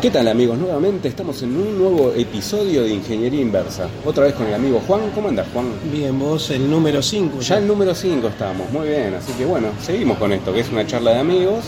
¿Qué 0.00 0.10
tal 0.10 0.28
amigos? 0.28 0.56
Nuevamente 0.58 1.08
estamos 1.08 1.42
en 1.42 1.56
un 1.56 1.76
nuevo 1.76 2.12
episodio 2.16 2.82
de 2.82 2.90
Ingeniería 2.90 3.40
Inversa. 3.40 3.88
Otra 4.04 4.24
vez 4.26 4.34
con 4.34 4.46
el 4.46 4.54
amigo 4.54 4.80
Juan. 4.86 5.10
¿Cómo 5.12 5.28
andas 5.28 5.46
Juan? 5.52 5.66
Bien, 5.92 6.16
vos 6.16 6.50
el 6.50 6.70
número 6.70 7.02
5. 7.02 7.40
Ya 7.40 7.58
el 7.58 7.66
número 7.66 7.92
5 7.94 8.28
estamos, 8.28 8.70
muy 8.70 8.86
bien. 8.88 9.14
Así 9.14 9.32
que 9.32 9.44
bueno, 9.44 9.68
seguimos 9.82 10.16
con 10.18 10.32
esto, 10.32 10.52
que 10.52 10.60
es 10.60 10.68
una 10.70 10.86
charla 10.86 11.12
de 11.14 11.18
amigos 11.18 11.64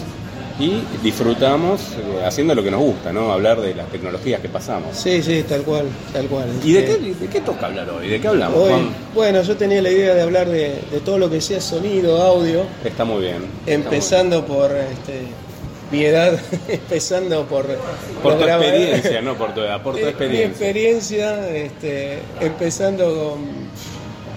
y 0.60 0.74
disfrutamos 1.02 1.80
eh, 1.80 2.24
haciendo 2.24 2.54
lo 2.54 2.62
que 2.62 2.70
nos 2.70 2.80
gusta, 2.80 3.12
¿no? 3.12 3.32
Hablar 3.32 3.60
de 3.60 3.74
las 3.74 3.88
tecnologías 3.88 4.40
que 4.40 4.48
pasamos. 4.48 4.96
Sí, 4.96 5.20
sí, 5.22 5.42
tal 5.48 5.62
cual, 5.62 5.86
tal 6.12 6.26
cual. 6.26 6.46
¿Y 6.62 6.72
de 6.74 6.80
Eh, 6.80 6.84
qué, 7.02 7.14
de 7.14 7.26
qué 7.32 7.40
toca 7.40 7.66
hablar 7.66 7.90
hoy? 7.90 8.08
¿De 8.08 8.20
qué 8.20 8.28
hablamos, 8.28 8.56
hoy- 8.60 8.70
Juan? 8.70 8.90
bueno, 9.12 9.42
yo 9.42 9.56
tenía 9.56 9.82
la 9.82 9.90
idea 9.90 10.14
de 10.14 10.22
hablar 10.22 10.48
de, 10.48 10.78
de 10.92 11.00
todo 11.04 11.18
lo 11.18 11.28
que 11.28 11.40
sea 11.40 11.60
sonido, 11.60 12.22
audio, 12.22 12.62
Está 12.84 13.04
muy 13.04 13.22
bien. 13.22 13.42
está 13.66 13.72
empezando 13.72 14.44
por 14.46 14.70
este, 14.70 15.22
mi 15.90 16.04
edad, 16.04 16.38
empezando 16.68 17.44
por... 17.46 17.66
Por 18.22 18.38
tu 18.38 18.44
experiencia, 18.44 19.20
no 19.22 19.34
por 19.36 19.54
tu 19.54 19.60
edad, 19.60 19.82
por 19.82 19.94
tu 19.94 20.00
Eh, 20.00 20.02
Mi 20.02 20.08
experiencia. 20.10 20.46
experiencia, 20.46 21.48
este, 21.56 22.18
empezando 22.40 23.04
con... 23.14 23.60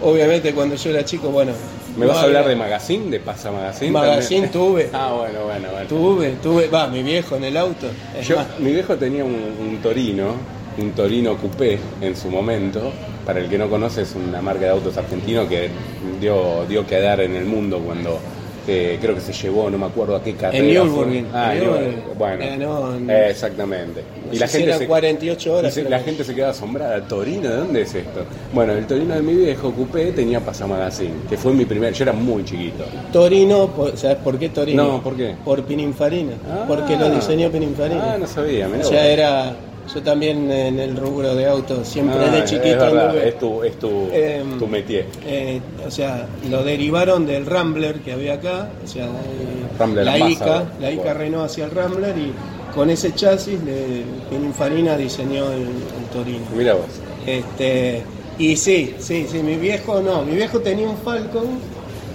Obviamente 0.10 0.54
cuando 0.54 0.76
yo 0.76 0.90
era 0.90 1.06
chico, 1.06 1.30
bueno... 1.30 1.54
¿Me 1.96 2.08
vas 2.08 2.18
a 2.18 2.22
hablar 2.24 2.48
de 2.48 2.56
Magazine, 2.56 3.12
de 3.12 3.20
Pasa 3.20 3.52
Magazine? 3.52 3.92
Magazine 3.92 4.48
también? 4.48 4.52
tuve. 4.52 4.90
Ah, 4.94 5.14
bueno, 5.16 5.44
bueno, 5.46 5.68
bueno. 5.72 5.88
Tuve, 5.88 6.30
tuve, 6.42 6.68
va, 6.68 6.88
mi 6.88 7.04
viejo 7.04 7.36
en 7.36 7.44
el 7.44 7.56
auto. 7.56 7.88
Yo, 8.28 8.38
más, 8.38 8.48
mi 8.60 8.72
viejo 8.72 8.96
tenía 8.96 9.24
un, 9.24 9.56
un 9.60 9.78
Torino, 9.82 10.34
un 10.80 10.92
Torino 10.94 11.38
Coupé 11.38 11.78
en 12.02 12.16
su 12.18 12.30
momento. 12.30 12.92
Para 13.28 13.40
el 13.42 13.48
que 13.48 13.60
no 13.60 13.70
conoce, 13.70 14.02
es 14.02 14.16
una 14.16 14.42
marca 14.42 14.62
de 14.66 14.72
autos 14.72 14.98
argentino 14.98 15.48
que 15.48 15.70
dio, 16.20 16.66
dio 16.68 16.86
que 16.88 17.00
dar 17.00 17.22
en 17.22 17.36
el 17.36 17.46
mundo 17.46 17.80
cuando 17.80 18.20
eh, 18.68 18.98
creo 19.02 19.16
que 19.16 19.22
se 19.22 19.34
llevó, 19.34 19.70
no 19.70 19.78
me 19.78 19.86
acuerdo 19.86 20.16
a 20.16 20.24
qué 20.24 20.34
carrera. 20.34 20.64
En. 20.64 20.74
Nürburgring. 20.74 21.28
Ah, 21.34 21.54
Nürburgring. 21.54 22.04
Bueno, 22.18 22.96
en- 22.96 23.10
eh, 23.10 23.30
exactamente. 23.30 24.04
no 24.32 24.34
sé 24.40 24.48
si 24.48 24.64
eran 24.64 24.86
48 24.86 25.54
horas, 25.54 25.72
y 25.78 25.82
se- 25.84 25.90
la 25.90 26.00
gente 26.00 26.24
se 26.24 26.34
queda 26.34 26.50
asombrada. 26.50 27.02
¿Torino? 27.08 27.50
¿De 27.50 27.56
dónde 27.58 27.82
es 27.82 27.94
esto? 27.96 28.22
Bueno, 28.54 28.74
el 28.74 28.86
Torino 28.88 29.16
de 29.16 29.22
mi 29.22 29.34
viejo 29.34 29.72
Coupé 29.72 30.12
tenía 30.12 30.40
Pasamagazine, 30.40 31.14
que 31.30 31.38
fue 31.38 31.54
mi 31.54 31.66
primer. 31.66 31.94
Yo 31.94 32.04
era 32.04 32.14
muy 32.14 32.44
chiquito. 32.46 32.84
Torino, 33.12 33.68
por- 33.68 33.98
¿sabes 33.98 34.18
por 34.18 34.38
qué 34.40 34.50
Torino? 34.50 34.84
No, 34.84 35.04
¿por 35.04 35.16
qué? 35.16 35.36
Por 35.44 35.64
Pininfarina, 35.64 36.34
Ah. 36.50 36.66
porque 36.68 36.96
lo 36.96 37.10
diseñó 37.10 37.50
Pininfarina. 37.52 38.14
Ah, 38.14 38.18
no 38.18 38.28
sabía, 38.28 38.68
mirá 38.68 38.86
o 38.86 38.90
sea, 38.90 39.06
era, 39.08 39.56
yo 39.94 40.02
también 40.02 40.50
en 40.52 40.80
el 40.80 40.96
rubro 40.96 41.36
de 41.36 41.46
autos, 41.48 41.88
siempre 41.88 42.20
Ah, 42.20 42.32
de 42.32 42.40
es 42.40 42.46
chiquito 42.46 42.78
verdad, 42.80 43.06
anduve, 43.10 43.28
es 43.30 43.40
tu, 43.40 43.64
es 43.64 43.80
tu, 43.80 44.10
Em, 44.14 44.60
tu 44.60 44.68
métier. 44.68 45.06
eh, 45.26 45.60
o 45.86 45.92
sea, 45.92 46.28
lo 46.50 46.64
derivaron 46.64 47.26
del 47.26 47.46
Rambler 47.46 48.00
que 48.02 48.14
había 48.14 48.36
acá, 48.36 48.70
o 48.84 48.88
sea, 48.88 49.08
Rambler 49.80 50.06
la. 50.06 50.18
ICA, 50.30 50.64
la 50.80 50.92
ICA 50.92 51.14
Bueno. 51.14 51.44
Hacia 51.44 51.66
el 51.66 51.72
Rambler 51.72 52.18
y 52.18 52.32
con 52.74 52.90
ese 52.90 53.14
chasis 53.14 53.64
de 53.66 54.04
Pininfarina 54.30 54.98
diseñó 54.98 55.52
el, 55.52 55.62
el 55.62 56.06
Torino. 56.12 56.46
Mira 56.56 56.74
vos. 56.74 56.86
Este, 57.26 58.02
y 58.40 58.56
sí, 58.56 58.96
sí, 59.00 59.28
sí, 59.30 59.44
mi 59.44 59.56
viejo 59.56 60.02
no, 60.02 60.24
mi 60.24 60.36
viejo 60.36 60.60
tenía 60.60 60.90
un 60.90 60.98
Falcon 60.98 61.46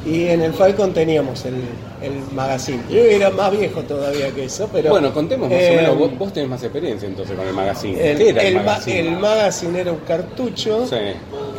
y 0.04 0.24
en 0.24 0.40
el 0.42 0.52
Falcon 0.52 0.92
teníamos 0.92 1.44
el, 1.44 1.54
el 2.02 2.12
magazine. 2.34 2.80
Yo 2.90 2.98
era 3.00 3.30
más 3.30 3.50
viejo 3.50 3.80
todavía 3.82 4.30
que 4.30 4.44
eso, 4.44 4.68
pero... 4.72 4.90
bueno, 4.90 5.12
contemos 5.12 5.48
más 5.50 5.58
eh, 5.60 5.70
o 5.72 5.76
menos. 5.82 5.98
Vos, 5.98 6.18
vos 6.18 6.32
tenés 6.32 6.48
más 6.48 6.62
experiencia 6.62 7.08
entonces 7.08 7.36
con 7.36 7.46
el 7.46 7.54
magazine. 7.54 8.10
El, 8.12 8.18
¿Qué 8.18 8.28
era 8.30 8.42
el, 8.42 8.48
el 8.48 8.54
ma- 8.56 8.62
magazine? 8.62 8.98
el 9.00 9.16
magazine 9.18 9.80
era 9.80 9.92
un 9.92 9.98
cartucho 10.00 10.86
Sí. 10.86 10.96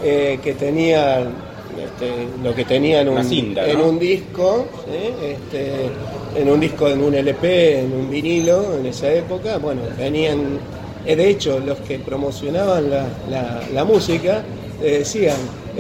eh, 0.03 0.39
que 0.43 0.53
tenía 0.53 1.19
este, 1.19 2.11
lo 2.43 2.53
que 2.55 2.65
tenía 2.65 3.01
en 3.01 3.09
un, 3.09 3.23
cinta, 3.23 3.67
en 3.69 3.77
¿no? 3.79 3.87
un 3.89 3.99
disco, 3.99 4.65
¿sí? 4.85 5.25
este, 5.25 6.41
en 6.41 6.49
un 6.49 6.59
disco, 6.59 6.87
en 6.89 7.01
un 7.01 7.13
LP, 7.15 7.79
en 7.79 7.93
un 7.93 8.09
vinilo 8.09 8.75
en 8.77 8.85
esa 8.85 9.11
época. 9.11 9.57
Bueno, 9.57 9.81
venían, 9.97 10.59
eh, 11.05 11.15
de 11.15 11.29
hecho, 11.29 11.59
los 11.59 11.77
que 11.79 11.99
promocionaban 11.99 12.89
la, 12.89 13.05
la- 13.29 13.61
la 13.73 13.83
música 13.85 14.43
eh, 14.81 14.99
decían 14.99 15.37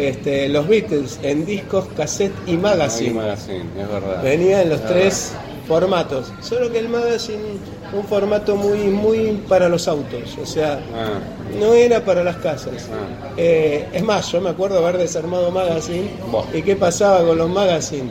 este, 0.07 0.47
los 0.49 0.67
Beatles 0.67 1.19
en 1.23 1.45
discos, 1.45 1.85
cassette 1.95 2.33
y 2.47 2.55
magazine. 2.57 3.13
magazine, 3.13 3.65
es 3.79 3.87
verdad. 3.89 4.23
Venía 4.23 4.61
en 4.61 4.69
los 4.69 4.79
Es 4.81 4.87
tres 4.87 5.31
formatos, 5.67 6.31
solo 6.41 6.71
que 6.71 6.79
el 6.79 6.89
magazine 6.89 7.39
un 7.93 8.03
formato 8.05 8.55
muy 8.55 8.79
muy 8.87 9.41
para 9.47 9.67
los 9.67 9.87
autos, 9.87 10.37
o 10.41 10.45
sea, 10.45 10.79
Ah, 10.95 11.19
no 11.59 11.73
era 11.73 12.03
para 12.05 12.23
las 12.23 12.37
casas. 12.37 12.87
Ah. 12.91 13.29
Eh, 13.37 13.87
es 13.93 14.03
más, 14.03 14.31
yo 14.31 14.41
me 14.41 14.49
acuerdo 14.49 14.77
haber 14.79 14.97
desarmado 14.97 15.49
magazine 15.51 16.09
y 16.53 16.61
qué 16.61 16.75
pasaba 16.75 17.23
con 17.25 17.37
los 17.37 17.49
magazine. 17.49 18.09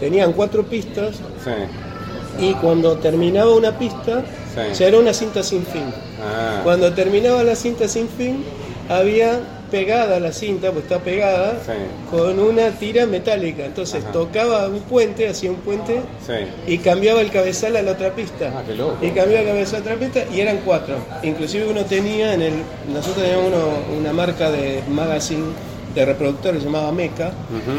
Tenían 0.00 0.32
cuatro 0.32 0.64
pistas 0.64 1.16
sí. 1.44 2.44
y 2.44 2.52
cuando 2.54 2.96
terminaba 2.98 3.52
una 3.54 3.76
pista 3.78 4.22
Sí. 4.54 4.78
ya 4.80 4.88
era 4.88 4.98
una 4.98 5.12
cinta 5.12 5.42
sin 5.42 5.64
fin. 5.66 5.84
Ah, 6.20 6.60
Cuando 6.64 6.92
terminaba 6.92 7.44
la 7.44 7.54
cinta 7.54 7.86
sin 7.86 8.08
fin 8.08 8.44
había 8.88 9.38
pegada 9.70 10.20
la 10.20 10.32
cinta, 10.32 10.70
pues 10.72 10.84
está 10.84 10.98
pegada, 10.98 11.58
Sí. 11.64 11.72
con 12.10 12.38
una 12.38 12.70
tira 12.70 13.06
metálica. 13.06 13.64
Entonces 13.64 14.02
Ajá. 14.02 14.12
tocaba 14.12 14.66
un 14.68 14.80
puente, 14.80 15.28
hacía 15.28 15.50
un 15.50 15.56
puente 15.58 16.00
sí. 16.26 16.32
y 16.66 16.78
cambiaba 16.78 17.20
el 17.20 17.30
cabezal 17.30 17.76
a 17.76 17.82
la 17.82 17.92
otra 17.92 18.10
pista. 18.14 18.52
Ah, 18.56 18.62
qué 18.66 18.74
loco. 18.74 18.96
Y 19.04 19.10
cambiaba 19.10 19.40
el 19.40 19.46
cabezal 19.46 19.82
a 19.82 19.84
la 19.86 19.94
otra 19.94 20.06
pista 20.06 20.24
y 20.34 20.40
eran 20.40 20.58
cuatro. 20.64 20.96
Inclusive 21.22 21.66
uno 21.66 21.84
tenía 21.84 22.34
en 22.34 22.42
el. 22.42 22.52
Nosotros 22.92 23.24
teníamos 23.24 23.46
uno- 23.48 23.98
una 24.00 24.12
marca 24.12 24.50
de 24.50 24.82
magazine 24.88 25.44
de 25.94 26.04
reproductores 26.04 26.62
llamaba 26.62 26.92
Meca, 26.92 27.32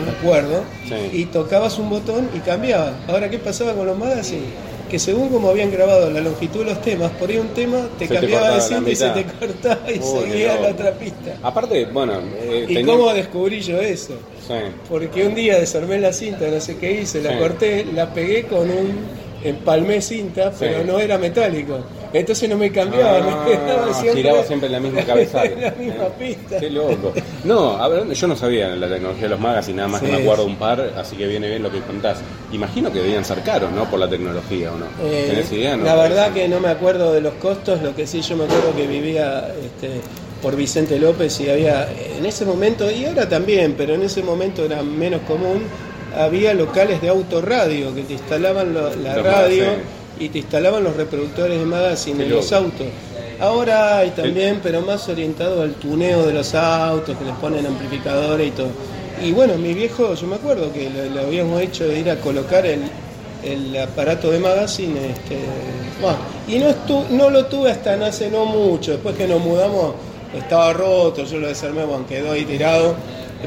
me 0.05 0.11
acuerdo, 0.11 0.63
Sí. 0.87 0.95
y 1.13 1.25
tocabas 1.25 1.77
un 1.77 1.89
botón 1.89 2.27
y 2.35 2.39
cambiaba. 2.39 2.93
Ahora, 3.07 3.29
¿qué 3.29 3.37
pasaba 3.39 3.73
con 3.73 3.85
los 3.85 3.97
magazines? 3.97 4.49
Que 4.89 4.97
según 4.97 5.29
como 5.29 5.49
habían 5.49 5.71
grabado 5.71 6.09
la 6.09 6.19
longitud 6.19 6.59
de 6.59 6.65
los 6.71 6.81
temas, 6.81 7.11
por 7.11 7.29
ahí 7.29 7.37
un 7.37 7.49
tema 7.49 7.87
te 7.99 8.07
Se 8.07 8.13
te 8.15 8.19
cambiaba 8.19 8.55
de 8.55 8.61
cinta 8.61 8.89
y 8.89 8.95
se 8.95 9.09
te 9.09 9.23
cortaba 9.25 9.91
y 9.91 9.99
Uy, 9.99 10.21
seguía 10.31 10.59
la 10.59 10.69
otra 10.69 10.91
pista. 10.93 11.35
Aparte, 11.43 11.85
bueno, 11.85 12.13
eh, 12.41 12.65
¿Y 12.67 12.73
tenía- 12.73 12.93
cómo 12.93 13.13
descubrí 13.13 13.61
yo 13.61 13.79
eso? 13.79 14.13
Sí. 14.47 14.53
Porque 14.89 15.27
un 15.27 15.35
día 15.35 15.59
desarmé 15.59 15.99
la 15.99 16.11
cinta, 16.11 16.47
no 16.47 16.59
sé 16.59 16.77
qué 16.77 17.01
hice, 17.01 17.21
la 17.21 17.33
Sí. 17.33 17.37
corté, 17.37 17.85
la 17.93 18.11
pegué 18.13 18.45
con 18.45 18.61
un 18.69 18.93
empalmé 19.43 20.01
cinta, 20.01 20.51
pero 20.57 20.79
Sí. 20.81 20.87
no 20.87 20.99
era 20.99 21.17
metálico. 21.19 21.79
Entonces 22.11 22.49
no 22.49 22.57
me 22.57 22.71
cambiaba, 22.71 23.17
Ah, 23.17 23.45
me 23.45 23.51
quedaba 23.51 23.93
siempre, 24.01 24.21
giraba 24.23 24.43
siempre 24.43 24.65
en 24.67 24.71
la 24.73 24.79
misma 24.79 25.01
cabezal. 25.03 25.45
en 25.53 25.61
la 25.61 25.71
misma 25.71 26.03
Eh, 26.05 26.11
pista. 26.17 26.59
Qué 26.59 26.69
loco. 26.69 27.13
No, 27.43 27.77
a 27.81 27.87
ver, 27.87 28.07
yo 28.11 28.27
no 28.27 28.35
sabía 28.35 28.69
la 28.69 28.89
tecnología 28.89 29.23
de 29.23 29.29
los 29.29 29.39
magazines, 29.39 29.75
nada 29.77 29.87
más 29.89 30.01
que 30.01 30.07
me 30.11 30.17
acuerdo 30.23 30.45
un 30.45 30.55
par, 30.55 30.93
así 30.97 31.15
que 31.15 31.27
viene 31.27 31.47
bien 31.49 31.61
lo 31.63 31.71
que 31.71 31.79
contás. 31.81 32.17
Imagino 32.51 32.91
que 32.91 32.99
debían 32.99 33.23
ser 33.23 33.41
caros, 33.43 33.71
¿no? 33.71 33.89
Por 33.89 33.99
la 33.99 34.09
tecnología, 34.09 34.71
¿o 34.73 34.77
no? 34.77 34.85
Eh, 35.03 35.27
¿Tenés 35.29 35.51
idea? 35.51 35.77
No? 35.77 35.85
la 35.85 35.95
verdad 35.95 36.33
que 36.33 36.47
no 36.47 36.59
me 36.59 36.69
acuerdo 36.69 37.13
de 37.13 37.21
los 37.21 37.33
costos, 37.35 37.81
lo 37.81 37.95
que 37.95 38.07
sí 38.07 38.21
yo 38.21 38.35
me 38.37 38.45
acuerdo 38.45 38.75
que 38.75 38.87
vivía 38.87 39.47
este, 39.63 40.01
por 40.41 40.55
Vicente 40.55 40.97
López 40.97 41.39
y 41.41 41.49
había 41.49 41.87
en 42.17 42.25
ese 42.25 42.43
momento, 42.45 42.89
y 42.89 43.05
ahora 43.05 43.29
también, 43.29 43.75
pero 43.77 43.93
en 43.93 44.01
ese 44.03 44.23
momento 44.23 44.65
era 44.65 44.81
menos 44.81 45.21
común, 45.27 45.61
había 46.17 46.53
locales 46.55 47.01
de 47.01 47.09
autorradio 47.09 47.93
que 47.93 48.01
te 48.01 48.13
instalaban 48.13 48.73
la 48.73 49.15
radio. 49.15 49.65
Y 50.19 50.29
te 50.29 50.39
instalaban 50.39 50.83
los 50.83 50.95
reproductores 50.95 51.59
de 51.59 51.65
magazine 51.65 52.23
en 52.23 52.29
los 52.37 52.51
autos. 52.53 52.87
Ahora 53.39 53.97
hay 53.99 54.09
también, 54.11 54.59
pero 54.61 54.81
más 54.81 55.07
orientado 55.07 55.61
al 55.61 55.73
tuneo 55.75 56.25
de 56.25 56.33
los 56.33 56.53
autos, 56.55 57.17
que 57.17 57.23
les 57.25 57.35
ponen 57.35 57.65
amplificadores 57.65 58.47
y 58.47 58.51
todo. 58.51 58.67
Y 59.23 59.31
bueno, 59.31 59.55
mi 59.57 59.73
viejo, 59.73 60.13
yo 60.13 60.27
me 60.27 60.35
acuerdo 60.35 60.71
que 60.73 60.89
lo, 60.89 61.05
lo 61.15 61.27
habíamos 61.27 61.61
hecho 61.61 61.87
de 61.87 61.99
ir 61.99 62.09
a 62.09 62.17
colocar 62.17 62.65
el, 62.65 62.81
el 63.43 63.77
aparato 63.81 64.29
de 64.31 64.39
magazine. 64.39 65.11
Este, 65.11 65.37
bueno, 66.01 66.17
y 66.47 66.59
no, 66.59 66.69
estu- 66.69 67.07
no 67.11 67.29
lo 67.29 67.45
tuve 67.45 67.71
hasta 67.71 67.93
hace 68.05 68.29
no 68.29 68.45
mucho, 68.45 68.91
después 68.91 69.15
que 69.15 69.27
nos 69.27 69.39
mudamos 69.41 69.93
estaba 70.37 70.73
roto, 70.73 71.23
yo 71.25 71.39
lo 71.39 71.47
desarmé, 71.47 71.83
bueno, 71.85 72.05
quedó 72.07 72.31
ahí 72.33 72.45
tirado. 72.45 72.95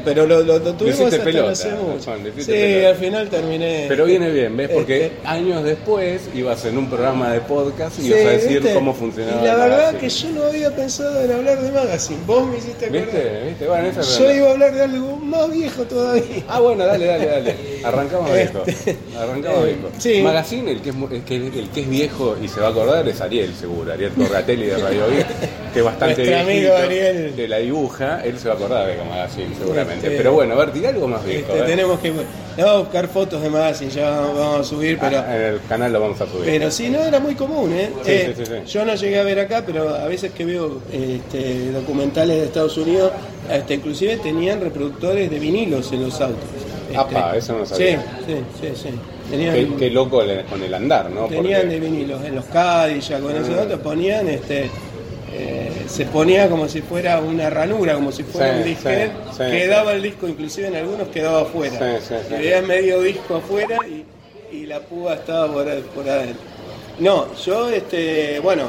Pero 0.03 0.25
lo, 0.25 0.41
lo- 0.41 0.59
lo 0.59 0.73
tuvimos 0.73 1.01
hasta 1.01 1.23
pelota, 1.23 1.51
hace 1.51 1.69
mucho. 1.71 2.03
Juan, 2.05 2.23
le 2.23 2.31
Sí, 2.43 2.51
pelota. 2.51 2.89
al 2.89 2.95
final 2.95 3.29
terminé. 3.29 3.85
Pero 3.87 4.05
viene 4.05 4.29
bien, 4.31 4.57
¿ves? 4.57 4.69
Porque 4.69 5.05
Este, 5.05 5.27
años 5.27 5.63
después 5.63 6.21
ibas 6.33 6.65
en 6.65 6.77
un 6.77 6.89
programa 6.89 7.31
de 7.31 7.41
podcast 7.41 7.99
y 7.99 8.03
Sí, 8.03 8.07
ibas 8.09 8.21
a 8.25 8.29
decir 8.29 8.59
¿viste? 8.61 8.73
cómo 8.73 8.93
funcionaba 8.93 9.41
Y 9.41 9.45
la 9.45 9.55
verdad 9.55 9.95
que 9.97 10.09
yo 10.09 10.29
no 10.31 10.43
había 10.43 10.75
pensado 10.75 11.21
en 11.23 11.31
hablar 11.31 11.61
de 11.61 11.71
magazine. 11.71 12.19
Vos 12.25 12.47
me 12.47 12.57
hiciste 12.57 12.85
acordar. 12.85 13.05
¿Viste? 13.05 13.43
¿Viste? 13.49 13.67
Bueno, 13.67 13.87
esa 13.87 13.99
es 14.01 14.17
Yo 14.19 14.31
iba 14.31 14.47
a 14.47 14.51
hablar 14.51 14.73
de 14.73 14.81
algo 14.81 15.15
más 15.17 15.51
viejo 15.51 15.83
todavía. 15.83 16.23
Ah, 16.47 16.59
bueno, 16.59 16.85
dale, 16.85 17.05
dale, 17.05 17.25
dale. 17.25 17.55
Arrancamos 17.83 18.33
viejo. 18.33 18.63
Este, 18.65 18.97
Arrancamos 19.17 19.59
eh, 19.65 19.75
viejo. 19.75 19.89
sí. 19.99 20.21
Magazine, 20.21 20.71
el 20.71 20.81
que, 20.81 20.89
es, 20.89 20.95
el, 21.11 21.23
que, 21.23 21.35
el 21.35 21.69
que 21.69 21.81
es 21.81 21.89
viejo 21.89 22.35
y 22.41 22.47
se 22.47 22.59
va 22.59 22.67
a 22.67 22.69
acordar 22.71 23.07
es 23.07 23.21
Ariel, 23.21 23.53
seguro. 23.53 23.93
Ariel 23.93 24.11
Corratelli 24.13 24.65
de 24.67 24.77
Radio 24.77 25.07
Vic, 25.07 25.25
que 25.73 25.79
es 25.79 25.85
bastante 25.85 26.15
Nuestro 26.25 26.39
amigo 26.39 26.47
viejito, 26.49 26.75
Ariel. 26.77 27.35
de 27.35 27.47
la 27.47 27.57
dibuja. 27.57 28.21
Él 28.23 28.39
se 28.39 28.47
va 28.47 28.53
a 28.53 28.57
acordar 28.57 28.87
de 28.87 28.97
Magazine, 29.03 29.47
seguramente. 29.83 30.07
Este, 30.07 30.17
Pero 30.17 30.33
bueno, 30.33 30.53
a 30.53 30.57
ver, 30.57 30.71
tirá 30.71 30.89
algo 30.89 31.07
más 31.07 31.23
viejo. 31.25 31.41
Este, 31.47 31.53
ver. 31.53 31.65
tenemos 31.65 31.99
que. 31.99 32.11
Vamos 32.55 32.71
a 32.71 32.77
buscar 32.79 33.07
fotos 33.07 33.41
de 33.41 33.49
magazine, 33.49 33.89
ya 33.91 34.09
vamos 34.11 34.59
a 34.59 34.63
subir, 34.63 34.97
pero. 34.99 35.17
Ah, 35.19 35.35
en 35.35 35.41
el 35.53 35.59
canal 35.67 35.91
lo 35.93 35.99
vamos 35.99 36.21
a 36.21 36.27
subir. 36.27 36.45
Pero 36.45 36.69
sí, 36.71 36.89
no 36.89 36.99
era 37.03 37.19
muy 37.19 37.35
común, 37.35 37.73
¿eh? 37.73 37.89
Sí, 38.03 38.11
Eh, 38.11 38.33
sí, 38.37 38.45
sí, 38.45 38.51
sí. 38.65 38.71
Yo 38.71 38.85
no 38.85 38.93
llegué 38.95 39.19
a 39.19 39.23
ver 39.23 39.39
acá, 39.39 39.63
pero 39.65 39.89
a 39.95 40.05
veces 40.05 40.31
que 40.33 40.45
veo 40.45 40.79
este, 40.91 41.71
documentales 41.71 42.37
de 42.37 42.45
Estados 42.45 42.77
Unidos, 42.77 43.11
inclusive 43.69 44.17
tenían 44.17 44.61
reproductores 44.61 45.29
de 45.29 45.39
vinilos 45.39 45.91
en 45.91 46.03
los 46.03 46.21
autos. 46.21 46.37
Este, 46.87 46.97
Apa, 46.97 47.35
eso 47.35 47.57
no 47.57 47.65
sabía. 47.65 47.99
Sí, 48.27 48.33
sí, 48.61 48.67
sí, 48.67 48.71
sí. 48.83 48.89
Tenían, 49.31 49.55
Qué, 49.55 49.69
qué 49.79 49.89
loco 49.89 50.21
con 50.49 50.61
el 50.61 50.73
andar, 50.75 51.09
¿no? 51.09 51.25
tenían 51.25 51.61
Porque- 51.61 51.73
de 51.73 51.79
vinilos 51.79 52.23
en 52.23 52.35
los 52.35 52.45
Cadillac, 52.45 53.21
con 53.21 53.35
esos 53.35 53.49
Ah. 53.57 53.61
autos 53.61 53.79
ponían 53.79 54.27
este 54.27 54.69
eh, 55.35 55.71
se 55.87 56.05
ponía 56.05 56.49
como 56.49 56.67
si 56.69 56.81
fuera 56.81 57.19
una 57.19 57.49
ranura, 57.49 57.95
como 57.95 58.11
si 58.11 58.23
fuera 58.23 58.53
Sí, 58.53 58.59
un 58.59 58.63
disquete, 58.65 59.11
sí, 59.31 59.37
sí, 59.37 59.43
quedaba 59.51 59.93
el 59.93 60.01
disco, 60.01 60.27
inclusive 60.27 60.67
en 60.67 60.75
algunos 60.75 61.07
quedaba 61.09 61.41
afuera. 61.41 61.99
Veías 62.29 62.63
medio 62.65 63.01
disco 63.01 63.35
afuera 63.35 63.77
y, 63.87 64.05
y 64.55 64.65
la 64.65 64.79
púa 64.79 65.15
estaba 65.15 65.51
por, 65.51 65.65
por 65.81 66.09
adentro. 66.09 66.41
No, 66.99 67.33
yo, 67.35 67.69
este, 67.69 68.39
bueno, 68.39 68.65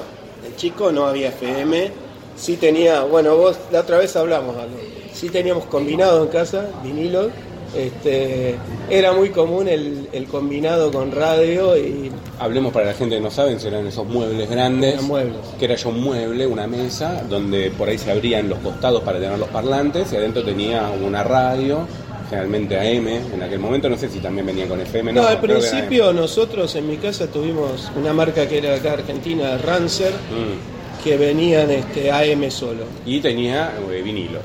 el 0.47 0.57
chico 0.57 0.91
no 0.91 1.07
había 1.07 1.29
FM, 1.29 1.91
sí 2.37 2.57
tenía, 2.57 3.03
bueno, 3.03 3.37
vos 3.37 3.59
la 3.71 3.81
otra 3.81 3.99
vez 3.99 4.17
hablamos 4.17 4.57
algo, 4.57 4.79
sí 5.13 5.29
teníamos 5.29 5.65
combinado 5.67 6.23
en 6.23 6.29
casa, 6.31 6.67
vinilos, 6.83 7.29
este, 7.77 8.57
era 8.91 9.13
muy 9.13 9.31
común 9.31 9.69
el, 9.69 10.09
el 10.13 10.27
combinado 10.27 10.91
con 10.91 11.13
radio 11.13 11.77
y 11.77 12.11
Hablemos 12.39 12.73
para 12.73 12.87
la 12.87 12.95
gente 12.95 13.17
que 13.17 13.21
no 13.21 13.31
saben, 13.31 13.59
eran 13.65 13.87
esos 13.87 14.07
muebles 14.07 14.51
grandes. 14.51 15.01
Muebles. 15.03 15.39
Que 15.59 15.67
era 15.67 15.77
ya 15.77 15.89
un 15.89 16.01
mueble, 16.01 16.47
una 16.47 16.67
mesa, 16.67 17.23
donde 17.29 17.71
por 17.71 17.89
ahí 17.89 17.97
se 17.97 18.11
abrían 18.11 18.49
los 18.49 18.59
costados 18.59 19.03
para 19.03 19.21
tener 19.21 19.39
los 19.39 19.49
parlantes 19.49 20.13
y 20.13 20.17
adentro 20.17 20.43
tenía 20.43 20.91
una 20.91 21.23
radio, 21.23 21.87
generalmente 22.29 22.77
AM 22.77 23.07
en 23.07 23.43
aquel 23.43 23.61
momento, 23.61 23.89
no 23.89 23.97
sé 23.97 24.09
si 24.09 24.19
también 24.19 24.47
venía 24.47 24.67
con 24.67 24.81
FM. 24.81 25.13
No, 25.13 25.23
al 25.23 25.41
que 25.41 25.47
era 25.47 25.59
principio 25.59 26.13
nosotros 26.13 26.75
en 26.75 26.89
mi 26.89 26.97
casa 26.97 27.29
tuvimos 27.29 27.91
una 27.97 28.13
marca 28.13 28.49
que 28.49 28.59
era 28.59 28.75
acá 28.75 28.95
argentina, 28.95 29.57
Rancer, 29.59 30.13
AM. 30.13 31.05
que 31.05 31.17
venían 31.17 31.71
este, 31.71 32.11
AM 32.11 32.51
solo. 32.51 32.85
Mm. 32.85 33.09
Y 33.09 33.21
tenía 33.21 33.73
eh, 33.91 34.03
vinilo. 34.03 34.41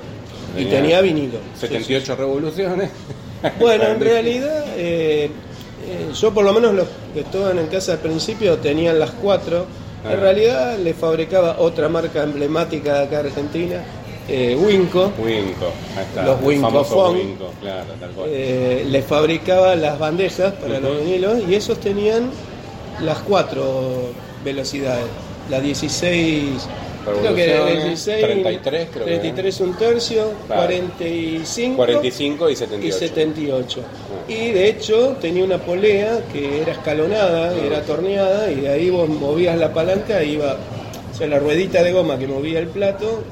Y 0.57 0.65
tenía 0.65 1.01
vinilo. 1.01 1.39
78 1.59 2.15
revoluciones. 2.15 2.89
Bueno, 3.59 3.85
en 3.85 3.99
realidad, 3.99 4.65
eh, 4.75 5.29
eh, 5.87 6.11
yo 6.13 6.33
por 6.33 6.43
lo 6.43 6.53
menos 6.53 6.73
los 6.73 6.87
que 7.13 7.21
estaban 7.21 7.57
en 7.57 7.67
casa 7.67 7.93
al 7.93 7.99
principio 7.99 8.57
tenían 8.57 8.99
las 8.99 9.11
cuatro. 9.11 9.65
Ah. 10.03 10.13
En 10.13 10.19
realidad 10.19 10.77
le 10.77 10.93
fabricaba 10.93 11.57
otra 11.59 11.89
marca 11.89 12.23
emblemática 12.23 12.99
de 12.99 13.03
acá 13.05 13.19
Argentina, 13.19 13.83
eh, 14.31 14.55
Winco. 14.55 15.11
Winco, 15.17 15.73
ahí 15.97 16.05
está. 16.07 16.23
Los 16.23 16.41
Winco. 16.43 17.11
Winco, 17.11 17.51
claro, 17.59 17.93
tal 17.99 18.11
cual. 18.11 18.29
Eh, 18.31 18.85
le 18.87 19.01
fabricaba 19.01 19.75
las 19.75 19.97
bandejas 19.97 20.53
para 20.53 20.79
los 20.79 20.99
vinilos 20.99 21.39
y 21.47 21.55
esos 21.55 21.79
tenían 21.79 22.29
las 23.01 23.17
cuatro 23.19 24.11
velocidades. 24.43 25.07
La 25.49 25.59
16, 25.59 26.67
creo 27.05 27.35
que 27.35 27.43
era 27.43 27.53
Revoluciones, 27.65 27.85
16, 28.05 28.25
33 28.25 28.87
creo 28.91 29.05
que 29.05 29.11
era. 29.13 29.21
33 29.21 29.59
un 29.61 29.77
tercio, 29.77 30.23
Claro. 30.47 30.61
45, 30.63 31.75
45 31.77 32.49
y 32.49 32.53
y 32.53 32.55
78. 32.55 32.97
78. 32.99 33.79
Ah. 33.83 34.31
Y 34.31 34.51
de 34.51 34.67
hecho 34.69 35.17
tenía 35.21 35.43
una 35.43 35.57
polea 35.57 36.19
que 36.31 36.61
era 36.61 36.73
escalonada, 36.73 37.51
Ah. 37.51 37.65
era 37.65 37.81
torneada 37.81 38.51
y 38.51 38.55
de 38.61 38.69
ahí 38.69 38.89
vos 38.89 39.07
movías 39.09 39.57
la 39.57 39.73
palanca 39.73 40.23
y 40.23 40.33
iba, 40.33 40.57
o 41.11 41.17
sea, 41.17 41.27
la 41.27 41.39
ruedita 41.39 41.83
de 41.83 41.91
goma 41.91 42.17
que 42.19 42.27
movía 42.27 42.59
el 42.59 42.67
plato 42.67 43.23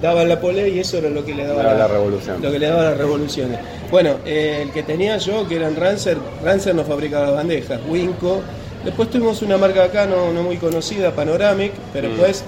daba 0.00 0.24
la 0.24 0.40
polea 0.40 0.66
y 0.66 0.80
eso 0.80 0.98
era 0.98 1.08
lo 1.10 1.24
que 1.24 1.32
le 1.34 1.44
daba 1.46 1.62
Daba 1.62 1.78
la 1.78 1.86
revolución. 1.88 2.42
Lo 2.42 2.50
que 2.50 2.58
le 2.58 2.66
daba 2.66 2.82
las 2.82 2.98
revoluciones. 2.98 3.58
Bueno, 3.90 4.16
eh, 4.26 4.60
el 4.62 4.70
que 4.72 4.82
tenía 4.82 5.16
yo, 5.18 5.46
que 5.46 5.56
eran 5.56 5.76
Rancer, 5.76 6.16
Rancer 6.42 6.74
nos 6.74 6.86
fabricaba 6.88 7.26
las 7.26 7.34
bandejas, 7.36 7.78
Winco. 7.88 8.40
Después 8.84 9.08
tuvimos 9.10 9.40
una 9.42 9.56
marca 9.58 9.84
acá 9.84 10.06
no, 10.06 10.32
no 10.32 10.42
muy 10.42 10.56
conocida, 10.56 11.12
Panoramic, 11.12 11.70
pero 11.92 12.08
Mm. 12.08 12.16
pues 12.16 12.42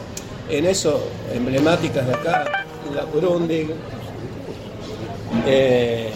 en 0.50 0.66
eso, 0.66 1.00
emblemáticas 1.34 2.06
de 2.06 2.14
acá, 2.14 2.44
la 2.94 3.04
Grundig, 3.12 3.68
eh, 5.46 6.10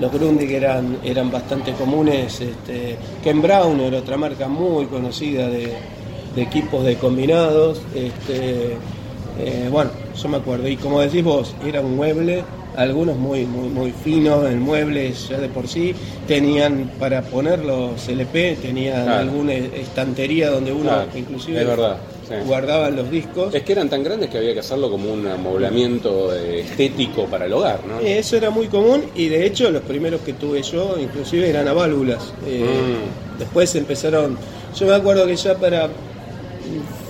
los 0.00 0.12
Grundig 0.12 0.50
eran, 0.52 0.98
eran 1.04 1.30
bastante 1.30 1.72
comunes. 1.72 2.40
Este, 2.40 2.96
Ken 3.22 3.42
Brown 3.42 3.80
era 3.80 3.98
otra 3.98 4.16
marca 4.16 4.48
muy 4.48 4.86
conocida 4.86 5.48
de, 5.48 5.72
de 6.34 6.42
equipos 6.42 6.84
de 6.84 6.96
combinados. 6.96 7.80
Este, 7.94 8.76
eh, 9.40 9.68
bueno, 9.70 9.90
yo 10.20 10.28
me 10.28 10.36
acuerdo. 10.36 10.68
Y 10.68 10.76
como 10.76 11.00
decís 11.00 11.24
vos, 11.24 11.54
era 11.66 11.80
un 11.80 11.96
mueble, 11.96 12.44
algunos 12.76 13.16
muy, 13.16 13.44
muy, 13.44 13.68
muy 13.68 13.90
finos, 13.92 14.46
el 14.48 14.58
mueble 14.60 15.12
ya 15.12 15.38
de 15.38 15.48
por 15.48 15.66
sí. 15.66 15.94
Tenían 16.28 16.92
para 17.00 17.22
poner 17.22 17.64
los 17.64 18.08
LP, 18.08 18.56
tenían 18.62 19.04
Claro. 19.04 19.18
alguna 19.20 19.52
estantería 19.54 20.50
donde 20.50 20.70
uno 20.72 20.82
Claro, 20.90 21.08
inclusive 21.16 21.60
es 21.60 21.66
verdad, 21.66 21.96
sí. 22.28 22.34
guardaba 22.46 22.90
los 22.90 23.10
discos. 23.10 23.54
Es 23.54 23.62
que 23.62 23.72
eran 23.72 23.88
tan 23.88 24.02
grandes 24.04 24.30
que 24.30 24.38
había 24.38 24.52
que 24.54 24.60
hacerlo 24.60 24.90
como 24.90 25.12
un 25.12 25.26
amoblamiento 25.26 26.34
eh, 26.34 26.60
estético 26.60 27.24
para 27.26 27.46
el 27.46 27.52
hogar, 27.52 27.80
¿no? 27.86 28.00
Eh, 28.00 28.18
Eso 28.18 28.36
era 28.36 28.50
muy 28.50 28.66
común 28.68 29.02
y 29.14 29.28
de 29.28 29.46
hecho 29.46 29.70
los 29.70 29.82
primeros 29.82 30.20
que 30.22 30.34
tuve 30.34 30.62
yo 30.62 30.96
inclusive 30.98 31.48
eran 31.48 31.66
a 31.68 31.72
válvulas. 31.72 32.32
Eh, 32.46 32.64
Mm. 32.64 33.38
Después 33.38 33.72
empezaron, 33.76 34.36
yo 34.76 34.86
me 34.86 34.94
acuerdo 34.94 35.24
que 35.26 35.36
ya 35.36 35.54
para 35.56 35.88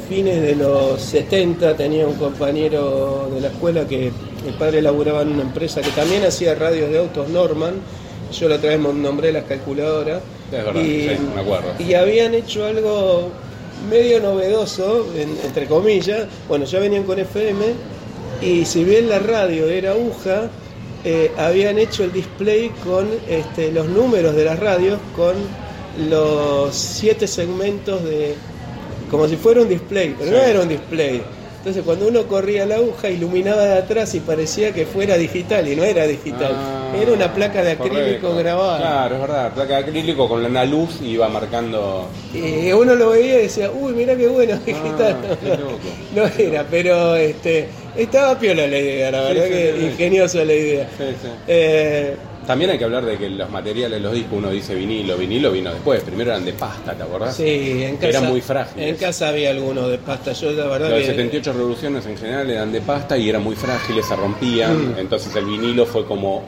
fines 0.09 0.41
de 0.43 0.55
los 0.57 1.01
70 1.01 1.75
tenía 1.77 2.07
un 2.07 2.15
compañero 2.15 3.31
de 3.35 3.41
la 3.41 3.49
escuela 3.49 3.87
que 3.87 4.07
el 4.47 4.55
padre 4.59 4.81
laburaba 4.83 5.23
en 5.23 5.29
una 5.29 5.43
empresa 5.43 5.81
que 5.81 5.91
también 5.91 6.25
hacía 6.25 6.55
radios 6.55 6.91
de 6.91 6.99
autos 6.99 7.29
Norman. 7.29 7.75
Yo 8.33 8.49
la 8.49 8.57
otra 8.57 8.71
vez 8.71 8.79
nombré 8.81 9.33
las 9.33 9.45
calculadoras. 9.45 10.21
Es 10.53 10.65
verdad, 10.65 10.83
sí, 10.83 11.09
me 11.35 11.41
acuerdo. 11.41 11.73
Y 11.79 11.95
habían 11.95 12.35
hecho 12.35 12.65
algo 12.67 13.31
medio 13.89 14.21
novedoso, 14.21 15.07
en- 15.17 15.37
entre 15.45 15.67
comillas. 15.67 16.27
Bueno, 16.49 16.65
ya 16.65 16.79
venían 16.81 17.05
con 17.05 17.19
FM 17.19 17.65
y 18.43 18.65
si 18.65 18.85
bien 18.85 19.09
la 19.09 19.19
radio 19.19 19.69
era 19.69 19.93
aguja, 19.93 20.49
eh, 21.05 21.31
habían 21.37 21.79
hecho 21.79 22.05
el 22.05 22.13
display 22.13 22.71
con 22.85 23.09
este, 23.29 23.71
los 23.73 23.87
números 23.89 24.35
de 24.35 24.45
las 24.45 24.59
radios 24.59 24.99
con 25.15 25.35
los 26.11 26.75
siete 26.75 27.27
segmentos 27.27 28.03
de 28.05 28.35
como 29.11 29.27
si 29.27 29.37
fuera 29.37 29.63
un 29.63 29.69
display, 29.69 30.15
pero 30.19 30.31
no 30.33 30.37
era 30.39 30.61
un 30.61 30.69
display. 30.69 31.23
Entonces 31.59 31.83
cuando 31.85 32.07
uno 32.09 32.23
corría 32.27 32.65
la 32.67 32.77
aguja 32.77 33.11
iluminaba 33.11 33.63
de 33.65 33.79
atrás 33.79 34.15
y 34.15 34.21
parecía 34.21 34.73
que 34.73 34.87
fuera 34.87 35.17
digital 35.17 35.67
y 35.69 35.75
no 35.77 35.85
era 35.85 36.07
digital, 36.07 36.53
Ah, 36.55 36.93
era 37.01 37.13
una 37.13 37.35
placa 37.35 37.63
de 37.63 37.73
acrílico 37.73 37.99
correcto. 37.99 38.37
grabada. 38.37 38.79
Claro, 38.79 39.15
es 39.17 39.21
verdad, 39.21 39.53
placa 39.55 39.75
de 39.75 39.81
acrílico 39.83 40.29
con 40.29 40.45
una 40.45 40.65
luz 40.65 41.01
y 41.03 41.07
iba 41.11 41.29
marcando. 41.29 42.07
Y 42.33 42.71
uno 42.73 42.95
lo 42.95 43.11
veía 43.11 43.41
y 43.41 43.43
decía, 43.43 43.71
uy, 43.71 43.93
mira 43.93 44.17
qué 44.17 44.29
bueno, 44.29 44.57
digital. 44.65 45.17
Ah, 45.31 45.37
qué 45.43 45.49
loco. 45.51 45.79
no 46.15 46.31
era, 46.39 46.65
pero 46.71 47.17
este, 47.17 47.69
estaba 47.97 48.39
piola 48.39 48.67
la 48.67 48.79
idea, 48.79 49.11
la 49.11 49.21
verdad 49.23 49.45
sí, 49.45 49.51
que 49.51 49.75
sí, 49.79 49.85
ingeniosa 49.87 50.45
la 50.45 50.55
idea. 50.55 50.89
Sí, 50.97 51.05
sí. 51.21 51.29
Eh, 51.49 52.15
También 52.49 52.71
hay 52.71 52.79
que 52.79 52.85
hablar 52.85 53.05
de 53.05 53.19
que 53.19 53.29
los 53.29 53.51
materiales, 53.51 54.01
los 54.01 54.11
discos, 54.15 54.39
uno 54.39 54.49
dice 54.49 54.75
vinilo, 54.75 55.19
vinilo 55.19 55.53
vino 55.53 55.71
después, 55.71 56.03
primero 56.03 56.31
eran 56.31 56.47
de 56.47 56.55
pasta, 56.55 56.95
¿te 56.95 57.03
acordás? 57.03 57.37
sí, 57.37 57.83
en 57.85 57.97
casa, 57.97 58.09
Eran 58.09 58.27
muy 58.29 58.41
frágiles. 58.41 58.89
En 58.89 58.97
casa 58.97 59.29
había 59.29 59.51
alguno 59.51 59.87
de 59.87 59.99
pasta, 59.99 60.33
yo 60.33 60.51
la 60.53 60.65
verdad 60.67 60.89
que... 60.97 61.05
78 61.05 61.53
revoluciones 61.53 62.07
en 62.07 62.17
general 62.17 62.49
eran 62.49 62.73
de 62.73 62.81
pasta 62.81 63.19
y 63.19 63.29
eran 63.29 63.45
muy 63.45 63.55
frágiles, 63.55 64.07
se 64.07 64.17
rompían, 64.17 64.95
Mm. 64.95 64.99
entonces 64.99 65.37
el 65.37 65.45
vinilo 65.45 65.85
fue 65.85 66.07
como 66.07 66.43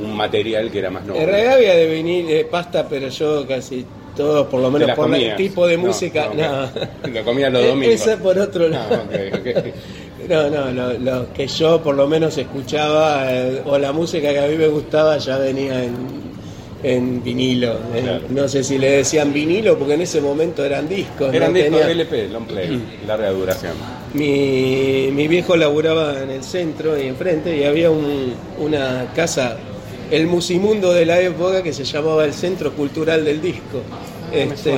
un 0.00 0.16
material 0.16 0.70
que 0.70 0.78
era 0.78 0.90
más 0.90 1.04
noble. 1.04 1.22
En 1.22 1.28
realidad 1.28 1.54
había 1.56 1.74
de 1.76 1.86
vinil, 1.86 2.26
de 2.28 2.44
pasta, 2.46 2.88
pero 2.88 3.08
yo 3.08 3.46
casi 3.46 3.84
todos, 4.16 4.46
por 4.46 4.58
lo 4.60 4.68
¿Te 4.68 4.72
menos 4.72 4.88
las 4.88 4.96
por 4.96 5.06
el 5.08 5.12
comías? 5.12 5.36
tipo 5.36 5.66
de 5.66 5.76
No, 5.76 5.82
música, 5.86 6.28
no, 6.34 6.62
no. 6.62 6.68
Lo 7.14 7.24
comías 7.24 7.52
los 7.52 7.66
domingos. 7.66 7.94
Esa 8.00 8.16
por 8.16 8.38
otro 8.38 8.66
Ah, 8.66 8.68
lado. 8.68 9.02
No, 10.28 10.48
no, 10.50 10.70
lo, 10.72 10.92
lo 10.98 11.32
que 11.32 11.46
yo 11.46 11.82
por 11.82 11.94
lo 11.94 12.06
menos 12.06 12.36
escuchaba 12.38 13.24
eh, 13.32 13.62
o 13.64 13.78
la 13.78 13.92
música 13.92 14.30
que 14.32 14.38
a 14.38 14.46
mí 14.46 14.56
me 14.56 14.68
gustaba 14.68 15.18
ya 15.18 15.36
venía 15.38 15.82
en, 15.84 15.94
en 16.82 17.22
vinilo. 17.22 17.76
En- 17.94 18.02
Claro. 18.04 18.24
No 18.30 18.48
sé 18.48 18.62
si 18.64 18.78
le 18.78 18.90
decían 18.98 19.32
vinilo 19.32 19.78
porque 19.78 19.94
en 19.94 20.02
ese 20.02 20.20
momento 20.20 20.64
eran 20.64 20.88
discos. 20.88 21.32
Eran 21.34 21.52
¿no? 21.52 21.58
discos 21.58 21.78
Tenía- 21.80 21.90
LP, 21.92 22.28
long 22.28 22.46
play, 22.46 22.82
larga 23.06 23.30
duración. 23.30 23.72
mi, 24.14 25.08
mi 25.12 25.28
viejo 25.28 25.56
laburaba 25.56 26.20
en 26.22 26.30
el 26.30 26.42
centro 26.44 26.98
y 26.98 27.06
enfrente 27.08 27.56
y 27.56 27.64
había 27.64 27.90
un- 27.90 28.34
una 28.58 29.12
casa, 29.14 29.56
el 30.10 30.26
musimundo 30.26 30.92
de 30.92 31.06
la 31.06 31.20
época 31.20 31.62
que 31.62 31.72
se 31.72 31.84
llamaba 31.84 32.24
el 32.24 32.32
Centro 32.34 32.72
Cultural 32.72 33.24
del 33.24 33.40
Disco. 33.40 33.80
me 34.30 34.42
Este, 34.44 34.74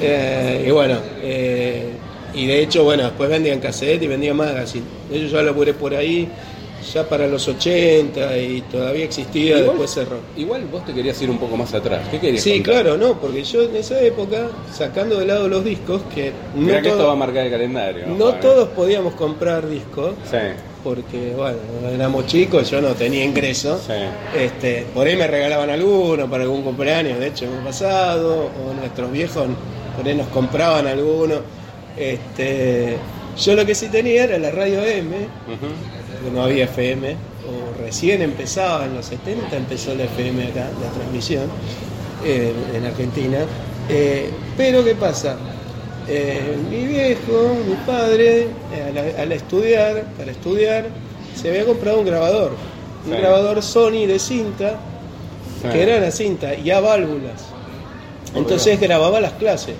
eh, 0.00 0.64
y 0.66 0.70
bueno, 0.70 0.98
eh, 1.22 1.90
y 2.36 2.46
de 2.46 2.60
hecho, 2.62 2.84
bueno, 2.84 3.02
después 3.04 3.28
vendían 3.28 3.58
cassette 3.60 4.02
y 4.02 4.06
vendían 4.06 4.36
magazine. 4.36 4.84
De 5.10 5.16
hecho, 5.18 5.26
yo 5.28 5.42
laburé 5.42 5.74
por 5.74 5.94
ahí 5.94 6.28
ya 6.92 7.02
para 7.08 7.26
los 7.26 7.48
80 7.48 8.38
y 8.38 8.60
todavía 8.70 9.04
existía, 9.06 9.54
Igual- 9.58 9.64
después 9.70 9.90
cerró. 9.90 10.18
Igual 10.36 10.66
vos 10.70 10.84
te 10.84 10.92
querías 10.94 11.20
ir 11.20 11.30
un 11.30 11.38
poco 11.38 11.56
más 11.56 11.74
atrás. 11.74 12.02
¿Qué 12.10 12.20
querías 12.20 12.42
Sí, 12.44 12.62
contar? 12.62 12.82
claro, 12.82 12.96
no, 12.96 13.18
porque 13.20 13.42
yo 13.42 13.62
en 13.62 13.74
esa 13.74 14.00
época, 14.00 14.48
sacando 14.72 15.18
de 15.18 15.26
lado 15.26 15.48
los 15.48 15.64
discos, 15.64 16.02
que 16.14 16.30
no, 16.54 16.66
que 16.68 16.82
todo- 16.82 16.92
esto 16.92 17.06
va 17.08 17.12
a 17.14 17.16
marcar 17.16 17.46
el 17.46 17.50
calendario. 17.50 18.06
no 18.06 18.34
todos 18.34 18.68
podíamos 18.68 19.14
comprar 19.14 19.68
discos, 19.68 20.12
Sí, 20.30 20.36
porque 20.84 21.32
bueno, 21.36 21.56
éramos 21.92 22.26
chicos, 22.26 22.70
yo 22.70 22.80
no 22.80 22.90
tenía 22.94 23.24
ingreso. 23.24 23.80
sí. 23.84 24.38
Este, 24.38 24.86
por 24.94 25.08
ahí 25.08 25.16
me 25.16 25.26
regalaban 25.26 25.70
alguno 25.70 26.30
para 26.30 26.44
algún 26.44 26.62
cumpleaños, 26.62 27.18
de 27.18 27.28
hecho, 27.28 27.46
el 27.46 27.64
pasado, 27.64 28.50
o 28.64 28.74
nuestros 28.74 29.10
viejos 29.10 29.46
por 29.96 30.06
ahí 30.06 30.14
nos 30.14 30.28
compraban 30.28 30.86
alguno. 30.86 31.55
Este, 31.96 32.96
yo 33.38 33.54
lo 33.54 33.64
que 33.66 33.74
sí 33.74 33.88
tenía 33.88 34.24
era 34.24 34.38
la 34.38 34.50
radio 34.50 34.82
M, 34.84 35.10
que 36.24 36.30
no 36.32 36.42
había 36.42 36.64
FM, 36.64 37.12
o 37.12 37.82
recién 37.82 38.22
empezaba 38.22 38.84
en 38.86 38.94
los 38.94 39.06
70, 39.06 39.56
empezó 39.56 39.94
la 39.94 40.04
FM 40.04 40.44
acá, 40.44 40.68
la 40.82 40.90
transmisión. 40.94 41.44
eh, 42.24 42.52
en 42.74 42.84
Argentina. 42.86 43.38
Eh, 43.88 44.30
pero 44.56 44.82
¿qué 44.82 44.94
pasa? 44.94 45.36
Eh, 46.08 46.56
mi 46.70 46.86
viejo, 46.86 47.54
mi 47.68 47.74
padre, 47.86 48.48
al, 48.88 49.20
al 49.20 49.32
estudiar, 49.32 50.02
para 50.16 50.32
estudiar, 50.32 50.86
se 51.40 51.50
había 51.50 51.64
comprado 51.66 52.00
un 52.00 52.06
grabador, 52.06 52.52
un 53.04 53.12
Sí. 53.12 53.18
grabador 53.18 53.62
Sony 53.62 54.06
de 54.06 54.18
cinta, 54.18 54.76
Sí. 55.62 55.68
que 55.68 55.82
era 55.82 56.00
la 56.00 56.10
cinta, 56.10 56.54
y 56.54 56.70
a 56.70 56.80
válvulas. 56.80 57.44
Entonces 58.34 58.80
grababa 58.80 59.20
las 59.20 59.32
clases. 59.34 59.74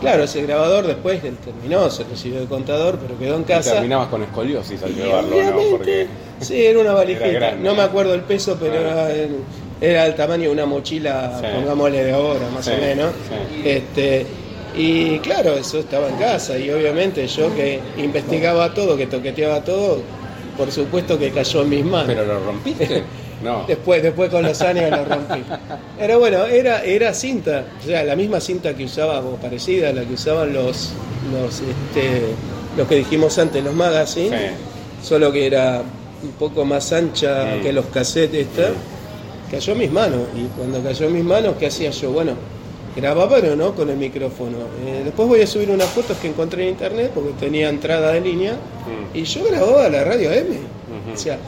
Claro, 0.00 0.24
ese 0.24 0.42
grabador 0.42 0.86
después 0.86 1.22
él 1.24 1.36
terminó, 1.44 1.90
se 1.90 2.04
recibió 2.04 2.40
de 2.40 2.46
contador, 2.46 2.98
pero 3.00 3.18
quedó 3.18 3.36
en 3.36 3.42
Y 3.42 3.44
casa. 3.44 3.72
Terminabas 3.74 4.08
con 4.08 4.22
escoliosis 4.22 4.82
al 4.82 4.94
llevarlo, 4.94 5.36
¿no? 5.42 5.60
Porque 5.72 6.06
Sí, 6.40 6.64
era 6.64 6.78
una 6.78 6.92
valijita. 6.94 7.26
Era 7.26 7.38
grande, 7.40 7.68
no 7.68 7.74
me 7.74 7.82
acuerdo 7.82 8.14
el 8.14 8.22
peso, 8.22 8.56
pero 8.58 8.74
era, 8.76 9.08
era 9.80 10.06
el 10.06 10.14
tamaño 10.14 10.44
de 10.44 10.50
una 10.50 10.64
mochila, 10.66 11.38
Sí. 11.40 11.46
pongámosle 11.54 12.04
de 12.04 12.12
ahora, 12.12 12.48
más 12.54 12.64
Sí, 12.64 12.70
o 12.76 12.80
menos. 12.80 13.12
sí. 13.28 13.62
Este, 13.68 14.26
y 14.74 15.18
claro, 15.18 15.54
eso 15.54 15.80
estaba 15.80 16.08
en 16.08 16.16
casa. 16.16 16.56
Y 16.56 16.70
obviamente 16.70 17.26
yo 17.26 17.54
que 17.54 17.80
investigaba 17.98 18.72
todo, 18.72 18.96
que 18.96 19.06
toqueteaba 19.06 19.62
todo, 19.62 20.00
por 20.56 20.70
supuesto 20.72 21.18
que 21.18 21.30
cayó 21.30 21.62
en 21.62 21.68
mis 21.68 21.84
manos. 21.84 22.06
¿Pero 22.06 22.24
lo 22.24 22.40
rompiste? 22.40 23.02
No. 23.42 23.64
Después, 23.66 24.02
después 24.02 24.30
con 24.30 24.42
los 24.42 24.60
años 24.60 24.90
lo 24.90 25.04
rompí. 25.04 25.42
Era 25.98 26.16
bueno, 26.18 26.44
era, 26.44 26.82
era 26.84 27.14
cinta, 27.14 27.64
o 27.82 27.86
sea, 27.86 28.04
la 28.04 28.14
misma 28.16 28.40
cinta 28.40 28.74
que 28.74 28.84
usaba, 28.84 29.20
o 29.20 29.36
parecida 29.36 29.88
a 29.90 29.92
la 29.92 30.04
que 30.04 30.12
usaban 30.14 30.52
los, 30.52 30.90
los, 31.32 31.54
este, 31.60 32.22
los 32.76 32.86
que 32.86 32.96
dijimos 32.96 33.38
antes, 33.38 33.64
los 33.64 33.74
magazines, 33.74 34.52
Sí. 35.02 35.06
solo 35.08 35.32
que 35.32 35.46
era 35.46 35.82
un 36.22 36.32
poco 36.32 36.64
más 36.66 36.92
ancha 36.92 37.60
que 37.62 37.72
los 37.72 37.86
cassettes 37.86 38.46
esta. 38.48 38.72
Cayó 39.50 39.72
en 39.72 39.78
mis 39.78 39.90
manos, 39.90 40.20
y 40.36 40.44
cuando 40.58 40.82
cayó 40.82 41.06
en 41.06 41.14
mis 41.14 41.24
manos, 41.24 41.54
¿qué 41.58 41.66
hacía 41.66 41.90
yo? 41.90 42.12
Bueno, 42.12 42.34
grababa 42.94 43.38
pero 43.40 43.56
no 43.56 43.74
con 43.74 43.88
el 43.88 43.96
micrófono. 43.96 44.58
Eh, 44.86 45.00
después 45.04 45.26
voy 45.28 45.40
a 45.40 45.46
subir 45.46 45.70
unas 45.70 45.88
fotos 45.88 46.18
que 46.18 46.28
encontré 46.28 46.64
en 46.64 46.68
internet 46.70 47.10
porque 47.14 47.30
tenía 47.40 47.68
entrada 47.70 48.12
de 48.12 48.20
línea, 48.20 48.52
y 49.14 49.22
yo 49.24 49.44
grababa 49.44 49.88
la 49.88 50.04
radio 50.04 50.30
M. 50.30 50.56
O 51.12 51.16
sea, 51.16 51.38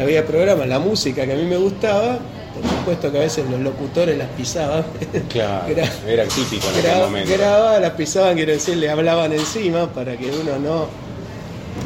había 0.00 0.24
programas, 0.26 0.66
la 0.68 0.78
música 0.78 1.24
que 1.26 1.32
a 1.32 1.36
mí 1.36 1.44
me 1.44 1.56
gustaba, 1.56 2.18
por 2.60 2.70
supuesto 2.70 3.12
que 3.12 3.18
a 3.18 3.20
veces 3.22 3.44
los 3.50 3.60
locutores 3.60 4.16
las 4.16 4.28
pisaban. 4.30 4.84
Claro, 5.28 5.66
Gra- 5.74 5.90
era 6.06 6.24
típico 6.24 6.66
en 6.72 6.86
aquel 6.86 7.00
momento. 7.02 7.32
grababa, 7.36 7.78
las 7.80 7.92
pisaban, 7.92 8.34
quiero 8.34 8.52
decir, 8.52 8.76
le 8.78 8.88
hablaban 8.90 9.32
encima 9.32 9.86
para 9.92 10.16
que 10.16 10.26
uno 10.30 10.58
no. 10.58 10.86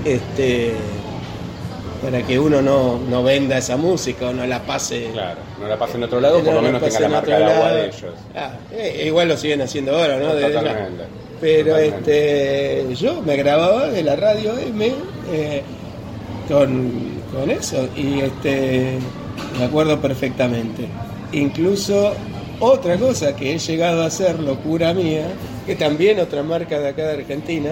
Este. 0.05 0.73
Para 2.03 2.23
que 2.23 2.39
uno 2.39 2.63
no, 2.63 2.99
no 2.99 3.23
venda 3.23 3.59
esa 3.59 3.77
música 3.77 4.29
o 4.29 4.33
no 4.33 4.47
la 4.47 4.63
pase. 4.63 5.11
Claro, 5.13 5.41
no 5.61 5.69
la 5.69 5.77
pasen 5.79 5.97
en 5.97 6.05
otro 6.05 6.19
lado, 6.21 6.37
por 6.39 6.47
no 6.47 6.53
lo 6.55 6.63
menos 6.63 6.81
pase 6.81 6.97
tenga 6.97 7.09
la 7.11 7.15
marca 7.17 7.37
de 7.39 7.45
agua 7.45 7.65
lado. 7.67 7.77
de 7.77 7.85
ellos. 7.89 8.05
Ah, 8.35 8.53
eh, 8.73 9.03
igual 9.07 9.29
lo 9.29 9.37
siguen 9.37 9.61
haciendo 9.61 9.95
ahora, 9.95 10.17
¿no? 10.19 10.31
Totalmente. 10.33 11.05
Pero 11.43 11.67
Totalmente. 11.75 12.81
este, 12.81 12.95
yo 12.95 13.21
me 13.21 13.37
grababa 13.37 13.89
de 13.89 14.03
la 14.03 14.17
radio 14.17 14.59
M 14.59 14.93
eh, 15.31 15.63
con, 16.49 17.20
con 17.33 17.51
eso 17.51 17.89
y 17.97 18.21
este, 18.21 18.99
me 19.59 19.65
acuerdo 19.65 20.01
perfectamente. 20.01 20.87
Incluso 21.33 22.13
otra 22.59 22.97
cosa 22.97 23.35
que 23.37 23.55
he 23.55 23.59
llegado 23.59 24.03
a 24.03 24.07
hacer, 24.07 24.39
locura 24.41 24.93
mía, 24.93 25.27
que 25.67 25.77
también 25.77 26.19
otra 26.21 26.43
marca 26.43 26.79
de 26.79 26.89
acá 26.89 27.03
de 27.07 27.13
Argentina, 27.23 27.71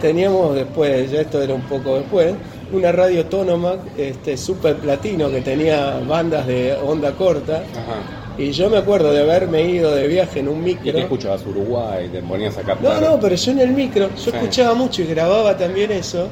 teníamos 0.00 0.54
después, 0.54 1.10
ya 1.10 1.20
esto 1.22 1.40
era 1.42 1.54
un 1.54 1.62
poco 1.62 1.96
después, 1.96 2.34
una 2.72 2.90
radio 2.92 3.20
autónoma 3.20 3.76
este, 3.96 4.36
super 4.36 4.76
platino 4.76 5.30
que 5.30 5.40
tenía 5.40 6.00
bandas 6.06 6.46
de 6.46 6.74
onda 6.74 7.12
corta. 7.12 7.58
Ajá. 7.72 8.22
Y 8.38 8.50
yo 8.50 8.68
me 8.68 8.76
acuerdo 8.76 9.12
de 9.14 9.22
haberme 9.22 9.62
ido 9.62 9.94
de 9.94 10.06
viaje 10.08 10.40
en 10.40 10.48
un 10.48 10.58
¿Y 10.58 10.74
micro. 10.74 10.92
qué 10.92 11.00
escuchabas? 11.00 11.46
Uruguay, 11.46 12.08
te 12.12 12.20
ponías 12.20 12.54
a 12.58 12.60
No, 12.62 12.66
captar. 12.66 13.00
no, 13.02 13.18
pero 13.20 13.34
yo 13.34 13.50
en 13.52 13.60
el 13.60 13.70
micro, 13.70 14.10
yo 14.10 14.16
Sí. 14.16 14.30
escuchaba 14.34 14.74
mucho 14.74 15.00
y 15.02 15.06
grababa 15.06 15.56
también 15.56 15.90
eso 15.92 16.28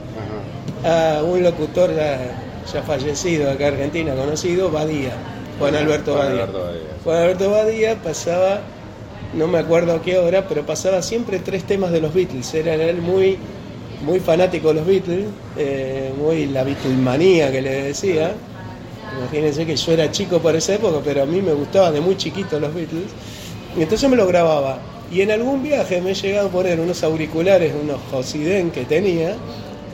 Ajá. 0.85 1.19
a 1.21 1.23
un 1.23 1.43
locutor 1.43 1.91
ya 2.73 2.83
fallecido 2.83 3.51
acá 3.51 3.69
en 3.69 3.75
Argentina, 3.75 4.15
conocido, 4.15 4.71
Badía, 4.71 5.13
Juan 5.59 5.75
Alberto 5.77 6.15
Juan 6.15 6.27
Badía. 6.27 6.43
Alberto 6.43 6.65
Badía. 6.65 6.81
Juan 7.05 7.17
Alberto 7.19 7.51
Badía 7.51 8.03
pasaba, 8.03 8.61
no 9.35 9.47
me 9.47 9.59
acuerdo 9.59 9.95
a 9.95 10.03
qué 10.03 10.19
hora, 10.19 10.47
pero 10.49 10.65
pasaba 10.65 11.03
siempre 11.03 11.39
tres 11.39 11.65
temas 11.65 11.93
de 11.93 12.01
los 12.01 12.13
Beatles. 12.13 12.53
Era 12.55 12.75
él 12.75 13.01
muy, 13.01 13.39
muy 14.05 14.21
fanático 14.21 14.69
de 14.69 14.75
los 14.75 14.87
Beatles, 14.87 15.27
eh, 15.57 16.13
muy 16.19 16.47
la 16.47 16.65
Beatlemanía 16.65 17.53
que 17.53 17.63
le 17.63 17.83
decía. 17.85 18.33
Imagínense 19.19 19.65
que 19.65 19.77
yo 19.77 19.93
era 19.93 20.11
chico 20.11 20.41
para 20.41 20.59
esa 20.59 20.75
época, 20.75 20.99
pero 21.05 21.23
a 21.23 21.27
mí 21.27 21.41
me 21.41 21.53
gustaban 21.53 21.95
de 21.95 22.01
muy 22.01 22.17
chiquito 22.17 22.59
los 22.59 22.75
Beatles. 22.75 23.11
Y 23.77 23.83
entonces 23.83 24.09
me 24.11 24.17
lo 24.17 24.27
grababa. 24.27 24.79
Y 25.11 25.21
en 25.21 25.31
algún 25.31 25.63
viaje 25.63 26.01
me 26.01 26.13
he 26.13 26.15
llegado 26.15 26.49
a 26.49 26.51
poner 26.51 26.81
unos 26.81 27.03
auriculares, 27.05 27.73
unos 27.81 27.99
Josiden 28.11 28.71
que 28.71 28.85
tenía, 28.85 29.37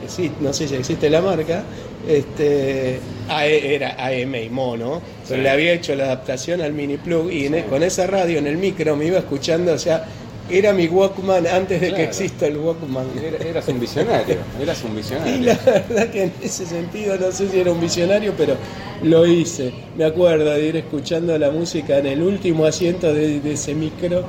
que 0.01 0.09
sí, 0.09 0.31
no 0.39 0.53
sé 0.53 0.67
si 0.67 0.75
existe 0.75 1.09
la 1.09 1.21
marca, 1.21 1.63
este, 2.07 2.99
AE 3.29 3.75
era 3.75 3.95
AM 3.97 4.35
y 4.35 4.49
mono, 4.49 5.01
pero 5.27 5.37
Sí. 5.37 5.43
le 5.43 5.49
había 5.49 5.73
hecho 5.73 5.95
la 5.95 6.05
adaptación 6.05 6.61
al 6.61 6.73
mini 6.73 6.97
plug 6.97 7.31
y 7.31 7.45
en 7.45 7.55
e- 7.55 7.65
con 7.65 7.83
esa 7.83 8.07
radio 8.07 8.39
en 8.39 8.47
el 8.47 8.57
micro 8.57 8.95
me 8.95 9.05
iba 9.05 9.19
escuchando, 9.19 9.73
o 9.73 9.77
sea, 9.77 10.05
era 10.49 10.73
mi 10.73 10.87
Walkman 10.87 11.47
antes 11.47 11.79
de 11.79 11.93
que 11.93 12.03
exista 12.03 12.47
el 12.47 12.57
Walkman. 12.57 13.05
Era- 13.23 13.49
Eras 13.49 13.67
un 13.69 13.79
visionario, 13.79 14.35
eras 14.61 14.83
un 14.83 14.91
Y 14.93 14.95
visionario. 14.97 15.45
la 15.45 15.71
verdad 15.71 16.09
que 16.09 16.23
en 16.23 16.33
ese 16.41 16.65
sentido 16.65 17.17
no 17.17 17.31
sé 17.31 17.47
si 17.49 17.59
era 17.59 17.71
un 17.71 17.79
visionario, 17.79 18.33
pero 18.37 18.55
lo 19.03 19.25
hice. 19.25 19.71
Me 19.95 20.03
acuerdo 20.03 20.45
de 20.51 20.65
ir 20.67 20.75
escuchando 20.77 21.37
la 21.37 21.51
música 21.51 21.99
en 21.99 22.07
el 22.07 22.21
último 22.21 22.65
asiento 22.65 23.13
de, 23.13 23.39
de 23.39 23.53
ese 23.53 23.73
micro. 23.75 24.25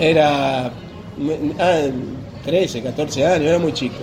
Era 0.00 0.66
ah, 1.58 1.80
13, 2.44 2.82
14 2.82 3.26
años, 3.26 3.46
era 3.48 3.58
muy 3.58 3.72
chico. 3.72 3.96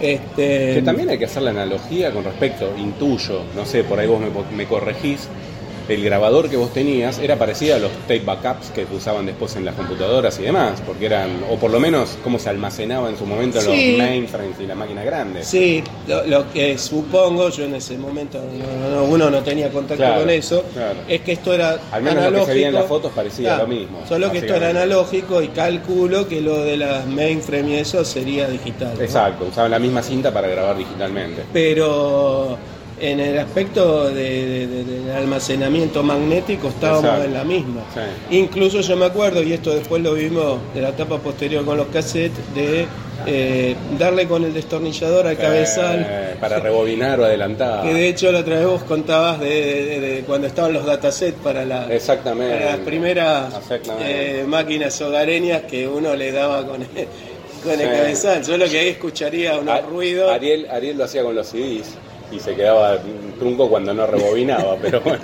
Este, 0.00 0.74
Que 0.74 0.82
también 0.82 1.10
hay 1.10 1.18
que 1.18 1.26
hacer 1.26 1.42
la 1.42 1.50
analogía 1.50 2.10
con 2.10 2.24
respecto, 2.24 2.72
intuyo, 2.76 3.42
no 3.54 3.66
sé, 3.66 3.84
por 3.84 3.98
ahí 3.98 4.06
vos 4.06 4.20
me, 4.20 4.56
me 4.56 4.66
corregís, 4.66 5.28
el 5.90 6.04
grabador 6.04 6.48
que 6.48 6.56
vos 6.56 6.72
tenías 6.72 7.18
era 7.18 7.36
parecido 7.36 7.76
a 7.76 7.78
los 7.78 7.90
tape 8.02 8.20
backups 8.20 8.70
que 8.70 8.86
usaban 8.94 9.26
después 9.26 9.56
en 9.56 9.64
las 9.64 9.74
computadoras 9.74 10.38
y 10.38 10.42
demás, 10.44 10.80
porque 10.86 11.06
eran, 11.06 11.30
o 11.50 11.56
por 11.56 11.70
lo 11.70 11.80
menos 11.80 12.16
cómo 12.22 12.38
se 12.38 12.48
almacenaba 12.48 13.08
en 13.10 13.18
su 13.18 13.26
momento 13.26 13.60
Sí. 13.60 13.96
los 13.96 13.98
mainframes 13.98 14.60
y 14.60 14.66
la 14.66 14.74
máquina 14.74 15.02
grande. 15.04 15.42
Sí, 15.42 15.82
lo, 16.06 16.24
lo 16.26 16.52
que 16.52 16.78
supongo, 16.78 17.48
yo 17.50 17.64
en 17.64 17.74
ese 17.74 17.98
momento 17.98 18.38
no- 18.40 18.90
no- 18.96 19.04
uno 19.04 19.30
no 19.30 19.42
tenía 19.42 19.68
contacto 19.70 20.02
Claro, 20.04 20.20
con 20.20 20.30
eso, 20.30 20.62
claro. 20.72 21.00
es 21.08 21.20
que 21.22 21.32
esto 21.32 21.52
era 21.54 21.78
Al 21.92 22.02
menos 22.02 22.14
lo 22.16 22.20
que 22.20 22.26
analógico. 22.28 22.46
se 22.46 22.54
veía 22.54 22.68
en 22.68 22.74
las 22.74 22.86
fotos 22.86 23.12
parecía 23.14 23.48
Claro, 23.48 23.62
lo 23.64 23.68
mismo, 23.68 23.98
Solo 24.08 24.30
que 24.30 24.38
esto 24.38 24.54
era 24.54 24.70
analógico 24.70 25.42
y 25.42 25.48
calculo 25.48 26.28
que 26.28 26.40
lo 26.40 26.58
de 26.64 26.76
las 26.76 27.06
mainframe 27.06 27.70
y 27.70 27.74
eso 27.76 28.04
sería 28.04 28.48
digital. 28.48 28.94
¿no? 28.96 29.02
Exacto, 29.02 29.46
usaban 29.50 29.70
la 29.70 29.78
misma 29.78 30.02
cinta 30.02 30.32
para 30.32 30.46
grabar 30.48 30.76
digitalmente. 30.78 31.42
Pero 31.52 32.56
en 33.00 33.18
el 33.20 33.38
aspecto 33.38 34.08
de, 34.08 34.14
de- 34.14 34.66
de- 34.66 34.84
del 34.84 35.10
almacenamiento 35.16 36.02
magnético 36.02 36.68
estábamos 36.68 37.04
Exacto. 37.04 37.24
en 37.24 37.34
la 37.34 37.44
misma. 37.44 37.80
Sí. 37.94 38.36
Incluso 38.36 38.80
yo 38.80 38.96
me 38.96 39.06
acuerdo, 39.06 39.42
y 39.42 39.52
esto 39.52 39.70
después 39.74 40.02
lo 40.02 40.14
vimos 40.14 40.58
de 40.74 40.82
la 40.82 40.90
etapa 40.90 41.18
posterior 41.18 41.64
con 41.64 41.76
los 41.78 41.86
cassettes, 41.88 42.38
de 42.54 42.86
eh, 43.26 43.74
darle 43.98 44.26
con 44.26 44.44
el 44.44 44.54
destornillador 44.54 45.26
al 45.26 45.36
cabezal. 45.36 46.06
Eh, 46.08 46.36
para 46.40 46.58
rebobinar 46.58 47.20
o 47.20 47.24
adelantar. 47.24 47.82
Que 47.82 47.92
de 47.92 48.08
hecho 48.08 48.30
la 48.32 48.40
otra 48.40 48.56
vez 48.58 48.66
vos 48.66 48.82
contabas 48.84 49.40
de, 49.40 50.24
cuando 50.26 50.46
estaban 50.46 50.72
los 50.72 50.84
datasets 50.86 51.36
para, 51.42 51.64
la, 51.64 51.92
Exactamente. 51.94 52.54
para 52.56 52.66
las 52.76 52.78
primeras 52.80 53.54
Exactamente. 53.58 54.40
eh, 54.40 54.44
máquinas 54.44 55.00
hogareñas 55.02 55.62
que 55.62 55.86
uno 55.86 56.14
le 56.16 56.32
daba 56.32 56.66
con 56.66 56.80
el, 56.82 56.88
con 57.62 57.72
el 57.72 57.78
Sí. 57.78 57.84
cabezal. 57.94 58.44
Solo 58.44 58.64
que 58.70 58.78
ahí 58.78 58.88
escucharía 58.88 59.58
unos 59.58 59.84
ruidos. 59.86 60.32
Ariel, 60.32 60.66
Ariel 60.70 60.96
lo 60.96 61.04
hacía 61.04 61.22
con 61.22 61.34
los 61.34 61.46
CDs 61.46 61.88
y 62.32 62.38
se 62.38 62.54
quedaba 62.54 62.98
trunco 63.38 63.68
cuando 63.68 63.92
no 63.94 64.06
rebobinaba, 64.06 64.76
pero 64.80 65.00
bueno. 65.00 65.20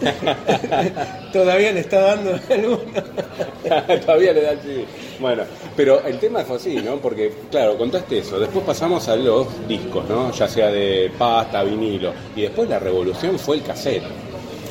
Todavía 1.32 1.72
le 1.72 1.80
está 1.80 2.00
dando 2.00 2.38
alguno. 2.50 2.78
Todavía 4.06 4.32
le 4.32 4.42
da 4.42 4.50
el 4.52 4.60
CD. 4.60 4.84
Bueno, 5.20 5.42
pero 5.76 6.04
el 6.06 6.18
tema 6.18 6.40
fue 6.44 6.56
así, 6.56 6.76
¿no? 6.76 6.96
Porque, 6.96 7.32
claro, 7.50 7.76
contaste 7.76 8.18
eso. 8.18 8.38
Después 8.38 8.64
pasamos 8.64 9.08
a 9.08 9.16
los 9.16 9.46
discos, 9.68 10.08
¿no? 10.08 10.32
Ya 10.32 10.48
sea 10.48 10.68
de 10.70 11.10
pasta, 11.18 11.62
vinilo. 11.64 12.12
Y 12.36 12.42
después 12.42 12.68
la 12.68 12.78
revolución 12.78 13.38
fue 13.38 13.56
el 13.56 13.62
cassette. 13.62 14.02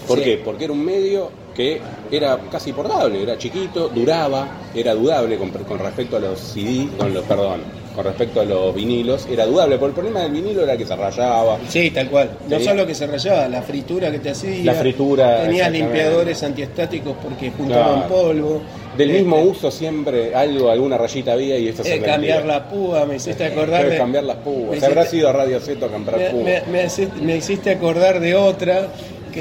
¿Por 0.07 0.19
Sí. 0.19 0.24
qué? 0.24 0.38
Porque 0.43 0.63
era 0.63 0.74
un 0.74 0.84
medio 0.86 1.29
que 1.53 1.81
era 2.12 2.38
casi 2.51 2.72
portable, 2.72 3.22
era 3.22 3.38
chiquito, 3.38 3.89
duraba, 3.89 4.48
era 4.74 4.93
dudable 4.93 5.38
con, 5.38 5.50
con 5.50 5.79
respecto 5.79 6.17
a 6.17 6.19
los 6.19 6.39
CD, 6.39 6.88
con 6.98 7.13
los, 7.13 7.24
perdón, 7.25 7.62
con 7.98 8.06
respecto 8.06 8.42
a 8.42 8.46
los 8.46 8.75
vinilos, 8.75 9.27
era 9.27 9.48
dudable, 9.48 9.80
porque 9.80 9.89
el 9.89 9.94
problema 9.96 10.22
del 10.22 10.32
vinilo 10.32 10.62
era 10.62 10.77
que 10.77 10.86
se 10.86 10.96
rayaba, 10.96 11.58
Sí, 11.68 11.89
tal 11.89 12.08
cual. 12.12 12.30
No 12.44 12.50
Tenía- 12.58 12.66
solo 12.70 12.86
que 12.86 12.94
se 12.94 13.08
rayaba, 13.08 13.48
la 13.50 13.63
fritura 13.63 14.12
que 14.12 14.20
te 14.20 14.30
hacía. 14.30 14.63
La 14.66 14.75
fritura, 14.75 15.42
Tenías 15.42 15.72
limpiadores 15.72 16.44
antiestáticos 16.44 17.16
porque 17.24 17.50
juntaban 17.50 18.01
Claro. 18.04 18.08
polvo. 18.24 18.62
Del 18.96 19.10
Este, 19.10 19.22
mismo 19.24 19.42
uso 19.42 19.72
siempre 19.72 20.36
algo, 20.36 20.70
alguna 20.70 20.96
rayita 21.00 21.34
había 21.34 21.58
y 21.58 21.70
esto 21.70 21.84
se 21.84 21.96
eh, 21.96 22.00
cambiar 22.01 22.46
la 22.46 22.70
púa, 22.70 23.06
me 23.08 23.16
hiciste 23.16 23.46
acordar 23.46 23.82
Debe 23.82 23.94
de. 23.94 23.98
cambiar 23.98 24.24
las 24.25 24.38
púas. 24.38 24.70
hiciste- 24.77 24.86
Habrá 24.86 25.06
sido 25.06 25.34
Radio 25.34 25.60
Zeto 25.60 25.86
a 25.86 25.89
comprar 25.89 26.20
me, 26.20 26.30
púas. 26.30 26.44
me- 26.46 26.62
me 26.72 26.86
hiciste- 26.86 27.22
me 27.22 27.36
hiciste 27.36 27.72
acordar 27.72 28.20
de 28.20 28.36
otra 28.36 28.89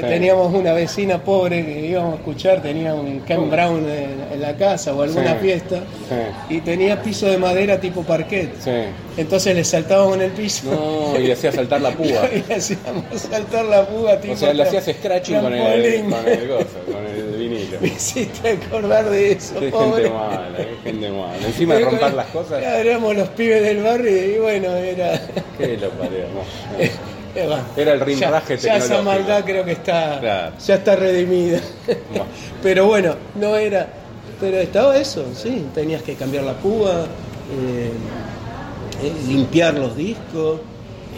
que 0.01 0.07
Sí. 0.07 0.13
teníamos 0.13 0.53
una 0.53 0.73
vecina 0.73 1.23
pobre 1.23 1.65
que 1.65 1.85
íbamos 1.87 2.13
a 2.13 2.15
escuchar, 2.17 2.61
tenía 2.61 2.93
un 2.93 3.21
Ken 3.21 3.49
Brown 3.49 3.87
en, 3.89 4.33
en 4.33 4.41
la 4.41 4.55
casa 4.55 4.93
o 4.93 5.01
alguna 5.01 5.33
Sí. 5.33 5.39
fiesta, 5.41 5.77
Sí. 6.09 6.55
y 6.55 6.61
tenía 6.61 7.01
piso 7.01 7.25
de 7.27 7.37
madera 7.37 7.79
tipo 7.79 8.03
parquet. 8.03 8.51
Entonces 9.17 9.55
le 9.55 9.63
saltábamos 9.63 10.15
en 10.17 10.21
el 10.23 10.31
piso 10.31 10.69
No, 11.13 11.19
y 11.19 11.23
le 11.27 11.33
hacía 11.33 11.51
saltar 11.51 11.81
la 11.81 11.89
púa. 11.97 12.05
y 12.33 12.43
le 12.47 12.55
hacíamos 12.55 13.03
saltar 13.15 13.65
la 13.65 13.85
púa 13.87 14.19
tipo 14.19 14.33
O 14.33 14.37
sea, 14.37 14.53
le 14.53 14.63
hacías 14.63 14.85
scratching 14.85 15.41
con 15.41 15.53
el, 15.53 15.59
trampolín. 15.61 16.11
con 16.11 16.27
el 16.27 16.47
gozo, 16.47 16.65
con 16.91 17.05
el 17.05 17.37
vinilo. 17.37 17.77
Me 17.81 17.87
hiciste 17.87 18.49
acordar 18.49 19.09
de 19.09 19.31
eso, 19.31 19.59
Qué 19.59 19.69
pobre. 19.69 20.03
gente 20.03 20.09
mala, 20.15 20.57
qué 20.57 20.89
gente 20.91 21.09
mala. 21.09 21.37
Encima 21.45 21.73
de 21.75 21.85
romper 21.85 22.13
las 22.13 22.27
cosas, 22.27 22.61
Ya 22.61 22.77
éramos 22.79 23.15
los 23.15 23.27
pibes 23.29 23.61
del 23.63 23.81
barrio 23.81 24.35
y 24.35 24.37
bueno, 24.39 24.75
era. 24.75 25.19
que 25.57 25.77
lo 25.77 25.89
parió. 25.91 26.25
Bueno, 27.45 27.63
Era 27.75 27.93
el 27.93 27.99
ya, 27.99 28.05
rimraje 28.05 28.57
ya 28.57 28.77
esa 28.77 28.87
tecnológico. 28.87 29.03
maldad 29.03 29.45
creo 29.45 29.65
que 29.65 29.71
está 29.73 30.19
Claro. 30.19 30.55
ya 30.65 30.75
está 30.75 30.95
redimida. 30.95 31.59
Bueno. 31.85 32.25
Pero 32.63 32.87
bueno, 32.87 33.15
no 33.35 33.55
era. 33.55 33.87
Pero 34.39 34.57
estaba 34.57 34.97
eso, 34.97 35.25
sí. 35.35 35.65
Tenías 35.73 36.01
que 36.03 36.15
cambiar 36.15 36.43
la 36.43 36.53
púa, 36.53 37.05
eh, 37.51 37.91
eh, 39.03 39.11
limpiar 39.27 39.73
los 39.75 39.95
discos. 39.95 40.61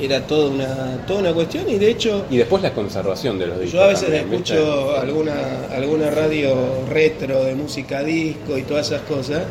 Era 0.02 0.22
toda 0.22 0.50
una, 0.50 1.06
toda 1.06 1.20
una 1.20 1.34
cuestión 1.34 1.68
y 1.70 1.78
de 1.78 1.90
hecho 1.92 2.26
Y 2.30 2.38
después 2.38 2.64
la 2.64 2.72
conservación 2.72 3.38
de 3.38 3.48
los 3.48 3.60
discos. 3.60 3.74
yo 3.74 3.84
a 3.84 3.88
veces 3.88 4.10
escucho 4.10 4.96
alguna, 4.98 5.34
alguna 5.76 6.10
radio 6.10 6.56
retro 6.90 7.44
de 7.44 7.54
música 7.56 8.02
disco 8.02 8.58
y 8.58 8.64
todas 8.64 8.88
esas 8.88 9.02
cosas. 9.02 9.44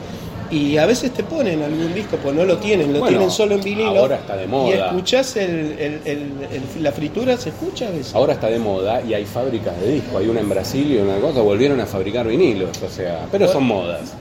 Y 0.50 0.78
a 0.78 0.86
veces 0.86 1.12
te 1.12 1.22
ponen 1.24 1.62
algún 1.62 1.92
disco, 1.94 2.16
pues 2.22 2.34
no 2.34 2.44
lo 2.44 2.56
tienen, 2.56 2.92
lo 2.92 3.00
Bueno, 3.00 3.08
tienen 3.18 3.30
solo 3.30 3.54
en 3.56 3.60
vinilo. 3.62 3.98
ahora 4.00 4.16
está 4.16 4.36
de 4.36 4.46
moda. 4.46 4.68
Y 4.68 4.72
escuchás 4.78 5.36
el, 5.36 5.50
el- 5.78 6.00
el- 6.06 6.32
el- 6.76 6.82
la 6.82 6.90
fritura, 6.92 7.36
se 7.36 7.50
escucha 7.50 7.88
a 7.88 7.90
veces. 7.90 8.14
Ahora 8.14 8.32
está 8.32 8.46
de 8.48 8.58
moda 8.58 9.02
y 9.02 9.12
hay 9.14 9.24
fábricas 9.26 9.78
de 9.80 9.92
disco. 9.92 10.16
Hay 10.18 10.26
una 10.28 10.40
en 10.40 10.48
Brasil 10.48 10.90
y 10.90 10.96
una 10.96 11.18
cosa, 11.18 11.40
volvieron 11.42 11.80
a 11.80 11.86
fabricar 11.86 12.26
vinilos, 12.26 12.70
o 12.82 12.88
sea, 12.88 13.26
pero 13.30 13.46
son 13.52 13.64
modas. 13.64 14.14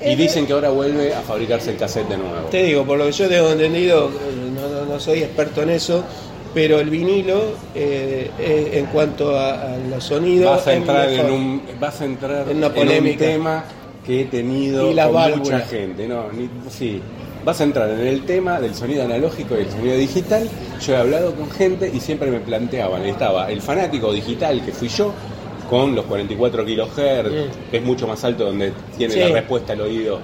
Eh, 0.00 0.12
Y 0.12 0.16
dicen 0.16 0.46
que 0.46 0.52
ahora 0.52 0.70
vuelve 0.70 1.14
a 1.14 1.20
fabricarse 1.20 1.70
el 1.70 1.76
cassette 1.76 2.08
de 2.08 2.16
nuevo. 2.16 2.48
Te 2.50 2.62
digo, 2.64 2.84
por 2.84 2.98
lo 2.98 3.06
que 3.06 3.12
yo 3.12 3.28
tengo 3.28 3.50
entendido, 3.50 4.08
eh, 4.08 4.50
no, 4.54 4.68
no- 4.68 4.84
no 4.94 4.98
soy 5.00 5.20
experto 5.22 5.62
en 5.62 5.70
eso, 5.70 6.02
pero 6.54 6.80
el 6.80 6.90
vinilo, 6.90 7.40
eh, 7.74 8.30
eh, 8.40 8.70
en 8.74 8.86
cuanto 8.86 9.36
a, 9.38 9.74
a 9.74 9.76
los 9.76 10.02
sonidos, 10.02 10.56
Vas 10.56 10.66
a 10.66 10.74
entrar 10.74 11.08
en 11.08 11.30
un, 11.30 11.62
vas 11.78 12.00
a 12.00 12.04
entrar 12.04 12.48
En 12.50 12.56
una 12.56 12.66
un 12.68 12.72
polémica. 12.74 13.18
tema 13.24 13.64
que 14.08 14.22
he 14.22 14.24
tenido 14.24 14.90
Y 14.90 14.94
la 14.94 15.04
con 15.04 15.14
válvula. 15.14 15.42
mucha 15.44 15.60
gente. 15.60 16.08
No, 16.08 16.32
ni- 16.32 16.48
sí. 16.70 17.00
Vas 17.44 17.60
a 17.60 17.64
entrar 17.64 17.88
en 17.90 18.00
el 18.00 18.22
tema 18.24 18.60
del 18.60 18.74
sonido 18.74 19.04
analógico 19.04 19.54
y 19.56 19.60
el 19.60 19.70
sonido 19.70 19.96
digital. 19.96 20.48
Yo 20.84 20.94
he 20.94 20.96
hablado 20.96 21.34
con 21.34 21.48
gente 21.50 21.90
y 21.94 22.00
siempre 22.00 22.30
me 22.30 22.40
planteaban, 22.40 23.04
estaba 23.04 23.50
el 23.50 23.60
fanático 23.62 24.12
digital 24.12 24.62
que 24.64 24.72
fui 24.72 24.88
yo, 24.88 25.12
con 25.70 25.94
los 25.94 26.04
44 26.06 26.64
kilohertz, 26.64 27.30
Mm. 27.30 27.70
que 27.70 27.76
es 27.76 27.82
mucho 27.84 28.08
más 28.08 28.24
alto 28.24 28.46
donde 28.46 28.72
tiene 28.96 29.12
Sí. 29.14 29.20
la 29.20 29.28
respuesta 29.28 29.74
al 29.74 29.82
oído 29.82 30.18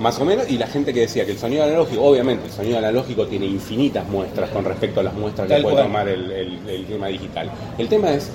más 0.00 0.18
o 0.20 0.24
menos, 0.24 0.50
y 0.50 0.58
la 0.58 0.66
gente 0.66 0.92
que 0.92 1.00
decía 1.00 1.24
que 1.24 1.32
el 1.32 1.38
sonido 1.38 1.62
analógico, 1.64 2.02
obviamente 2.02 2.46
el 2.46 2.52
sonido 2.52 2.78
analógico 2.78 3.26
tiene 3.26 3.46
infinitas 3.46 4.08
muestras 4.08 4.50
con 4.50 4.64
respecto 4.64 4.98
a 5.00 5.02
las 5.04 5.14
muestras 5.14 5.46
que 5.46 5.54
puede 5.62 5.74
cual. 5.74 5.84
tomar 5.86 6.08
el, 6.08 6.30
el- 6.32 6.58
el 6.68 6.84
tema 6.86 7.06
digital. 7.08 7.48
El 7.78 7.88
tema 7.88 8.10
es 8.12 8.30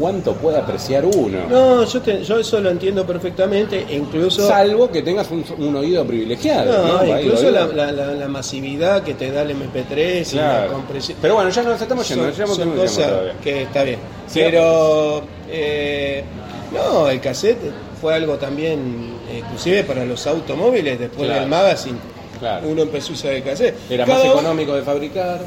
cuánto 0.00 0.32
puede 0.34 0.56
apreciar 0.58 1.04
uno. 1.04 1.38
No, 1.48 1.84
yo, 1.84 2.00
te- 2.00 2.24
yo 2.24 2.38
eso 2.40 2.58
lo 2.60 2.70
entiendo 2.70 3.06
perfectamente, 3.06 3.84
e 3.88 3.96
incluso... 3.96 4.48
Salvo 4.48 4.90
que 4.90 5.02
tengas 5.02 5.30
un, 5.30 5.44
un 5.58 5.76
oído 5.76 6.04
privilegiado. 6.06 6.88
No, 7.04 7.18
incluso 7.20 7.50
la, 7.50 7.66
la- 7.66 7.92
la- 7.92 8.14
la 8.14 8.28
masividad 8.28 9.02
que 9.02 9.14
te 9.14 9.30
da 9.30 9.42
el 9.42 9.50
MP3 9.50 10.32
y 10.32 10.36
la 10.36 10.42
Claro. 10.42 10.72
compresión. 10.72 11.18
Pero 11.20 11.34
bueno, 11.34 11.50
ya 11.50 11.62
nos 11.62 11.80
estamos 11.80 12.08
yendo, 12.08 12.32
son, 12.32 12.48
son 12.56 12.70
cosas 12.72 13.12
que 13.44 13.62
está 13.62 13.82
bien. 13.84 13.98
Sí. 14.26 14.40
Pero 14.42 15.22
eh, 15.50 16.24
no, 16.72 17.08
el 17.08 17.20
cassette 17.20 17.58
fue 18.00 18.14
algo 18.14 18.36
también, 18.36 19.12
inclusive 19.36 19.84
para 19.84 20.04
los 20.06 20.26
automóviles, 20.26 20.98
después 20.98 21.26
Claro. 21.26 21.40
del 21.42 21.50
magazine, 21.50 21.98
Claro. 22.38 22.68
uno 22.68 22.82
empezó 22.82 23.10
a 23.10 23.14
usar 23.14 23.32
el 23.32 23.42
cassette. 23.42 23.74
Era 23.90 24.06
Cada 24.06 24.24
más 24.24 24.32
económico 24.32 24.74
de 24.74 24.82
fabricar. 24.82 25.40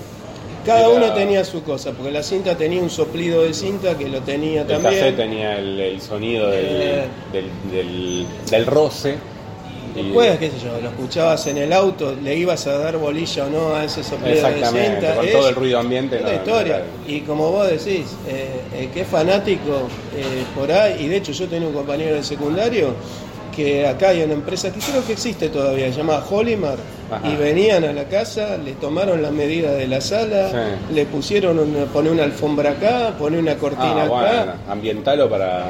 Cada 0.65 0.79
Era- 0.81 0.89
uno 0.89 1.13
tenía 1.13 1.43
su 1.43 1.61
cosa, 1.63 1.91
porque 1.91 2.11
la 2.11 2.23
cinta 2.23 2.55
tenía 2.57 2.81
un 2.81 2.89
soplido 2.89 3.43
de 3.43 3.53
cinta 3.53 3.97
que 3.97 4.07
lo 4.07 4.21
tenía 4.21 4.61
El 4.61 4.67
también. 4.67 4.93
cassette 4.93 5.15
tenía 5.17 5.57
el, 5.57 5.79
el 5.79 6.01
sonido 6.01 6.49
del, 6.49 6.65
Eh. 6.65 7.03
del, 7.33 7.45
del, 7.71 8.25
del 8.49 8.65
roce. 8.65 9.15
y- 9.95 10.01
Después, 10.03 10.39
qué 10.39 10.49
sé 10.49 10.55
yo, 10.63 10.81
lo 10.81 10.89
escuchabas 10.89 11.45
en 11.47 11.57
el 11.59 11.71
auto, 11.73 12.15
le 12.23 12.35
ibas 12.35 12.65
a 12.65 12.77
dar 12.79 12.97
bolilla 12.97 13.45
o 13.45 13.49
no 13.49 13.75
a 13.75 13.83
ese 13.83 14.03
soplido 14.03 14.47
de 14.47 14.65
cinta. 14.65 15.15
con 15.15 15.25
es 15.25 15.31
todo 15.33 15.49
el 15.49 15.55
ruido 15.55 15.79
ambiente. 15.79 16.17
una 16.17 16.29
no, 16.29 16.35
historia. 16.35 16.79
no, 17.05 17.13
Y 17.13 17.19
como 17.21 17.51
vos 17.51 17.67
decís, 17.69 18.05
eh, 18.27 18.61
el 18.79 18.89
que 18.89 19.01
es 19.01 19.07
fanático 19.07 19.87
eh, 20.15 20.23
por 20.55 20.71
ahí, 20.71 21.03
y 21.03 21.07
de 21.09 21.17
hecho 21.17 21.31
yo 21.33 21.47
tenía 21.47 21.67
un 21.67 21.73
compañero 21.75 22.15
de 22.15 22.23
secundario 22.23 22.95
que 23.55 23.85
acá 23.85 24.09
hay 24.09 24.23
una 24.23 24.33
empresa 24.33 24.73
que 24.73 24.79
creo 24.79 25.05
que 25.05 25.13
existe 25.13 25.49
todavía, 25.49 25.85
se 25.91 25.97
llama 25.97 26.23
Holimar, 26.27 26.77
Ajá. 27.15 27.27
y 27.29 27.35
venían 27.35 27.83
a 27.83 27.93
la 27.93 28.05
casa, 28.05 28.57
le 28.57 28.73
tomaron 28.73 29.21
las 29.21 29.31
medidas 29.31 29.75
de 29.77 29.87
la 29.87 30.01
sala, 30.01 30.49
Sí. 30.49 30.93
le 30.95 31.05
pusieron 31.05 31.59
una, 31.59 31.85
poné 31.85 32.09
una 32.11 32.23
alfombra 32.23 32.71
acá, 32.71 33.13
poné 33.17 33.39
una 33.39 33.55
cortina 33.55 34.01
Ah, 34.01 34.03
acá. 34.03 34.07
bueno, 34.09 34.53
ambientalo 34.69 35.29
para. 35.29 35.63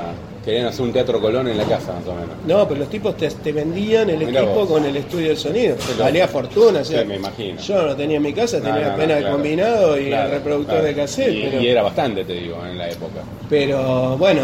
Querían 0.43 0.65
hacer 0.65 0.82
un 0.82 0.91
teatro 0.91 1.21
Colón 1.21 1.47
en 1.47 1.58
la 1.58 1.63
casa, 1.63 1.93
más 1.93 2.06
o 2.06 2.13
menos. 2.15 2.36
No, 2.45 2.67
pero 2.67 2.82
los 2.82 2.89
tipos 2.89 3.15
te, 3.15 3.29
te 3.29 3.53
vendían 3.53 4.10
el 4.10 4.17
Mirá 4.17 4.41
equipo 4.41 4.56
vos. 4.56 4.67
con 4.71 4.84
el 4.84 4.93
estudio 4.97 5.29
de 5.29 5.36
sonido. 5.38 5.77
Valía 5.97 6.27
fortuna, 6.27 6.82
o 6.82 6.84
sea, 6.84 6.99
Sí, 7.01 7.08
me 7.08 7.15
imagino. 7.15 7.62
Yo 7.62 7.82
no 7.84 7.95
tenía 7.95 8.17
en 8.17 8.23
mi 8.23 8.34
casa, 8.34 8.58
No, 8.58 8.65
tenía 8.65 8.82
no, 8.82 8.88
no, 8.89 8.93
apenas 8.93 9.17
claro. 9.19 9.34
combinado 9.36 9.97
y 9.97 10.08
Claro, 10.08 10.25
el 10.25 10.32
reproductor 10.34 10.73
claro. 10.79 10.86
de 10.88 10.95
cassette. 10.95 11.34
Y, 11.34 11.41
pero, 11.43 11.62
y 11.62 11.67
era 11.69 11.82
bastante, 11.82 12.25
te 12.25 12.34
digo, 12.34 12.58
en 12.65 12.77
la 12.77 12.89
época. 12.89 13.21
pero 13.49 14.17
bueno, 14.17 14.41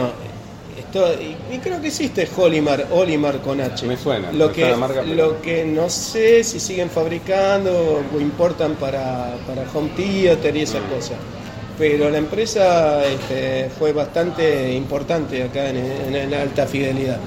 esto, 0.80 1.08
y, 1.13 1.56
y 1.56 1.60
creo 1.60 1.80
que 1.82 1.88
existe 1.88 2.28
Holimar, 2.38 2.88
Olimar 2.92 3.39
con 3.39 3.60
H. 3.62 3.86
Me 3.86 3.98
suena, 3.98 4.32
Lo 4.32 4.52
que, 4.52 4.76
marca, 4.76 5.02
pero- 5.04 5.15
lo 5.15 5.42
que 5.42 5.65
no 5.65 5.89
sé 5.89 6.44
si 6.44 6.60
siguen 6.60 6.89
fabricando 6.89 8.02
o 8.15 8.20
importan 8.20 8.76
para, 8.76 9.36
para 9.48 9.63
Home 9.74 9.89
Theater 9.96 10.56
y 10.56 10.62
esas 10.62 10.82
Mm. 10.84 10.94
cosas. 10.96 11.18
Pero 11.78 12.10
la 12.10 12.18
empresa 12.18 13.06
este, 13.06 13.70
fue 13.78 13.94
bastante 13.94 14.74
importante 14.74 15.44
acá 15.44 15.70
en, 15.70 15.78
en- 15.78 16.15
en 16.15 16.34
alta 16.34 16.65
fidelidad. 16.68 17.18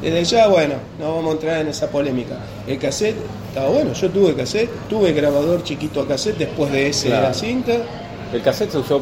Desde 0.00 0.24
ya, 0.24 0.48
bueno, 0.48 0.74
no 0.98 1.14
vamos 1.16 1.30
a 1.30 1.32
entrar 1.34 1.60
en 1.60 1.68
esa 1.68 1.88
polémica. 1.88 2.36
El 2.66 2.78
cassette 2.78 3.14
estaba 3.48 3.68
bueno, 3.68 3.92
yo 3.92 4.10
tuve 4.10 4.34
cassette, 4.34 4.68
tuve 4.88 5.12
grabador 5.12 5.62
chiquito 5.62 6.00
a 6.00 6.08
cassette 6.08 6.38
después 6.38 6.72
de 6.72 6.88
ese 6.88 7.10
de 7.10 7.20
la 7.20 7.32
cinta. 7.34 7.72
El 8.32 8.42
cassette 8.42 8.72
se 8.72 8.78
usó, 8.78 9.00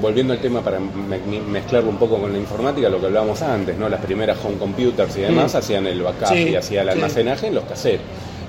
volviendo 0.00 0.32
al 0.32 0.40
tema 0.40 0.60
para 0.60 0.78
me- 0.80 1.18
me- 1.18 1.40
mezclarlo 1.40 1.90
un 1.90 1.96
poco 1.98 2.18
con 2.18 2.32
la 2.32 2.38
informática, 2.38 2.88
lo 2.88 3.00
que 3.00 3.06
hablábamos 3.06 3.40
antes, 3.42 3.76
¿no? 3.76 3.88
Las 3.88 4.00
primeras 4.00 4.36
home 4.44 4.56
computers 4.58 5.16
y 5.16 5.20
demás 5.22 5.54
Mm. 5.54 5.56
hacían 5.56 5.86
el 5.86 6.02
backup 6.02 6.28
Sí, 6.28 6.48
y 6.50 6.56
hacía 6.56 6.82
el 6.82 6.88
sí. 6.88 6.92
almacenaje 6.94 7.46
en 7.48 7.54
los 7.54 7.64
cassettes. 7.64 8.00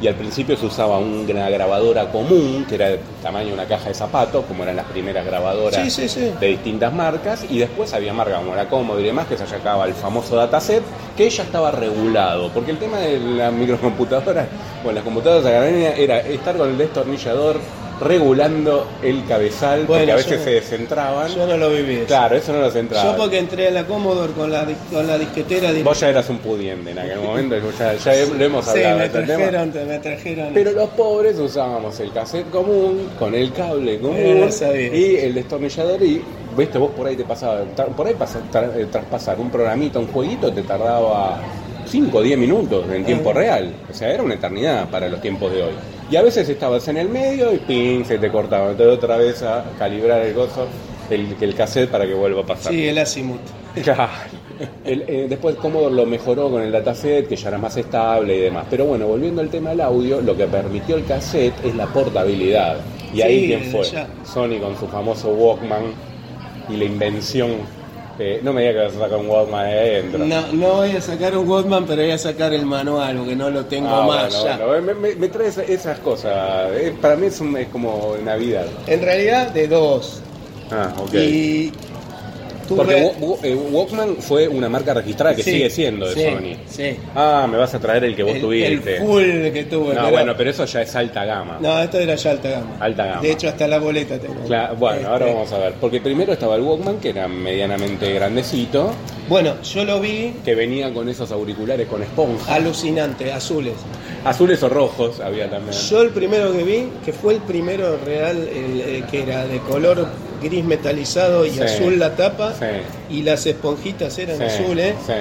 Y 0.01 0.07
al 0.07 0.15
principio 0.15 0.57
se 0.57 0.65
usaba 0.65 0.97
una 0.97 1.49
grabadora 1.49 2.12
común, 2.12 2.65
que 2.67 2.75
era 2.75 2.89
del 2.89 2.99
tamaño 3.21 3.47
de 3.49 3.53
una 3.53 3.65
caja 3.65 3.88
de 3.88 3.93
zapatos, 3.93 4.43
como 4.45 4.63
eran 4.63 4.75
las 4.75 4.86
primeras 4.88 5.25
grabadoras 5.25 5.93
Sí, 5.93 6.05
de 6.41 6.47
distintas 6.47 6.91
marcas, 6.93 7.45
y 7.49 7.59
después 7.59 7.93
había 7.93 8.12
marcas 8.13 8.39
como 8.39 8.53
la 8.53 8.67
Commodore 8.67 9.03
y 9.03 9.05
demás, 9.07 9.27
que 9.27 9.38
se 9.38 9.47
sacaba 9.47 9.86
el 9.86 9.93
famoso 9.93 10.36
dataset, 10.36 10.83
que 11.15 11.29
ya 11.29 11.43
estaba 11.43 11.71
regulado, 11.71 12.49
porque 12.49 12.71
el 12.71 12.79
tema 12.79 12.97
de 12.97 13.17
la 13.17 13.49
microcomputadora, 13.51 14.45
bueno, 14.83 14.95
las 14.95 15.03
computadoras 15.05 15.45
académicas 15.45 15.97
era 15.97 16.19
estar 16.19 16.57
con 16.57 16.69
el 16.69 16.77
destornillador 16.77 17.59
regulando 18.01 18.88
el 19.01 19.23
cabezal, 19.25 19.84
porque 19.88 20.12
a 20.12 20.15
veces 20.15 20.38
yo- 20.39 20.43
se 20.43 20.49
descentraban. 20.51 21.29
Yo 21.34 21.47
no 21.47 21.58
lo 21.58 21.69
viví. 21.69 21.95
eso. 21.95 22.06
Claro, 22.08 22.36
eso 22.36 22.51
no 22.53 22.60
lo 22.62 22.71
centraba. 22.71 23.12
Yo 23.12 23.17
porque 23.17 23.39
entré 23.39 23.67
a 23.67 23.71
la 23.71 23.86
Commodore 23.86 24.34
con 24.34 24.51
la, 24.51 24.65
con 24.91 25.08
la 25.08 25.17
disquetera 25.17 25.71
de... 25.71 25.84
Vos 25.84 25.99
ya 25.99 26.10
eras 26.10 26.29
un 26.29 26.39
pudiente 26.39 26.91
en 26.91 26.99
aquel 26.99 27.19
momento, 27.19 27.56
ya, 27.77 27.93
lo 28.38 28.43
hemos 28.45 28.65
Sí, 28.65 28.71
hablado 28.71 28.93
de 28.93 28.99
me 28.99 29.06
este 29.06 29.19
tema. 29.21 29.36
trajeron, 29.49 29.88
me 29.88 29.99
trajeron... 29.99 30.53
Pero 30.53 30.71
los 30.71 30.89
pobres 30.89 31.39
usábamos 31.39 31.99
el 31.99 32.12
cassette 32.12 32.49
común, 32.49 33.10
con 33.19 33.34
el 33.36 33.51
cable 33.53 33.99
común 33.99 34.15
Eh, 34.17 34.51
sabía. 34.51 34.95
y 34.95 35.15
el 35.17 35.34
destornillador 35.36 36.01
y, 36.03 36.21
viste, 36.58 36.77
vos 36.77 36.91
por 36.91 37.08
ahí 37.08 37.15
te 37.15 37.23
pasaba, 37.23 37.62
por 37.95 38.08
ahí 38.08 38.13
pasa- 38.15 38.41
tra- 38.51 38.75
eh, 38.75 38.88
traspasar 38.91 39.39
un 39.39 39.49
programita, 39.49 39.99
un 39.99 40.08
jueguito, 40.08 40.51
te 40.51 40.63
tardaba 40.63 41.39
5 41.86 42.17
o 42.17 42.21
10 42.21 42.38
minutos 42.38 42.86
en 42.91 43.03
tiempo 43.06 43.29
Ah. 43.32 43.34
real. 43.34 43.73
O 43.89 43.93
sea, 43.93 44.12
era 44.12 44.23
una 44.23 44.34
eternidad 44.36 44.89
para 44.89 45.08
los 45.10 45.21
tiempos 45.21 45.51
de 45.51 45.63
hoy. 45.63 45.73
Y 46.11 46.15
a 46.15 46.21
veces 46.21 46.47
estabas 46.49 46.87
en 46.87 46.97
el 46.97 47.09
medio 47.09 47.53
y 47.53 47.57
ping, 47.57 48.03
se 48.03 48.17
te 48.17 48.29
cortaba. 48.29 48.71
Entonces 48.71 48.97
otra 48.97 49.17
vez 49.17 49.41
a 49.41 49.65
calibrar 49.79 50.21
el 50.21 50.33
gozo, 50.33 50.67
el, 51.09 51.35
el 51.39 51.55
cassette 51.55 51.89
para 51.89 52.05
que 52.05 52.13
vuelva 52.13 52.41
a 52.41 52.45
pasar. 52.45 52.71
Sí, 52.71 52.87
el 52.87 52.97
Azimuth. 52.97 53.39
Claro. 53.83 54.07
El, 54.85 55.03
eh, 55.07 55.25
después 55.27 55.55
Commodore 55.55 55.95
lo 55.95 56.05
mejoró 56.05 56.51
con 56.51 56.61
el 56.61 56.71
dataset, 56.71 57.27
que 57.27 57.35
ya 57.35 57.47
era 57.49 57.57
más 57.57 57.75
estable 57.75 58.37
y 58.37 58.41
demás. 58.41 58.67
Pero 58.69 58.85
bueno, 58.85 59.07
volviendo 59.07 59.41
al 59.41 59.49
tema 59.49 59.71
del 59.71 59.81
audio, 59.81 60.21
lo 60.21 60.37
que 60.37 60.45
permitió 60.45 60.95
el 60.95 61.05
cassette 61.05 61.53
es 61.65 61.73
la 61.75 61.87
portabilidad. 61.87 62.77
Y 63.13 63.21
ahí 63.21 63.47
quién 63.47 63.63
fue? 63.71 63.83
ya. 63.83 64.07
Sony 64.23 64.59
con 64.61 64.77
su 64.79 64.87
famoso 64.87 65.29
Walkman 65.29 65.85
y 66.69 66.77
la 66.77 66.85
invención. 66.85 67.51
Eh, 68.19 68.39
no 68.43 68.54
me 68.54 68.62
digas 68.62 68.76
que 68.76 68.84
vas 68.84 68.95
a 68.95 68.99
sacar 69.06 69.17
un 69.19 69.28
Walkman 69.30 69.65
ahí 69.65 69.73
adentro. 69.73 70.19
No, 70.26 70.41
no 70.54 70.67
voy 70.76 70.91
a 70.91 71.02
sacar 71.02 71.38
un 71.38 71.49
Walkman, 71.49 71.86
pero 71.86 72.02
voy 72.02 72.12
a 72.12 72.17
sacar 72.17 72.54
el 72.54 72.65
manual, 72.65 73.17
porque 73.17 73.36
no 73.36 73.49
lo 73.49 73.65
tengo 73.65 73.88
Ah, 73.89 74.06
más 74.06 74.34
bueno, 74.36 74.58
ya. 74.60 74.65
bueno, 74.65 74.82
me, 74.84 74.93
me- 74.93 75.15
me 75.15 75.28
trae 75.30 75.47
esa- 75.47 75.63
esas 75.63 75.99
cosas. 75.99 76.69
Eh, 76.73 76.93
para 77.02 77.15
mí 77.15 77.28
es, 77.28 77.39
un- 77.41 77.58
es 77.58 77.67
como 77.69 78.15
Navidad. 78.23 78.65
En 78.88 79.02
realidad, 79.02 79.49
de 79.52 79.67
dos. 79.67 80.21
Ah, 80.71 80.93
ok. 80.97 81.13
Y 81.13 81.71
Porque 82.67 83.12
eh, 83.43 83.56
Walkman 83.56 84.17
fue 84.17 84.47
una 84.47 84.69
marca 84.69 84.93
registrada 84.93 85.36
que 85.36 85.43
Sí, 85.43 85.52
sigue 85.52 85.69
siendo 85.69 86.08
de 86.08 86.13
sí, 86.15 86.23
Sony. 86.23 86.58
Sí. 86.69 86.97
Ah, 87.15 87.47
me 87.49 87.58
vas 87.58 87.73
a 87.73 87.80
traer 87.80 88.04
el 88.06 88.15
que 88.15 88.23
vos 88.23 88.36
el, 88.36 88.41
tuviste. 88.41 88.95
el 88.97 89.02
full 89.02 89.52
que 89.54 89.63
tuve. 89.69 89.93
no, 89.93 90.02
pero- 90.02 90.12
bueno, 90.12 90.34
pero 90.38 90.49
eso 90.49 90.65
ya 90.65 90.82
es 90.82 90.95
alta 90.95 91.26
gama. 91.26 91.58
No, 91.62 91.80
esto 91.82 91.99
era 91.99 92.15
ya 92.15 92.32
alta 92.32 92.49
gama. 92.49 92.78
Alta 92.80 93.06
gama. 93.06 93.21
De 93.21 93.32
hecho, 93.32 93.47
hasta 93.49 93.67
la 93.67 93.80
boleta 93.80 94.17
tengo. 94.19 94.36
Cla- 94.47 94.76
bueno, 94.78 94.97
Este, 94.97 95.08
ahora 95.10 95.26
vamos 95.28 95.52
a 95.52 95.58
ver. 95.58 95.73
Porque 95.82 96.02
primero 96.02 96.34
estaba 96.34 96.56
el 96.56 96.62
Walkman, 96.62 96.97
que 96.99 97.10
era 97.10 97.28
medianamente 97.28 98.12
grandecito, 98.13 98.91
Bueno, 99.30 99.62
yo 99.63 99.86
lo 99.86 99.99
vi 100.02 100.34
que 100.43 100.54
venía 100.56 100.93
con 100.93 101.08
esos 101.10 101.32
auriculares 101.32 101.88
con 101.88 102.02
esponja. 102.04 102.54
alucinante, 102.56 103.32
azules. 103.32 103.73
Azules 104.26 104.62
o 104.63 104.69
rojos 104.69 105.19
había 105.19 105.49
también. 105.49 105.73
Yo 105.89 106.02
el 106.02 106.10
primero 106.10 106.52
que 106.54 106.63
vi, 106.63 106.86
que 107.04 107.12
fue 107.13 107.34
el 107.36 107.39
primero 107.41 107.97
real, 108.06 108.38
el, 108.47 108.82
eh, 108.82 109.04
que 109.12 109.23
era 109.23 109.45
de 109.45 109.60
color 109.60 110.08
gris 110.43 110.63
metalizado 110.63 111.45
y 111.45 111.51
Sí. 111.51 111.62
azul 111.62 111.97
la 111.97 112.15
tapa, 112.15 112.53
Sí. 112.53 112.65
y 113.15 113.23
las 113.23 113.45
esponjitas 113.45 114.17
eran 114.19 114.38
Sí, 114.38 114.43
azules, 114.43 114.93
sí. 115.08 115.13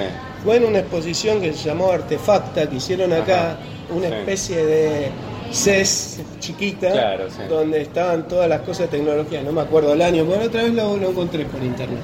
fue 0.43 0.57
en 0.57 0.65
una 0.65 0.79
exposición 0.79 1.41
que 1.41 1.53
se 1.53 1.69
llamó 1.69 1.91
Artefacta, 1.91 2.69
que 2.69 2.75
hicieron 2.75 3.11
acá, 3.13 3.51
Ajá, 3.53 3.57
una 3.95 4.07
especie 4.09 4.65
de 4.65 5.07
CES 5.51 6.19
chiquita, 6.39 6.91
Claro, 6.91 7.25
donde 7.49 7.81
estaban 7.81 8.27
todas 8.27 8.49
las 8.49 8.61
cosas 8.61 8.89
de 8.91 8.97
tecnología, 8.97 9.41
no 9.43 9.51
me 9.51 9.61
acuerdo 9.61 9.93
el 9.93 10.01
año, 10.01 10.25
pero 10.29 10.45
otra 10.45 10.63
vez 10.63 10.73
lo, 10.73 10.97
lo 10.97 11.09
encontré 11.09 11.45
por 11.45 11.63
internet. 11.63 11.99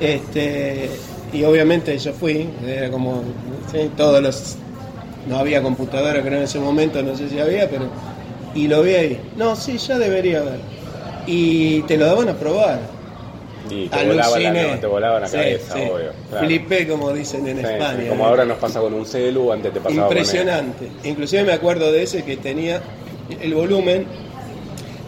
Este, 0.00 0.88
y 1.32 1.44
obviamente 1.44 1.96
yo 1.98 2.12
fui, 2.12 2.48
era 2.66 2.90
como 2.90 3.22
todos 3.96 4.22
los. 4.22 4.56
No 5.28 5.38
había 5.38 5.62
computadora, 5.62 6.22
creo 6.22 6.38
en 6.38 6.44
ese 6.44 6.58
momento, 6.58 7.02
no 7.02 7.14
sé 7.16 7.28
si 7.28 7.38
había, 7.38 7.68
pero. 7.68 7.84
Y 8.54 8.66
lo 8.66 8.82
vi 8.82 8.94
ahí. 8.94 9.20
No, 9.36 9.54
sí, 9.54 9.76
ya 9.78 9.98
debería 9.98 10.38
haber. 10.40 10.58
Y 11.32 11.82
te 11.82 11.96
lo 11.96 12.06
daban 12.06 12.28
a 12.28 12.34
probar. 12.34 12.80
Y 13.70 13.86
te 13.88 14.04
volaba, 14.04 14.38
la, 14.38 14.80
te 14.80 14.86
volaba 14.86 15.20
la 15.20 15.28
Sí, 15.28 15.36
cabeza, 15.36 15.74
sí. 15.74 15.80
obvio. 15.82 16.10
claro. 16.28 16.46
Flipé, 16.46 16.88
como 16.88 17.12
dicen 17.12 17.46
en 17.46 17.58
Sí, 17.58 17.64
España. 17.66 18.08
como 18.08 18.26
ahora 18.26 18.44
nos 18.44 18.58
pasa 18.58 18.80
con 18.80 18.92
un 18.94 19.06
celu, 19.06 19.52
antes 19.52 19.72
te 19.72 19.80
pasaba 19.80 20.08
con 20.08 20.16
Impresionante. 20.16 20.88
Inclusive 21.04 21.44
me 21.44 21.52
acuerdo 21.52 21.92
de 21.92 22.02
ese 22.02 22.24
que 22.24 22.36
tenía 22.36 22.80
el 23.40 23.54
volumen, 23.54 24.06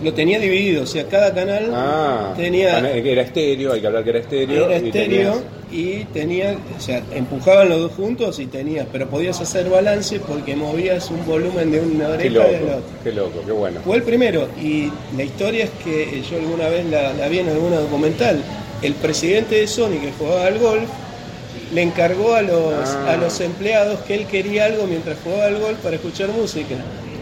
lo 0.04 0.12
tenía 0.14 0.38
dividido, 0.38 0.85
o 0.85 0.87
sea, 0.87 1.06
cada 1.08 1.35
canal 1.35 1.70
Ah, 1.74 2.35
tenía 2.37 2.78
era 2.88 3.22
estéreo, 3.22 3.72
hay 3.72 3.80
que 3.80 3.87
hablar 3.88 4.04
que 4.04 4.11
era 4.11 4.18
estéreo. 4.20 4.66
Era 4.66 4.76
estéreo 4.76 5.42
y 5.72 6.04
tenía, 6.12 6.56
o 6.76 6.80
sea, 6.80 7.02
empujaban 7.14 7.68
los 7.70 7.80
dos 7.80 7.92
juntos 7.92 8.38
y 8.38 8.46
tenías, 8.46 8.87
pero 8.92 9.08
podías 9.08 9.40
hacer 9.40 9.70
balance 9.70 10.20
porque 10.20 10.54
movías 10.54 11.11
un 11.11 11.24
volumen 11.26 11.70
de 11.70 11.80
una 11.80 12.16
Qué 12.18 12.28
oreja 12.28 12.35
loco, 12.35 12.48
y 12.50 12.52
de 12.52 12.61
la 12.66 12.76
otra. 12.76 12.87
qué 13.04 13.12
loco, 13.12 13.42
qué 13.46 13.52
bueno. 13.52 13.80
Fue 13.85 13.96
el 13.96 14.02
primero 14.02 14.48
y 14.62 14.90
la 15.16 15.22
historia 15.24 15.64
es 15.64 15.70
que 15.82 16.22
yo 16.30 16.37
alguna 16.38 16.68
vez 16.68 16.85
la, 16.87 17.12
la 17.14 17.28
vi 17.28 17.38
en 17.38 17.48
alguna 17.48 17.76
documental. 17.80 18.42
El 18.82 18.94
presidente 18.94 19.54
de 19.56 19.66
Sony 19.66 19.98
que 20.00 20.12
jugaba 20.18 20.46
al 20.46 20.58
golf 20.58 20.88
le 21.72 21.82
encargó 21.82 22.35
a 22.35 22.42
los, 22.42 22.74
Ah. 22.88 23.12
a 23.12 23.16
los 23.16 23.40
empleados 23.40 24.00
que 24.00 24.14
él 24.14 24.26
quería 24.26 24.66
algo 24.66 24.87
mientras 24.87 25.16
jugaba 25.24 25.46
al 25.46 25.58
golf 25.58 25.78
para 25.78 25.96
escuchar 25.96 26.28
música. 26.28 26.74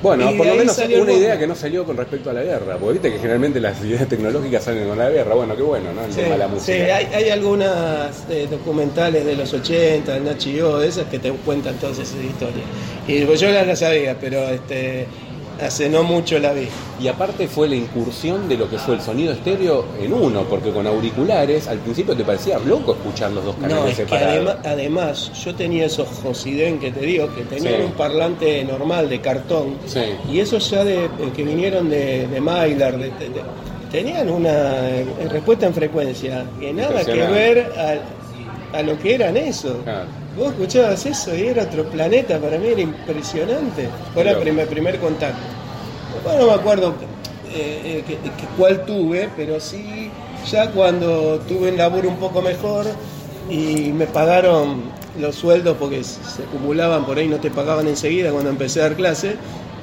Bueno, 0.03 0.31
Y 0.31 0.37
por 0.37 0.47
lo 0.47 0.55
menos 0.55 0.79
una 0.79 1.13
idea 1.13 1.39
que 1.39 1.47
no 1.47 1.55
salió 1.55 1.85
con 1.85 1.97
respecto 1.97 2.31
a 2.31 2.33
la 2.33 2.43
guerra, 2.43 2.77
porque 2.79 2.95
viste 2.95 3.13
que 3.13 3.19
generalmente 3.19 3.61
las 3.61 3.83
ideas 3.85 4.09
tecnológicas 4.09 4.65
salen 4.65 4.89
con 4.89 4.97
la 4.99 5.11
guerra. 5.11 5.35
Bueno, 5.35 5.55
qué 5.57 5.63
bueno, 5.63 5.93
¿no? 5.93 6.05
El 6.05 6.13
Sí, 6.13 6.21
tema 6.21 6.33
de 6.33 6.39
la 6.39 6.47
sí, 6.47 6.53
música. 6.55 6.97
hay, 6.97 7.07
hay 7.15 7.31
algunas 7.31 8.25
eh, 8.31 8.47
documentales 8.51 9.25
de 9.25 9.37
los 9.37 9.53
80, 9.53 10.13
de 10.13 10.21
Nachi 10.21 10.53
de 10.53 10.87
esas 10.89 11.05
que 11.07 11.19
te 11.19 11.31
cuentan 11.33 11.75
todas 11.77 11.99
esas 11.99 12.17
historias. 12.23 12.65
Y 13.07 13.25
pues 13.25 13.41
yo 13.41 13.51
las 13.51 13.79
sabía, 13.79 14.17
pero 14.19 14.49
este, 14.49 15.07
hace 15.63 15.89
no 15.89 16.03
mucho 16.03 16.39
la 16.39 16.53
vi. 16.53 16.69
Y 17.01 17.09
aparte 17.09 17.49
fue 17.49 17.69
la 17.69 17.77
incursión 17.77 18.49
de 18.49 18.57
lo 18.57 18.69
que 18.69 18.79
fue 18.79 18.95
el 18.95 19.01
sonido 19.01 19.33
estéreo 19.33 19.85
en 20.01 20.13
uno, 20.13 20.43
porque 20.45 20.71
con 20.71 20.87
auriculares 20.87 21.69
al 21.69 21.79
principio 21.79 22.17
te 22.17 22.25
parecía 22.25 22.59
loco 22.59 22.93
escuchar 22.93 23.31
los 23.33 23.45
dos 23.45 23.57
No, 23.59 23.69
canales 23.69 23.99
es 23.99 24.07
que 24.07 24.17
separados. 24.19 24.57
además, 24.65 25.33
yo 25.45 25.55
tenía 25.55 25.87
esos 25.87 26.09
Josiden 26.23 26.79
que 26.79 26.91
te 26.91 27.01
digo, 27.01 27.29
que 27.35 27.43
tenían 27.43 27.75
Sí. 27.77 27.83
un 27.87 27.93
parlante 27.93 28.65
normal 28.65 29.09
de 29.09 29.21
cartón, 29.21 29.77
Sí. 29.87 30.01
y 30.31 30.41
esos 30.41 30.69
ya 30.71 30.85
de, 30.85 31.09
que 31.37 31.43
vinieron 31.43 31.89
de, 31.91 32.27
de 32.29 32.41
Mylar, 32.41 32.97
de- 32.99 33.07
de- 33.11 33.43
tenían 33.91 34.31
una 34.31 34.89
eh, 34.89 35.05
respuesta 35.31 35.67
en 35.67 35.75
frecuencia 35.75 36.45
que 36.61 36.73
nada 36.73 37.05
que 37.05 37.13
ver 37.13 37.73
a, 38.73 38.79
a 38.79 38.83
lo 38.83 38.97
que 38.99 39.15
eran 39.17 39.37
esos. 39.37 39.77
Claro. 39.83 40.07
Vos 40.37 40.51
escuchabas 40.53 41.05
eso 41.07 41.35
y 41.35 41.43
era 41.49 41.65
otro 41.65 41.85
planeta, 41.91 42.39
para 42.39 42.57
mí 42.59 42.69
era 42.69 42.81
impresionante. 42.81 43.89
Fue 44.15 44.23
el 44.29 44.37
primer, 44.39 44.69
primer 44.69 44.99
contacto. 45.01 45.41
Bueno, 46.25 46.41
no 46.43 46.47
me 46.49 46.53
acuerdo 46.55 46.95
eh, 47.53 47.81
eh, 47.85 48.05
que- 48.07 48.17
que 48.17 48.47
cuál 48.57 48.85
tuve, 48.87 49.29
pero 49.37 49.59
sí, 49.59 50.11
ya 50.51 50.71
cuando 50.71 51.41
tuve 51.41 51.71
un 51.71 51.77
laburo 51.77 52.09
un 52.09 52.17
poco 52.17 52.41
mejor 52.43 52.87
y 53.49 53.93
me 53.93 54.07
pagaron 54.07 54.83
los 55.19 55.35
sueldos 55.35 55.77
porque 55.79 56.05
se 56.05 56.23
se 56.23 56.43
acumulaban, 56.45 57.05
por 57.05 57.19
ahí 57.19 57.27
no 57.27 57.39
te 57.41 57.51
pagaban 57.51 57.89
enseguida 57.89 58.31
cuando 58.31 58.51
empecé 58.51 58.81
a 58.81 58.85
dar 58.85 58.95
clase, 58.97 59.35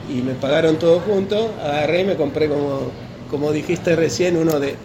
y 0.09 0.21
me 0.21 0.33
pagaron 0.33 0.77
todo 0.77 1.01
junto, 1.01 1.51
agarré 1.61 2.01
y 2.01 2.05
me 2.05 2.15
compré 2.15 2.47
como, 2.47 2.91
como 3.29 3.51
dijiste 3.51 3.95
recién, 3.97 4.37
uno 4.37 4.59
de, 4.61 4.75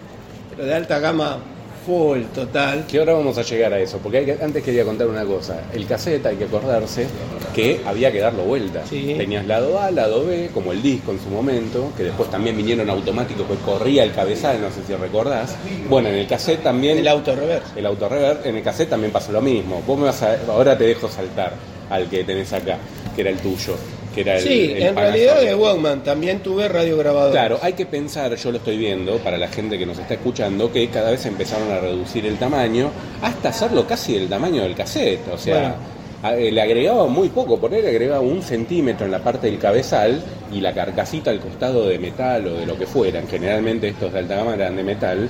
pero 0.51 0.64
de 0.66 0.75
alta 0.75 0.98
gama 0.98 1.38
full, 1.85 2.23
total. 2.35 2.87
Que 2.87 2.99
ahora 2.99 3.14
vamos 3.14 3.37
a 3.38 3.42
llegar 3.42 3.73
a 3.73 3.79
eso, 3.79 3.99
porque 3.99 4.18
hay 4.18 4.25
que- 4.27 4.38
antes 4.42 4.62
quería 4.62 4.85
contar 4.85 5.07
una 5.09 5.25
cosa. 5.25 5.61
El 5.73 5.87
cassette, 5.87 6.25
hay 6.27 6.37
que 6.37 6.45
acordarse 6.45 7.07
que 7.55 7.81
había 7.85 8.11
que 8.12 8.21
darlo 8.21 8.45
vuelta. 8.45 8.83
Sí. 8.88 9.14
Tenías 9.16 9.47
lado 9.47 9.79
A, 9.79 9.90
lado 9.90 10.25
B, 10.25 10.51
como 10.55 10.73
el 10.73 10.81
disco 10.83 11.12
en 11.12 11.21
su 11.21 11.29
momento, 11.29 11.92
que 11.97 12.05
después 12.05 12.31
también 12.31 12.57
vinieron 12.57 12.88
automáticos, 12.88 13.47
que 13.47 13.55
corría 13.64 14.05
el 14.05 14.12
cabezal, 14.12 14.61
no 14.61 14.68
sé 14.71 14.81
si 14.87 14.95
recordás. 14.95 15.57
Bueno, 15.88 16.09
en 16.09 16.14
el 16.16 16.27
cassette 16.27 16.62
también... 16.62 16.99
El 16.99 17.09
auto 17.09 17.35
reverse. 17.35 17.79
El 17.79 17.87
auto 17.87 18.09
reverb, 18.09 18.47
en 18.47 18.57
el 18.57 18.62
cassette 18.62 18.88
también 18.90 19.12
pasó 19.12 19.33
lo 19.33 19.40
mismo. 19.40 19.83
Vos 19.87 19.99
me 19.99 20.07
vas 20.07 20.23
a, 20.23 20.37
ahora 20.49 20.77
te 20.79 20.85
dejo 20.85 21.09
saltar 21.09 21.53
al 21.90 22.09
que 22.09 22.25
tenés 22.25 22.53
acá, 22.53 22.79
que 23.14 23.21
era 23.21 23.31
el 23.31 23.38
tuyo, 23.38 23.75
que 24.12 24.20
era 24.22 24.37
el 24.37 24.42
Sí, 24.42 24.72
el 24.77 24.83
en 24.83 24.96
realidad 24.96 25.40
de 25.40 25.55
Walkman 25.55 26.03
también 26.05 26.40
tuve 26.40 26.68
radio 26.68 26.96
grabador. 26.96 27.33
Claro, 27.33 27.59
hay 27.62 27.72
que 27.72 27.87
pensar, 27.87 28.35
yo 28.35 28.51
lo 28.51 28.59
estoy 28.59 28.77
viendo, 28.77 29.18
para 29.18 29.38
la 29.38 29.48
gente 29.48 29.79
que 29.79 29.87
nos 29.87 29.98
está 29.98 30.14
escuchando, 30.14 30.70
que 30.70 30.88
cada 30.88 31.11
vez 31.11 31.25
empezaron 31.27 31.70
a 31.70 31.79
reducir 31.79 32.27
el 32.27 32.37
tamaño 32.37 32.90
hasta 33.22 33.48
hacerlo 33.48 33.87
casi 33.87 34.14
del 34.14 34.29
tamaño 34.29 34.62
del 34.62 34.75
cassette. 34.75 35.29
O 35.33 35.38
sea, 35.38 35.77
eh, 36.25 36.53
le 36.53 36.62
agregaba 36.62 37.07
muy 37.07 37.29
poco, 37.31 37.59
por 37.59 37.75
ahí 37.75 37.83
le 37.83 37.88
agregaba 37.88 38.20
un 38.20 38.42
centímetro 38.42 39.07
en 39.07 39.12
la 39.12 39.18
parte 39.18 39.48
del 39.48 39.59
cabezal 39.59 40.22
y 40.53 40.61
la 40.61 40.72
carcasita 40.72 41.31
al 41.31 41.40
costado 41.40 41.88
de 41.88 41.98
metal 41.98 42.46
o 42.46 42.55
de 42.55 42.66
lo 42.66 42.79
que 42.79 42.87
fueran. 42.87 43.27
Generalmente 43.27 43.88
estos 43.88 44.12
de 44.12 44.20
alta 44.20 44.37
gama 44.37 44.55
eran 44.55 44.77
de 44.77 44.85
metal 44.85 45.29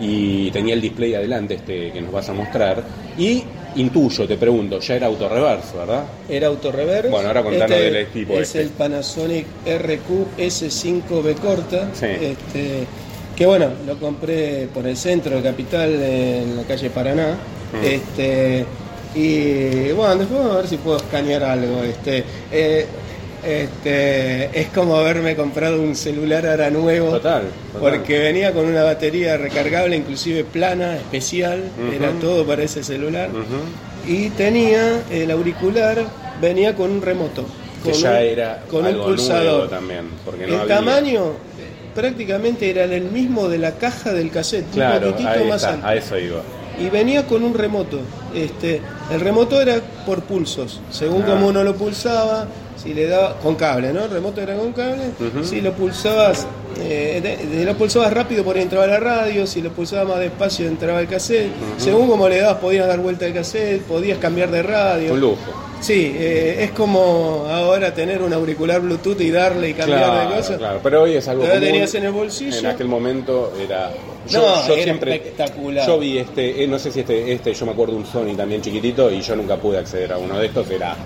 y 0.00 0.50
tenía 0.50 0.74
el 0.74 0.80
display 0.80 1.14
adelante 1.14 1.54
este 1.54 1.90
que 1.90 2.00
nos 2.00 2.12
vas 2.12 2.28
a 2.28 2.32
mostrar. 2.32 2.82
Y 3.18 3.44
intuyo, 3.76 4.26
te 4.26 4.36
pregunto, 4.36 4.78
ya 4.80 4.94
era 4.96 5.06
autorreverse, 5.06 5.76
¿verdad? 5.76 6.04
Era 6.28 6.46
autorreverse. 6.48 7.08
Bueno, 7.08 7.28
ahora 7.28 7.42
contanos 7.42 7.70
Este 7.70 7.90
del 7.90 8.06
tipo 8.08 8.34
Es 8.34 8.40
este. 8.48 8.62
el 8.62 8.68
Panasonic 8.70 9.46
RQ 9.66 10.38
S5B 10.38 11.34
corta. 11.36 11.88
Sí. 11.92 12.06
Este, 12.06 12.86
que 13.36 13.46
bueno, 13.46 13.70
lo 13.86 13.98
compré 13.98 14.68
por 14.72 14.86
el 14.86 14.96
centro 14.96 15.36
de 15.36 15.42
Capital, 15.42 15.90
en 15.90 16.56
la 16.56 16.62
calle 16.62 16.90
Paraná. 16.90 17.36
Mm. 17.72 17.84
Este, 17.84 18.64
y 19.14 19.92
bueno, 19.92 20.16
después 20.16 20.40
vamos 20.40 20.54
a 20.54 20.56
ver 20.58 20.68
si 20.68 20.76
puedo 20.76 20.96
escanear 20.96 21.42
algo. 21.44 21.82
Este, 21.82 22.24
eh, 22.52 22.86
este, 23.44 24.58
es 24.60 24.68
como 24.68 24.96
haberme 24.96 25.36
comprado 25.36 25.80
un 25.82 25.94
celular 25.96 26.46
ahora 26.46 26.70
nuevo. 26.70 27.10
Total, 27.10 27.44
total. 27.72 27.80
Porque 27.80 28.18
venía 28.18 28.52
con 28.52 28.66
una 28.66 28.82
batería 28.82 29.36
recargable, 29.36 29.96
inclusive 29.96 30.44
plana, 30.44 30.96
especial. 30.96 31.62
Era 31.94 32.10
todo 32.20 32.44
para 32.46 32.62
ese 32.62 32.82
celular 32.82 33.28
y 34.06 34.28
tenía 34.30 35.02
el 35.10 35.30
auricular 35.30 36.04
venía 36.40 36.74
con 36.74 36.90
un 36.90 37.00
remoto 37.00 37.46
Que 37.82 37.92
con 37.92 38.00
ya 38.00 38.10
un, 38.10 38.16
era 38.16 38.62
con 38.70 38.84
algo 38.84 39.00
un 39.04 39.06
pulsador 39.08 39.44
nuevo 39.54 39.68
también, 39.68 40.04
porque 40.24 40.46
no 40.46 40.54
el 40.56 40.60
había- 40.60 40.76
tamaño 40.76 41.32
prácticamente 41.94 42.68
era 42.68 42.84
el 42.84 43.04
mismo 43.04 43.48
de 43.48 43.58
la 43.58 43.72
caja 43.76 44.12
del 44.12 44.30
cassette 44.30 44.70
Claro, 44.72 45.06
un 45.06 45.12
poquitito 45.12 45.38
ahí 45.40 45.48
más 45.48 45.62
está, 45.62 45.74
alto 45.74 45.86
a 45.86 45.94
eso 45.94 46.18
iba. 46.18 46.42
y 46.78 46.90
venía 46.90 47.24
con 47.26 47.44
un 47.44 47.54
remoto 47.54 48.00
este 48.34 48.82
el 49.12 49.20
remoto 49.20 49.60
era 49.60 49.76
por 50.04 50.22
pulsos 50.24 50.80
según 50.90 51.22
Ah. 51.22 51.26
como 51.26 51.48
uno 51.48 51.62
lo 51.62 51.74
pulsaba 51.76 52.46
si 52.84 52.94
le 52.94 53.06
daba 53.06 53.36
con 53.40 53.54
cable 53.56 53.92
no 53.92 54.04
el 54.04 54.10
remoto 54.10 54.40
era 54.40 54.54
con 54.56 54.72
cable 54.72 55.02
si 55.42 55.60
lo 55.60 55.72
pulsabas 55.72 56.46
eh, 56.80 57.20
de- 57.22 57.56
de- 57.56 57.64
lo 57.64 57.74
pulsabas 57.76 58.12
rápido 58.12 58.44
por 58.44 58.56
ahí 58.56 58.62
entraba 58.62 58.86
la 58.86 59.00
radio 59.00 59.46
si 59.46 59.62
lo 59.62 59.70
pulsabas 59.70 60.06
más 60.06 60.18
despacio 60.20 60.66
entraba 60.68 61.00
el 61.00 61.08
cassette 61.08 61.48
según 61.78 62.06
como 62.08 62.28
le 62.28 62.38
dabas 62.40 62.58
podías 62.60 62.86
dar 62.86 63.00
vuelta 63.00 63.24
al 63.26 63.32
cassette 63.34 63.80
podías 63.82 64.18
cambiar 64.18 64.50
de 64.50 64.62
radio 64.62 65.12
Un 65.14 65.20
lujo. 65.20 65.38
Sí, 65.80 66.14
eh, 66.16 66.60
es 66.64 66.70
como 66.70 67.44
ahora 67.50 67.92
tener 67.92 68.22
un 68.22 68.32
auricular 68.32 68.80
Bluetooth 68.80 69.20
y 69.20 69.30
darle 69.30 69.68
y 69.70 69.74
cambiar 69.74 69.98
Claro, 70.04 70.30
de 70.30 70.36
cosas. 70.36 70.56
claro, 70.56 70.80
pero 70.82 71.02
hoy 71.02 71.14
es 71.16 71.28
algo 71.28 71.42
común. 71.44 71.60
tenías 71.60 71.94
en 71.94 72.04
el 72.06 72.12
bolsillo. 72.12 72.56
En 72.58 72.66
aquel 72.66 72.88
momento 72.88 73.52
era. 73.62 73.90
Yo, 74.26 74.38
No, 74.40 74.66
yo 74.66 74.72
era 74.74 74.82
siempre. 74.84 75.14
espectacular. 75.16 75.86
Yo 75.86 75.98
vi 75.98 76.16
este, 76.16 76.64
eh, 76.64 76.66
no 76.66 76.78
sé 76.78 76.90
si 76.90 77.00
este, 77.00 77.30
este, 77.30 77.52
yo 77.52 77.66
me 77.66 77.72
acuerdo 77.72 77.96
un 77.96 78.06
Sony 78.06 78.34
también 78.34 78.62
chiquitito 78.62 79.10
y 79.10 79.20
yo 79.20 79.36
nunca 79.36 79.56
pude 79.58 79.76
acceder 79.76 80.10
a 80.14 80.16
uno 80.16 80.38
de 80.38 80.46
estos. 80.46 80.70
Era 80.70 80.96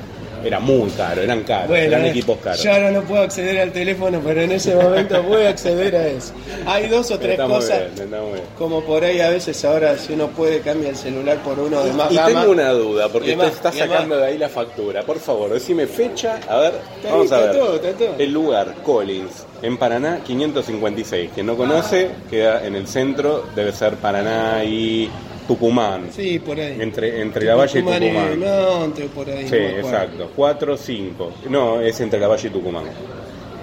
era 0.44 0.61
muy 0.61 0.90
caro, 0.90 1.22
eran 1.22 1.42
caros, 1.42 1.68
Bueno, 1.68 1.85
eran 1.87 2.05
eh, 2.07 2.11
equipos 2.11 2.38
caros. 2.38 2.62
Yo 2.62 2.72
ahora 2.72 2.90
no 2.90 3.03
puedo 3.03 3.22
acceder 3.22 3.59
al 3.61 3.72
teléfono, 3.72 4.20
pero 4.24 4.40
en 4.42 4.53
ese 4.53 4.74
momento 4.74 5.22
voy 5.22 5.42
a 5.44 5.48
acceder 5.51 5.94
a 5.96 6.07
eso. 6.09 6.33
Hay 6.66 6.88
dos 6.88 7.11
o 7.11 7.18
tres 7.18 7.33
Está 7.33 7.46
muy 7.46 7.57
cosas, 7.57 7.79
bien, 7.94 8.05
está 8.09 8.20
muy 8.20 8.33
bien. 8.33 8.44
como 8.59 8.83
por 8.83 9.05
ahí 9.05 9.20
a 9.20 9.31
veces 9.31 9.64
ahora 9.64 9.96
si 9.98 10.12
uno 10.14 10.29
puede 10.29 10.61
cambia 10.61 10.90
el 10.90 10.96
celular 10.96 11.37
por 11.38 11.59
uno 11.59 11.83
de 11.85 11.92
más 11.92 12.11
Y 12.12 12.16
gama. 12.16 12.29
tengo 12.40 12.53
una 12.53 12.70
duda, 12.70 13.09
porque 13.09 13.29
además- 13.29 13.51
te 13.51 13.57
estás 13.57 13.72
además- 13.74 13.90
sacando 13.96 14.16
de 14.18 14.27
ahí 14.27 14.38
la 14.38 14.48
factura. 14.48 15.03
Por 15.03 15.18
favor, 15.18 15.51
decime 15.53 15.87
fecha. 15.87 16.38
A 16.48 16.59
ver, 16.59 16.74
Está 16.96 17.11
vamos 17.11 17.33
ahí, 17.33 17.38
a 17.40 17.44
ver. 17.46 17.57
todo, 17.57 17.74
está 17.77 17.92
todo. 17.92 18.14
El 18.18 18.33
lugar, 18.33 18.74
Collins, 18.85 19.46
en 19.62 19.77
Paraná, 19.77 20.20
556. 20.24 21.31
Quien 21.35 21.46
no 21.46 21.57
conoce, 21.57 22.11
queda 22.31 22.64
en 22.66 22.74
el 22.77 22.87
centro, 22.87 23.44
debe 23.55 23.72
ser 23.72 23.94
Paraná 23.96 24.62
y 24.64 25.09
Tucumán. 25.48 26.08
Sí, 26.14 26.38
por 26.38 26.61
ahí. 26.61 26.76
Entre, 26.78 27.22
entre 27.22 27.46
la 27.46 27.56
Valle 27.56 27.78
y 27.78 27.82
Tucumán 27.82 28.02
y. 28.02 28.37
Monte, 28.37 29.04
por 29.06 29.28
ahí. 29.28 29.48
Sí, 29.48 29.56
no 29.56 29.78
exacto. 29.78 30.30
4, 30.37 30.76
5. 30.76 31.32
No, 31.48 31.80
es 31.80 31.98
entre 32.00 32.20
la 32.20 32.28
Valle 32.28 32.48
y 32.48 32.50
Tucumán. 32.50 32.84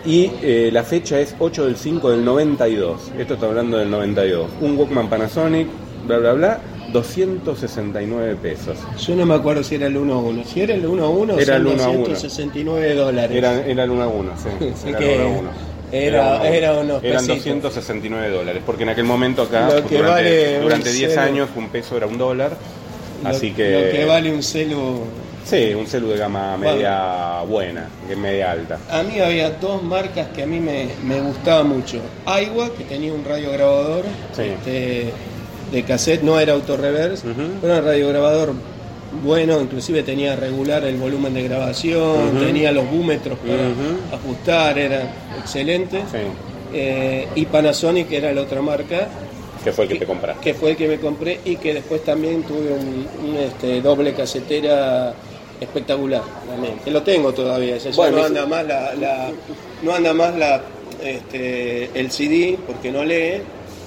Y 0.03 0.31
eh, 0.41 0.69
la 0.73 0.83
fecha 0.83 1.19
es 1.19 1.35
8 1.37 1.65
del 1.65 1.77
5 1.77 2.11
del 2.11 2.25
92. 2.25 3.11
Esto 3.17 3.35
está 3.35 3.45
hablando 3.45 3.77
del 3.77 3.89
92. 3.89 4.49
Un 4.61 4.77
Walkman 4.77 5.09
Panasonic, 5.09 5.67
bla, 6.07 6.17
bla, 6.17 6.33
bla. 6.33 6.61
269 6.91 8.35
pesos. 8.41 8.77
Yo 8.99 9.15
no 9.15 9.25
me 9.25 9.35
acuerdo 9.35 9.63
si 9.63 9.75
era 9.75 9.87
el 9.87 9.97
1 9.97 10.13
a 10.13 10.17
1. 10.17 10.43
Si 10.43 10.61
era 10.61 10.73
el 10.73 10.85
1 10.85 11.03
a 11.03 11.09
1, 11.09 11.33
Era 11.39 11.45
son 11.45 11.55
el 11.55 11.67
1 11.67 11.83
a 11.83 11.87
1. 11.89 11.97
269 11.99 12.95
dólares. 12.95 13.37
Era, 13.37 13.65
era 13.65 13.83
el 13.83 13.89
1 13.91 14.03
a 14.03 14.07
1, 14.07 14.31
sí. 14.37 14.49
Era 14.89 14.97
que 14.97 15.15
el 15.15 15.21
1 15.21 15.74
a 15.95 16.35
1. 16.37 16.45
era- 16.45 16.47
era 16.49 16.73
unos 16.73 17.03
Eran 17.03 17.25
pesitos. 17.25 17.61
269 17.61 18.29
dólares, 18.29 18.61
porque 18.65 18.83
en 18.83 18.89
aquel 18.89 19.05
momento 19.05 19.43
acá, 19.43 19.67
durante, 19.67 20.01
vale 20.01 20.57
un 20.57 20.63
durante 20.63 20.91
10 20.91 21.09
celu. 21.13 21.21
años, 21.21 21.49
un 21.55 21.69
peso 21.69 21.97
era 21.97 22.07
un 22.07 22.17
dólar. 22.17 22.57
Lo- 23.23 23.29
así 23.29 23.51
que. 23.51 23.71
Lo 23.85 23.91
que 23.91 24.05
vale 24.05 24.31
un 24.33 24.43
celu. 24.43 25.01
Sí, 25.45 25.73
un 25.75 25.85
celu 25.85 26.07
de 26.09 26.17
gama 26.17 26.57
media 26.57 27.41
buena, 27.47 27.87
media 28.17 28.51
alta. 28.51 28.79
A 28.89 29.03
mí 29.03 29.19
había 29.19 29.51
dos 29.51 29.83
marcas 29.83 30.27
que 30.35 30.41
a 30.41 30.47
mí 30.47 30.59
me, 30.59 30.87
me 31.03 31.21
gustaban 31.21 31.69
mucho. 31.69 31.99
Aiwa, 32.25 32.73
que 32.73 32.83
tenía 32.83 33.13
un 33.13 33.23
radiograbador 33.23 34.05
Sí. 34.35 34.41
este, 34.41 35.11
de 35.71 35.83
cassette, 35.83 36.23
no 36.23 36.39
era 36.39 36.53
autorreverse, 36.53 37.27
Ujú. 37.29 37.41
pero 37.61 37.73
era 37.73 37.81
un 37.83 37.87
radiograbador 37.87 38.53
bueno, 39.23 39.59
inclusive 39.61 40.03
tenía 40.03 40.35
regular 40.35 40.83
el 40.85 40.97
volumen 40.97 41.33
de 41.33 41.43
grabación, 41.43 42.39
tenía 42.39 42.71
los 42.71 42.89
búmetros 42.89 43.37
para 43.39 44.17
ajustar, 44.17 44.77
era 44.77 45.03
excelente. 45.39 45.99
Sí. 46.11 46.17
Eh, 46.73 47.27
y 47.35 47.45
Panasonic 47.45 48.11
era 48.11 48.33
la 48.33 48.41
otra 48.41 48.61
marca 48.61 49.07
Que 49.63 49.71
fue 49.71 49.85
el 49.85 49.91
que 49.91 49.99
te 49.99 50.05
compraste. 50.05 50.41
que 50.43 50.53
fue 50.53 50.71
el 50.71 50.75
que 50.77 50.87
me 50.87 50.99
compré 50.99 51.39
y 51.45 51.55
que 51.57 51.73
después 51.73 52.03
también 52.03 52.43
tuve 52.43 52.73
un, 52.73 53.07
un, 53.29 53.35
este, 53.37 53.81
doble 53.81 54.13
casetera 54.13 55.13
espectacular 55.61 56.21
también, 56.49 56.73
que 56.83 56.91
lo 56.91 57.01
tengo 57.01 57.31
todavía, 57.33 57.77
ya 57.77 57.91
Bueno, 57.95 58.17
no 58.17 58.23
anda 58.25 58.45
más 58.45 58.65
la, 58.65 58.93
la- 58.95 59.29
no 59.83 59.93
anda 59.93 60.13
más 60.13 60.35
la 60.35 60.61
este, 61.03 61.89
el 61.97 62.11
CD 62.11 62.57
porque 62.67 62.91
no 62.91 63.03
lee, 63.05 63.41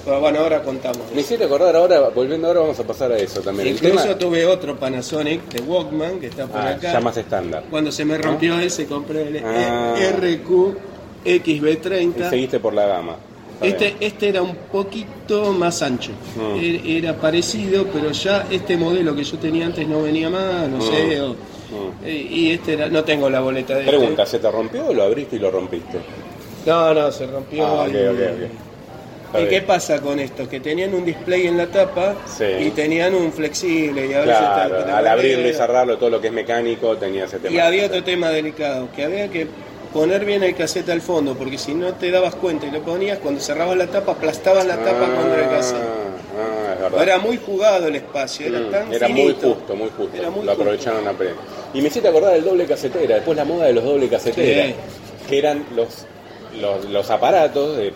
pero 0.09 0.21
bueno 0.21 0.39
ahora 0.39 0.63
contamos. 0.63 1.01
Me 1.13 1.21
hiciste 1.21 1.43
acordar 1.45 1.75
ahora, 1.75 2.09
volviendo 2.09 2.47
ahora, 2.47 2.61
vamos 2.61 2.79
a 2.79 2.83
pasar 2.83 3.11
a 3.11 3.17
eso 3.17 3.41
también. 3.41 3.67
Incluso 3.69 4.01
tema- 4.03 4.17
tuve 4.17 4.43
otro 4.47 4.75
Panasonic 4.75 5.43
de 5.53 5.61
Walkman 5.61 6.19
que 6.19 6.27
está 6.27 6.47
por 6.47 6.59
Ah, 6.61 6.69
acá. 6.69 6.93
ya 6.93 6.99
más 6.99 7.15
estándar. 7.15 7.63
Cuando 7.69 7.91
se 7.91 8.03
me 8.05 8.17
rompió 8.17 8.59
ese 8.59 8.87
compré 8.87 9.27
el 9.27 9.43
Ah. 9.45 9.93
RQ 9.99 10.75
XB30. 11.23 12.25
Y 12.25 12.29
seguiste 12.29 12.59
por 12.59 12.73
la 12.73 12.87
gama. 12.87 13.17
Este, 13.61 13.97
este 13.99 14.29
era 14.29 14.41
un 14.41 14.55
poquito 14.71 15.51
más 15.53 15.81
ancho. 15.83 16.11
Mm. 16.35 16.55
Er- 16.59 16.81
Era 16.87 17.13
parecido, 17.15 17.85
pero 17.93 18.11
ya 18.11 18.47
este 18.49 18.77
modelo 18.77 19.15
que 19.15 19.23
yo 19.23 19.37
tenía 19.37 19.67
antes 19.67 19.87
no 19.87 20.01
venía 20.01 20.29
más, 20.31 20.67
no 20.69 20.77
Mm. 20.77 20.81
sé. 20.81 21.21
o- 21.21 21.33
Mm. 21.33 22.03
eh, 22.05 22.27
y 22.31 22.51
este 22.51 22.73
era, 22.73 22.87
no 22.89 23.03
tengo 23.03 23.29
la 23.29 23.41
boleta 23.41 23.75
de 23.75 23.85
Pregunta, 23.85 24.23
este. 24.23 24.37
¿se 24.37 24.41
te 24.41 24.49
rompió 24.49 24.87
o 24.87 24.93
lo 24.93 25.03
abriste 25.03 25.35
y 25.35 25.39
lo 25.39 25.51
rompiste? 25.51 25.99
No, 26.65 26.93
no, 26.95 27.11
se 27.11 27.27
rompió. 27.27 27.63
Ah, 27.63 27.83
ok, 27.83 27.89
y- 27.89 28.07
ok, 28.07 28.13
ok. 28.15 28.41
Está 28.41 28.68
¿Y 29.37 29.45
qué 29.47 29.61
pasa 29.61 29.99
con 30.01 30.19
esto? 30.19 30.47
Que 30.49 30.59
tenían 30.59 30.93
un 30.93 31.05
display 31.05 31.47
en 31.47 31.57
la 31.57 31.67
tapa 31.67 32.15
Sí. 32.25 32.45
y 32.45 32.69
tenían 32.71 33.13
un 33.13 33.31
flexible 33.31 34.07
y 34.07 34.13
a 34.13 34.21
veces 34.21 34.37
Claro, 34.37 34.77
te- 34.77 34.83
te 34.85 34.91
al 34.91 35.07
abrirlo 35.07 35.47
y 35.49 35.53
cerrarlo, 35.53 35.97
todo 35.97 36.09
lo 36.09 36.19
que 36.21 36.27
es 36.27 36.33
mecánico, 36.33 36.97
tenía 36.97 37.25
ese 37.25 37.37
tema. 37.39 37.53
Y 37.55 37.59
había 37.59 37.85
otro 37.85 38.03
tema 38.03 38.29
delicado, 38.29 38.89
que 38.95 39.03
había 39.03 39.27
que 39.29 39.47
poner 39.93 40.25
bien 40.25 40.43
el 40.43 40.55
cassette 40.55 40.89
al 40.89 41.01
fondo, 41.01 41.35
porque 41.35 41.57
si 41.57 41.73
no 41.75 41.93
te 41.93 42.09
dabas 42.11 42.35
cuenta 42.35 42.65
y 42.65 42.71
lo 42.71 42.81
ponías, 42.81 43.19
cuando 43.19 43.39
cerrabas 43.41 43.77
la 43.77 43.87
tapa, 43.87 44.13
aplastabas 44.13 44.65
la 44.65 44.77
tapa 44.77 45.05
Ah, 45.11 45.21
contra 45.21 45.43
el 45.43 45.49
cassette. 45.49 45.77
Ah. 45.77 47.01
Era 47.01 47.19
muy 47.19 47.37
jugado 47.37 47.87
el 47.87 47.95
espacio, 47.97 48.47
era 48.47 48.59
Mm, 48.59 48.71
tan 48.71 48.93
era 48.93 49.07
muy 49.09 49.33
justo, 49.41 49.75
muy 49.75 49.89
justo. 49.95 50.17
Era 50.17 50.29
muy 50.29 50.45
lo 50.45 50.51
justo. 50.51 50.63
aprovecharon 50.63 51.07
a 51.07 51.11
pleno. 51.13 51.35
Y 51.73 51.81
me 51.81 51.87
hiciste 51.89 52.07
acordar 52.07 52.33
del 52.33 52.43
doble 52.45 52.65
casetera, 52.65 53.15
después 53.15 53.37
la 53.37 53.45
moda 53.45 53.65
de 53.65 53.73
los 53.73 53.83
doble 53.83 54.07
caseteras, 54.07 54.67
Sí. 54.67 54.73
que 55.29 55.37
eran 55.37 55.65
los, 55.75 56.05
los, 56.59 56.85
los 56.85 57.09
aparatos 57.11 57.77
de- 57.77 57.93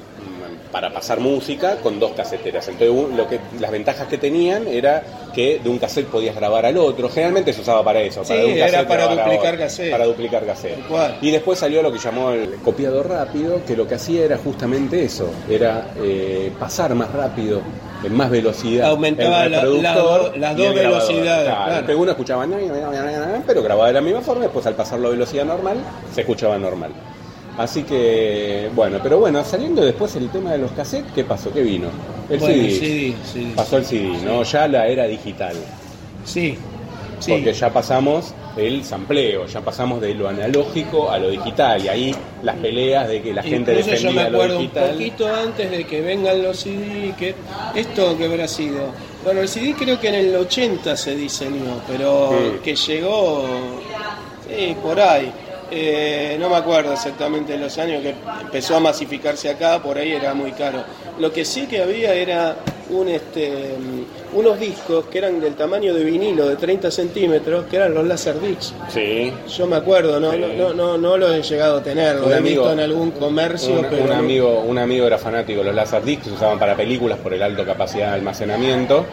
para 0.73 0.91
pasar 0.91 1.19
música 1.19 1.77
con 1.83 1.99
dos 1.99 2.11
caseteras. 2.13 2.67
Entonces 2.67 3.15
lo 3.15 3.27
que, 3.29 3.39
las 3.59 3.69
ventajas 3.71 4.07
que 4.07 4.17
tenían 4.17 4.67
era 4.67 5.03
que 5.33 5.59
de 5.63 5.69
un 5.69 5.77
cassette 5.77 6.07
podías 6.07 6.35
grabar 6.35 6.65
al 6.65 6.77
otro. 6.77 7.07
Generalmente 7.09 7.53
se 7.53 7.61
usaba 7.61 7.83
para 7.83 8.01
eso, 8.01 8.23
para 8.23 8.41
Sí, 8.41 8.45
un 8.51 8.57
era 8.57 8.87
para 8.87 9.07
duplicar 9.07 9.57
cassette. 9.57 9.91
Para 9.91 10.05
duplicar 10.05 10.45
cassette. 10.45 10.79
Y 11.21 11.29
después 11.31 11.59
salió 11.59 11.81
lo 11.83 11.91
que 11.93 11.99
llamó 11.99 12.31
el 12.31 12.55
copiado 12.55 13.03
rápido, 13.03 13.61
que 13.65 13.77
lo 13.77 13.87
que 13.87 13.95
hacía 13.95 14.25
era 14.25 14.37
justamente 14.37 15.03
eso, 15.05 15.29
era 15.49 15.91
eh, 16.01 16.51
pasar 16.59 16.95
más 16.95 17.11
rápido, 17.11 17.61
en 18.03 18.15
más 18.15 18.29
velocidad. 18.31 18.89
Aumentaba 18.89 19.45
el 19.45 19.51
la- 19.51 19.63
la- 19.63 20.31
las 20.37 20.57
dos 20.57 20.73
velocidades, 20.75 21.45
Claro, 21.53 21.85
claro. 21.85 21.99
uno 21.99 22.11
escuchaba, 22.11 22.47
pero 23.45 23.61
grababa 23.61 23.87
de 23.87 23.93
la 23.93 24.01
misma 24.01 24.21
forma, 24.21 24.41
después 24.43 24.65
al 24.65 24.73
pasarlo 24.73 25.07
a 25.09 25.11
velocidad 25.11 25.45
normal, 25.45 25.77
se 26.13 26.21
escuchaba 26.21 26.57
normal. 26.57 26.91
Así 27.57 27.83
que, 27.83 28.69
bueno, 28.75 28.99
pero 29.03 29.19
bueno, 29.19 29.43
saliendo 29.43 29.83
después 29.83 30.15
el 30.15 30.29
tema 30.29 30.51
de 30.53 30.57
los 30.57 30.71
cassettes, 30.71 31.11
¿qué 31.13 31.23
pasó? 31.23 31.51
¿Qué 31.53 31.61
vino? 31.61 31.87
El 32.29 32.39
Bueno, 32.39 32.55
CD. 32.55 32.71
CD, 32.79 33.15
CD. 33.31 33.53
Pasó 33.55 33.77
el 33.77 33.85
CD, 33.85 34.07
¿no? 34.25 34.41
Ya 34.43 34.67
la 34.67 34.87
era 34.87 35.05
digital. 35.05 35.55
Sí, 36.25 36.57
sí. 37.19 37.31
Porque 37.31 37.53
ya 37.53 37.71
pasamos 37.71 38.33
el 38.57 38.83
sampleo, 38.83 39.45
ya 39.45 39.61
pasamos 39.61 40.01
de 40.01 40.15
lo 40.15 40.29
analógico 40.29 41.11
a 41.11 41.19
lo 41.19 41.29
digital. 41.29 41.83
Y 41.85 41.87
ahí 41.89 42.15
las 42.41 42.55
peleas 42.55 43.07
de 43.07 43.21
que 43.21 43.33
la 43.33 43.43
gente 43.43 43.71
Incluso 43.71 43.89
yo 43.89 43.95
defendía 43.97 44.23
me 44.23 44.29
lo 44.31 44.37
acuerdo 44.37 44.59
un 44.59 44.69
poquito 44.69 45.27
antes 45.35 45.69
de 45.71 45.83
que 45.85 46.01
vengan 46.01 46.41
los 46.41 46.57
CD, 46.57 47.13
que 47.19 47.35
esto 47.75 48.17
que 48.17 48.25
habrá 48.25 48.47
sido. 48.47 48.85
Bueno, 49.23 49.41
el 49.41 49.47
CD 49.47 49.75
creo 49.77 49.99
que 49.99 50.07
en 50.09 50.15
el 50.15 50.35
80 50.35 50.97
se 50.97 51.15
diseñó, 51.15 51.81
pero 51.87 52.29
Sí. 52.31 52.59
que 52.63 52.75
llegó, 52.75 53.45
sí, 54.49 54.75
por 54.81 54.99
ahí. 54.99 55.31
Eh, 55.75 56.37
no 56.39 56.49
me 56.49 56.55
acuerdo 56.57 56.93
exactamente 56.93 57.57
los 57.57 57.75
años 57.79 58.03
que 58.03 58.13
empezó 58.41 58.75
a 58.75 58.79
masificarse 58.79 59.49
acá, 59.49 59.81
por 59.81 59.97
ahí 59.97 60.11
era 60.11 60.33
muy 60.35 60.51
caro. 60.51 60.83
Lo 61.19 61.31
que 61.33 61.43
sí 61.45 61.65
que 61.65 61.81
había 61.81 62.13
era 62.13 62.55
un, 62.91 63.07
este, 63.07 63.69
unos 64.33 64.59
discos 64.59 65.05
que 65.05 65.17
eran 65.17 65.39
del 65.41 65.55
tamaño 65.55 65.93
de 65.95 66.03
vinilo 66.03 66.47
de 66.47 66.57
30 66.57 66.91
centímetros, 66.91 67.65
que 67.65 67.77
eran 67.77 67.93
los 67.95 68.05
Laserdiscs. 68.05 68.73
Sí. 68.89 69.33
Yo 69.57 69.65
me 69.65 69.77
acuerdo, 69.77 70.19
no, 70.19 70.31
Sí. 70.31 70.37
no, 70.39 70.47
no, 70.47 70.73
no, 70.73 70.97
no 70.99 71.17
lo 71.17 71.33
he 71.33 71.41
llegado 71.41 71.77
a 71.77 71.83
tener, 71.83 72.17
lo 72.17 72.27
Un 72.27 72.33
he 72.33 72.35
amigo- 72.35 72.61
visto 72.63 72.73
en 72.73 72.79
algún 72.79 73.11
comercio, 73.11 73.73
Un, 73.79 73.85
pero 73.89 74.03
un 74.03 74.11
amigo, 74.11 74.59
un 74.67 74.77
amigo 74.77 75.07
era 75.07 75.17
fanático 75.17 75.59
de 75.61 75.65
los 75.65 75.75
Laserdiscs, 75.75 76.25
se 76.25 76.31
usaban 76.33 76.59
para 76.59 76.75
películas 76.75 77.17
por 77.17 77.33
el 77.33 77.41
alto 77.41 77.65
capacidad 77.65 78.09
de 78.09 78.13
almacenamiento. 78.13 79.05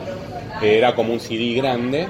Era 0.61 0.95
como 0.95 1.13
un 1.15 1.21
CD 1.21 1.55
grande 1.55 2.07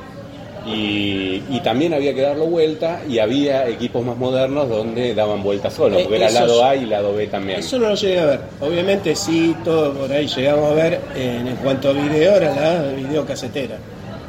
y, 0.66 1.42
y 1.51 1.61
también 1.64 1.94
había 1.94 2.14
que 2.14 2.20
darlo 2.23 2.46
vuelta 2.46 3.01
y 3.09 3.18
había 3.18 3.68
equipos 3.68 4.05
más 4.05 4.16
modernos 4.16 4.68
donde 4.68 5.14
daban 5.14 5.42
vuelta 5.42 5.70
solo, 5.70 5.99
Eh, 5.99 6.03
porque 6.03 6.16
era 6.18 6.27
eso 6.29 6.40
lado 6.40 6.64
A 6.64 6.77
y 6.77 6.87
lado 6.87 7.14
B 7.14 7.27
también. 7.29 7.61
Eso 7.61 7.79
no 7.79 7.88
lo 7.88 7.94
llegué 7.94 8.18
a 8.20 8.27
ver. 8.27 8.40
Obviamente 8.61 9.14
sí, 9.16 9.55
todo 9.64 9.92
por 9.92 10.12
ahí 10.12 10.27
llegamos 10.27 10.70
a 10.70 10.75
ver 10.75 11.01
en, 11.16 11.49
en 11.49 11.57
cuanto 11.57 11.88
a 11.90 11.92
video 11.92 12.37
era 12.37 12.55
la 12.55 12.92
videocasetera. 12.92 13.77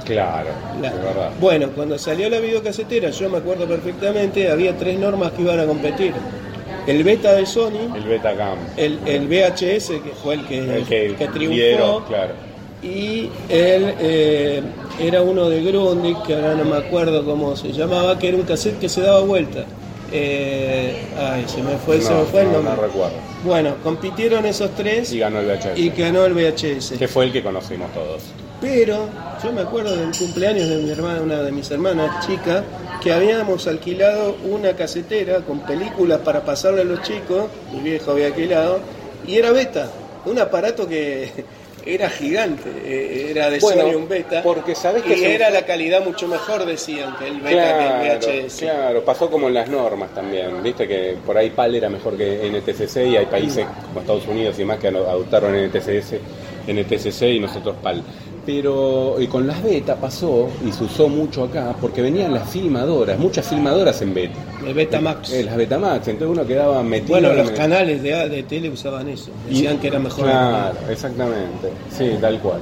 Claro, 0.06 0.50
La- 0.82 0.88
es 0.88 0.96
verdad. 0.96 1.30
Bueno, 1.40 1.70
cuando 1.76 1.98
salió 1.98 2.30
la 2.30 2.40
videocasetera, 2.40 3.10
yo 3.12 3.30
me 3.30 3.38
acuerdo 3.38 3.68
perfectamente, 3.68 4.50
había 4.50 4.76
tres 4.76 4.98
normas 4.98 5.32
que 5.34 5.42
iban 5.44 5.60
a 5.60 5.66
competir. 5.66 6.14
El 6.88 7.04
beta 7.04 7.34
de 7.34 7.46
Sony, 7.46 7.94
El 7.96 8.04
Betacam. 8.06 8.58
el, 8.76 8.98
el 9.06 9.28
VHS, 9.28 9.88
que 10.02 10.12
fue 10.24 10.34
el 10.36 10.46
que, 10.48 10.58
El 10.78 10.86
que, 10.86 11.16
que 11.16 11.28
triunfó, 11.28 12.04
claro. 12.08 12.34
Y 12.84 13.30
él 13.50 13.96
eh, 14.00 14.62
era 15.00 15.22
uno 15.22 15.50
de 15.50 15.62
Grundig, 15.64 16.22
que 16.24 16.36
ahora 16.36 16.56
no 16.56 16.66
me 16.66 16.78
acuerdo 16.78 17.24
cómo 17.26 17.56
se 17.56 17.72
llamaba, 17.72 18.18
que 18.18 18.30
era 18.30 18.38
un 18.38 18.44
cassette 18.44 18.80
que 18.80 18.90
se 18.90 19.02
daba 19.02 19.22
vuelta. 19.22 19.66
Eh, 20.14 21.06
ay, 21.18 21.46
se 21.48 21.62
me 21.64 21.78
fue, 21.78 22.02
se 22.02 22.14
me 22.14 22.24
fue 22.26 22.42
el 22.42 22.48
no, 22.48 22.54
nombre. 22.56 22.76
no 22.76 22.82
recuerdo. 22.82 23.16
Bueno, 23.46 23.76
compitieron 23.82 24.46
esos 24.46 24.72
tres 24.76 25.12
Y 25.14 25.20
ganó 25.20 25.40
el 25.40 25.48
VHS. 25.48 25.78
y 25.80 25.90
ganó 25.90 26.26
el 26.26 26.34
VHS. 26.34 26.94
Que 27.00 27.08
fue 27.08 27.26
el 27.26 27.32
que 27.32 27.42
conocimos 27.42 27.92
todos. 27.94 28.24
Pero 28.60 29.08
yo 29.44 29.52
me 29.54 29.62
acuerdo 29.62 29.96
del 29.96 30.16
cumpleaños 30.16 30.68
de 30.70 30.78
mi 30.78 30.90
hermana, 30.92 31.22
una 31.22 31.42
de 31.42 31.52
mis 31.52 31.72
hermanas 31.72 32.28
chica, 32.28 32.64
que 33.02 33.12
habíamos 33.12 33.66
alquilado 33.68 34.36
una 34.44 34.74
casetera 34.76 35.40
con 35.40 35.60
películas 35.62 36.20
para 36.20 36.42
pasarle 36.44 36.82
a 36.82 36.86
los 36.86 37.02
chicos, 37.02 37.46
mi 37.74 37.80
viejo 37.80 38.12
había 38.12 38.28
alquilado, 38.28 38.80
y 39.26 39.38
era 39.38 39.52
beta, 39.52 39.90
un 40.26 40.38
aparato 40.38 40.88
que 40.88 41.32
era 41.86 42.10
gigante, 42.10 42.70
eh, 42.86 43.28
era 43.32 43.50
de 43.50 43.60
Bueno, 43.60 43.82
Sony 43.84 43.96
un 43.96 44.08
beta. 44.10 44.44
porque 44.44 44.76
sabés 44.76 45.04
que 45.04 45.18
y 45.18 45.24
era 45.24 45.50
la 45.50 45.66
calidad 45.66 46.04
mucho 46.04 46.28
mejor, 46.28 46.66
decían, 46.66 47.16
que 47.18 47.28
el 47.28 47.40
beta 47.42 47.50
Claro, 47.78 48.24
que 48.24 48.40
el 48.40 48.46
VHS. 48.46 48.60
claro, 48.60 49.04
pasó 49.06 49.30
como 49.30 49.48
en 49.48 49.54
las 49.56 49.70
normas 49.70 50.14
también, 50.14 50.62
viste 50.64 50.88
que 50.88 51.18
por 51.26 51.38
ahí 51.38 51.50
PAL 51.50 51.76
era 51.76 51.90
mejor 51.90 52.18
que 52.18 52.48
NTCC 52.50 53.08
y 53.08 53.18
hay 53.18 53.26
países 53.26 53.66
como 53.88 54.02
Estados 54.02 54.28
Unidos 54.28 54.58
y 54.60 54.66
más 54.66 54.78
que 54.80 54.88
adoptaron 54.90 55.56
NTCS, 55.56 56.14
NTCC 56.68 57.22
y 57.24 57.40
nosotros 57.40 57.76
PAL. 57.82 58.04
Pero 58.46 59.22
y 59.22 59.28
con 59.28 59.46
las 59.46 59.62
beta 59.62 59.96
pasó 59.98 60.50
y 60.68 60.72
se 60.72 60.84
usó 60.86 61.08
mucho 61.08 61.44
acá 61.44 61.76
porque 61.80 62.02
venían 62.02 62.34
las 62.34 62.50
filmadoras, 62.50 63.20
muchas 63.20 63.48
filmadoras 63.48 64.02
en 64.02 64.14
beta. 64.16 64.40
El 64.66 64.74
Betamax. 64.74 65.32
Eh, 65.32 65.44
las 65.44 65.56
Betamax, 65.56 66.08
entonces 66.08 66.36
uno 66.38 66.48
quedaba 66.48 66.82
metido 66.82 67.10
bueno, 67.14 67.30
en 67.32 67.38
los 67.38 67.50
el- 67.50 67.56
canales 67.56 68.02
de, 68.02 68.30
de 68.30 68.44
tele 68.44 68.70
usaban 68.70 69.08
eso. 69.10 69.30
Decían 69.48 69.76
y- 69.76 69.78
que 69.78 69.88
era 69.88 70.00
mejor. 70.00 70.24
Claro, 70.26 70.76
exactamente. 70.90 71.70
Sí, 71.96 72.12
tal 72.20 72.40
cual. 72.40 72.62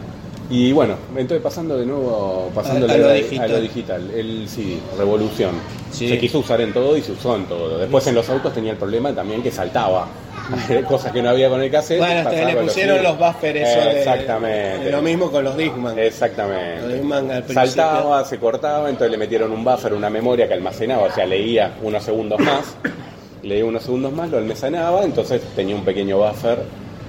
Y 0.49 0.71
bueno, 0.71 0.95
entonces 1.15 1.43
pasando 1.43 1.77
de 1.77 1.85
nuevo, 1.85 2.49
pasando 2.55 2.87
A- 2.87 2.91
a 2.93 2.97
lo 2.97 3.11
digital. 3.13 3.61
digital, 3.61 4.11
el 4.15 4.47
CD, 4.49 4.77
Revolución. 4.97 5.51
Sí. 5.91 6.09
Se 6.09 6.17
quiso 6.17 6.39
usar 6.39 6.59
en 6.61 6.73
todo 6.73 6.97
y 6.97 7.01
se 7.03 7.11
usó 7.11 7.35
en 7.35 7.45
todo. 7.45 7.77
Después 7.77 8.05
en 8.07 8.15
los 8.15 8.27
autos 8.29 8.53
tenía 8.53 8.71
el 8.71 8.77
problema 8.77 9.13
también 9.13 9.43
que 9.43 9.51
saltaba. 9.51 10.07
Cosas 10.87 11.11
que 11.11 11.21
no 11.21 11.29
había 11.29 11.47
con 11.49 11.61
el 11.61 11.69
cassette. 11.69 11.99
Bueno, 11.99 12.21
hasta 12.27 12.31
le 12.45 12.55
pusieron 12.55 12.97
CD. 12.97 13.03
los 13.07 13.19
buffers 13.19 13.59
eso 13.69 13.89
Exactamente. 13.91 14.85
de 14.85 14.91
lo 14.91 15.01
mismo 15.03 15.29
con 15.29 15.43
los 15.43 15.55
Discman. 15.55 15.95
Los 15.95 16.05
Exactamente. 16.05 16.87
Discman 16.95 17.29
al 17.29 17.43
principio. 17.43 17.53
Saltaba, 17.67 18.25
se 18.25 18.39
cortaba, 18.39 18.89
entonces 18.89 19.11
le 19.11 19.17
metieron 19.17 19.51
un 19.51 19.63
buffer, 19.63 19.93
una 19.93 20.09
memoria 20.09 20.47
que 20.47 20.55
almacenaba, 20.55 21.03
o 21.03 21.11
sea, 21.11 21.27
leía 21.27 21.73
unos 21.83 22.03
segundos 22.03 22.39
más, 22.39 22.75
leía 23.43 23.63
unos 23.65 23.83
segundos 23.83 24.11
más, 24.13 24.31
lo 24.31 24.37
almacenaba, 24.39 25.03
entonces 25.03 25.41
tenía 25.55 25.75
un 25.75 25.85
pequeño 25.85 26.17
buffer 26.17 26.57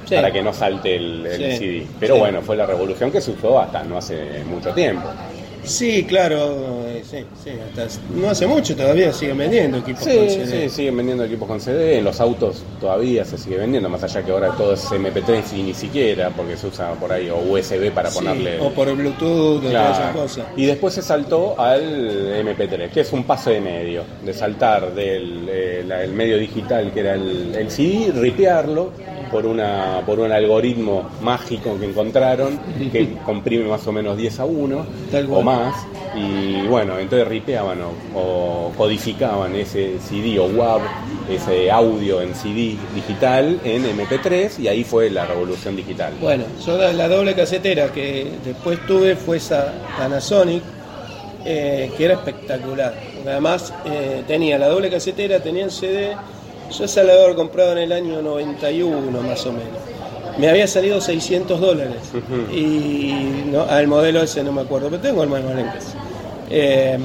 Sí. 0.06 0.14
para 0.14 0.32
que 0.32 0.42
no 0.42 0.52
salte 0.52 0.96
el, 0.96 1.26
el 1.26 1.52
Sí. 1.52 1.58
CD. 1.58 1.86
Pero 2.00 2.14
Sí. 2.14 2.20
bueno, 2.20 2.42
fue 2.42 2.56
la 2.56 2.66
revolución 2.66 3.10
que 3.12 3.20
se 3.20 3.30
usó 3.32 3.60
hasta 3.60 3.82
no 3.84 3.98
hace 3.98 4.42
mucho 4.44 4.70
tiempo. 4.72 5.08
Sí, 5.62 6.04
claro, 6.04 6.86
eh, 6.88 7.02
sí, 7.04 7.18
sí, 7.44 7.50
hasta 7.68 7.86
no 8.14 8.30
hace 8.30 8.46
mucho 8.46 8.74
todavía 8.74 9.12
siguen 9.12 9.36
vendiendo 9.36 9.76
equipos 9.76 10.04
con 10.04 10.10
CD. 10.10 10.46
sí, 10.46 10.68
siguen 10.74 10.96
vendiendo 10.96 11.22
equipos 11.22 11.46
con 11.46 11.60
CD, 11.60 11.98
en 11.98 12.04
los 12.04 12.18
autos 12.18 12.64
todavía 12.80 13.26
se 13.26 13.36
sigue 13.36 13.58
vendiendo, 13.58 13.90
más 13.90 14.02
allá 14.02 14.22
que 14.22 14.32
ahora 14.32 14.52
todo 14.56 14.72
es 14.72 14.90
MP3 14.90 15.42
y 15.58 15.62
ni 15.62 15.74
siquiera, 15.74 16.30
porque 16.30 16.56
se 16.56 16.66
usa 16.66 16.92
por 16.94 17.12
ahí, 17.12 17.28
o 17.28 17.36
USB 17.36 17.90
para 17.92 18.10
Sí, 18.10 18.20
ponerle... 18.20 18.58
o 18.58 18.70
por 18.70 18.90
Bluetooth, 18.96 19.58
o 19.66 19.68
Claro. 19.68 19.92
esas 19.92 20.16
cosas. 20.16 20.46
Y 20.56 20.64
después 20.64 20.94
se 20.94 21.02
saltó 21.02 21.60
al 21.60 21.82
MP3, 22.42 22.88
que 22.90 23.00
es 23.02 23.12
un 23.12 23.24
paso 23.24 23.50
de 23.50 23.60
medio, 23.60 24.04
de 24.24 24.32
saltar 24.32 24.94
del 24.94 25.46
eh, 25.46 25.84
el 26.04 26.12
medio 26.14 26.38
digital 26.38 26.90
que 26.90 27.00
era 27.00 27.12
el, 27.16 27.54
el 27.54 27.70
CD, 27.70 28.12
ripearlo 28.14 28.92
por 29.30 29.46
una 29.46 30.02
por 30.04 30.18
un 30.20 30.32
algoritmo 30.32 31.08
mágico 31.22 31.78
que 31.78 31.86
encontraron 31.86 32.58
que 32.92 33.16
comprime 33.24 33.64
más 33.68 33.86
o 33.86 33.92
menos 33.92 34.16
10 34.16 34.40
a 34.40 34.44
1 34.44 34.86
Tal 35.10 35.26
o 35.30 35.42
más 35.42 35.74
y 36.14 36.66
bueno, 36.66 36.98
entonces 36.98 37.28
ripeaban 37.28 37.78
o, 37.82 38.18
o 38.18 38.72
codificaban 38.76 39.54
ese 39.54 39.98
CD 40.00 40.38
o 40.40 40.46
WAV, 40.46 40.80
ese 41.30 41.70
audio 41.70 42.20
en 42.20 42.34
CD 42.34 42.76
digital 42.94 43.60
en 43.64 43.84
MP3 43.84 44.58
y 44.58 44.68
ahí 44.68 44.82
fue 44.82 45.08
la 45.08 45.24
revolución 45.26 45.76
digital. 45.76 46.12
Bueno, 46.20 46.44
yo 46.66 46.76
la, 46.76 46.92
la 46.92 47.08
doble 47.08 47.34
casetera 47.34 47.92
que 47.92 48.26
después 48.44 48.84
tuve 48.86 49.14
fue 49.14 49.36
esa 49.36 49.72
Panasonic, 49.96 50.62
eh, 51.44 51.90
que 51.96 52.04
era 52.04 52.14
espectacular. 52.14 52.94
Porque 53.14 53.30
Además, 53.30 53.72
eh, 53.84 54.22
tenía 54.26 54.58
la 54.58 54.68
doble 54.68 54.90
casetera, 54.90 55.40
tenía 55.40 55.64
el 55.64 55.70
CD. 55.70 56.16
Yo 56.76 56.84
esa 56.84 57.02
la 57.02 57.12
había 57.14 57.34
comprado 57.34 57.72
en 57.72 57.78
el 57.78 57.92
año 57.92 58.22
91, 58.22 59.22
más 59.22 59.44
o 59.46 59.52
menos. 59.52 59.66
Me 60.38 60.48
había 60.48 60.66
salido 60.66 61.00
600 61.00 61.60
dólares. 61.60 61.96
Y 62.52 63.42
no, 63.50 63.62
al 63.62 63.86
modelo 63.88 64.22
ese 64.22 64.42
no 64.42 64.52
me 64.52 64.62
acuerdo, 64.62 64.88
pero 64.88 65.02
tengo 65.02 65.22
el 65.22 65.28
más 65.28 65.40
en 65.42 65.66
casa. 65.66 65.94
Eh, 66.48 66.98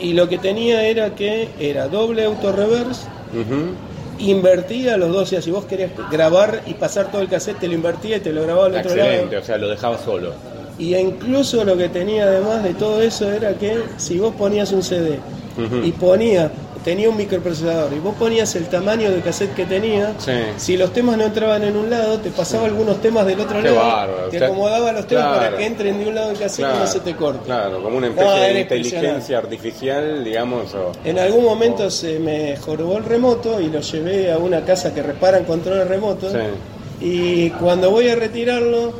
y 0.00 0.12
lo 0.12 0.28
que 0.28 0.38
tenía 0.38 0.86
era 0.86 1.14
que 1.14 1.48
era 1.58 1.88
doble 1.88 2.24
auto 2.24 2.52
reverse 2.52 3.06
Ujú. 3.32 3.70
invertía 4.18 4.96
los 4.96 5.10
dos, 5.12 5.22
o 5.22 5.26
sea, 5.26 5.42
si 5.42 5.50
vos 5.50 5.64
querías 5.66 5.90
grabar 6.10 6.62
y 6.66 6.74
pasar 6.74 7.10
todo 7.10 7.22
el 7.22 7.28
cassette, 7.28 7.58
te 7.60 7.68
lo 7.68 7.74
invertía 7.74 8.16
y 8.16 8.20
te 8.20 8.32
lo 8.32 8.42
grababa 8.42 8.66
al 8.66 8.76
otro 8.76 8.92
Excelente, 8.92 9.26
lado. 9.34 9.42
o 9.42 9.44
sea, 9.46 9.56
lo 9.58 9.68
dejaba 9.68 9.98
solo. 9.98 10.32
Y 10.78 10.94
incluso 10.94 11.64
lo 11.64 11.76
que 11.76 11.88
tenía 11.88 12.24
además 12.24 12.62
de 12.62 12.74
todo 12.74 13.00
eso 13.00 13.30
era 13.32 13.54
que 13.54 13.78
si 13.96 14.18
vos 14.18 14.34
ponías 14.34 14.72
un 14.72 14.82
CD 14.82 15.18
y 15.82 15.92
ponía, 15.92 16.50
tenía 16.86 17.10
un 17.10 17.16
microprocesador 17.16 17.92
y 17.92 17.98
vos 17.98 18.14
ponías 18.14 18.54
el 18.54 18.66
tamaño 18.68 19.10
del 19.10 19.20
cassette 19.20 19.52
que 19.56 19.66
tenía, 19.66 20.14
Sí. 20.18 20.30
si 20.56 20.76
los 20.76 20.92
temas 20.92 21.18
no 21.18 21.24
entraban 21.24 21.64
en 21.64 21.76
un 21.76 21.90
lado, 21.90 22.20
te 22.20 22.30
pasaba 22.30 22.66
algunos 22.66 23.02
temas 23.02 23.26
del 23.26 23.40
otro 23.40 23.60
Qué 23.60 23.64
lado, 23.70 23.76
bárbaro, 23.76 24.28
te 24.28 24.44
acomodaba 24.44 24.92
los 24.92 25.04
temas 25.08 25.36
para 25.36 25.56
que 25.56 25.66
entren 25.66 25.98
de 25.98 26.06
un 26.06 26.14
lado 26.14 26.28
del 26.28 26.38
cassette 26.38 26.64
y 26.76 26.78
no 26.78 26.86
se 26.86 27.00
te 27.00 27.16
corte. 27.16 27.40
Claro, 27.44 27.82
como 27.82 27.96
una 27.98 28.06
No, 28.08 28.12
especie 28.14 28.54
de 28.54 28.60
inteligencia 28.60 29.38
artificial, 29.38 30.22
digamos. 30.22 30.72
O, 30.76 30.92
En 31.04 31.18
algún 31.18 31.44
momento 31.44 31.90
se 31.90 32.20
me 32.20 32.56
jorobó 32.56 32.98
el 32.98 33.04
remoto 33.04 33.60
y 33.60 33.66
lo 33.68 33.80
llevé 33.80 34.30
a 34.32 34.38
una 34.38 34.64
casa 34.64 34.94
que 34.94 35.02
reparan 35.02 35.42
controles 35.42 35.88
remotos. 35.88 36.32
Sí. 36.32 36.38
Y 37.04 37.50
cuando 37.50 37.90
voy 37.90 38.08
a 38.10 38.14
retirarlo, 38.14 38.92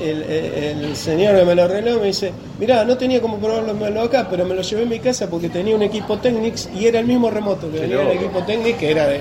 el, 0.00 0.96
señor 0.96 1.36
que 1.36 1.44
me 1.44 1.54
lo 1.54 1.64
arregló 1.64 1.98
me 2.00 2.06
dice, 2.06 2.32
mirá, 2.58 2.84
no 2.84 2.96
tenía 2.96 3.20
como 3.20 3.38
probarlo 3.38 4.02
acá, 4.02 4.26
pero 4.30 4.44
me 4.44 4.54
lo 4.54 4.62
llevé 4.62 4.82
en 4.82 4.88
mi 4.88 4.98
casa 4.98 5.28
porque 5.28 5.48
tenía 5.48 5.74
un 5.74 5.82
equipo 5.82 6.18
Technics 6.18 6.68
y 6.74 6.86
era 6.86 7.00
el 7.00 7.06
mismo 7.06 7.30
remoto 7.30 7.70
que 7.70 7.80
venía 7.80 8.02
el 8.02 8.18
equipo 8.18 8.42
Technics, 8.42 8.78
que 8.78 8.90
era 8.90 9.06
de, 9.06 9.20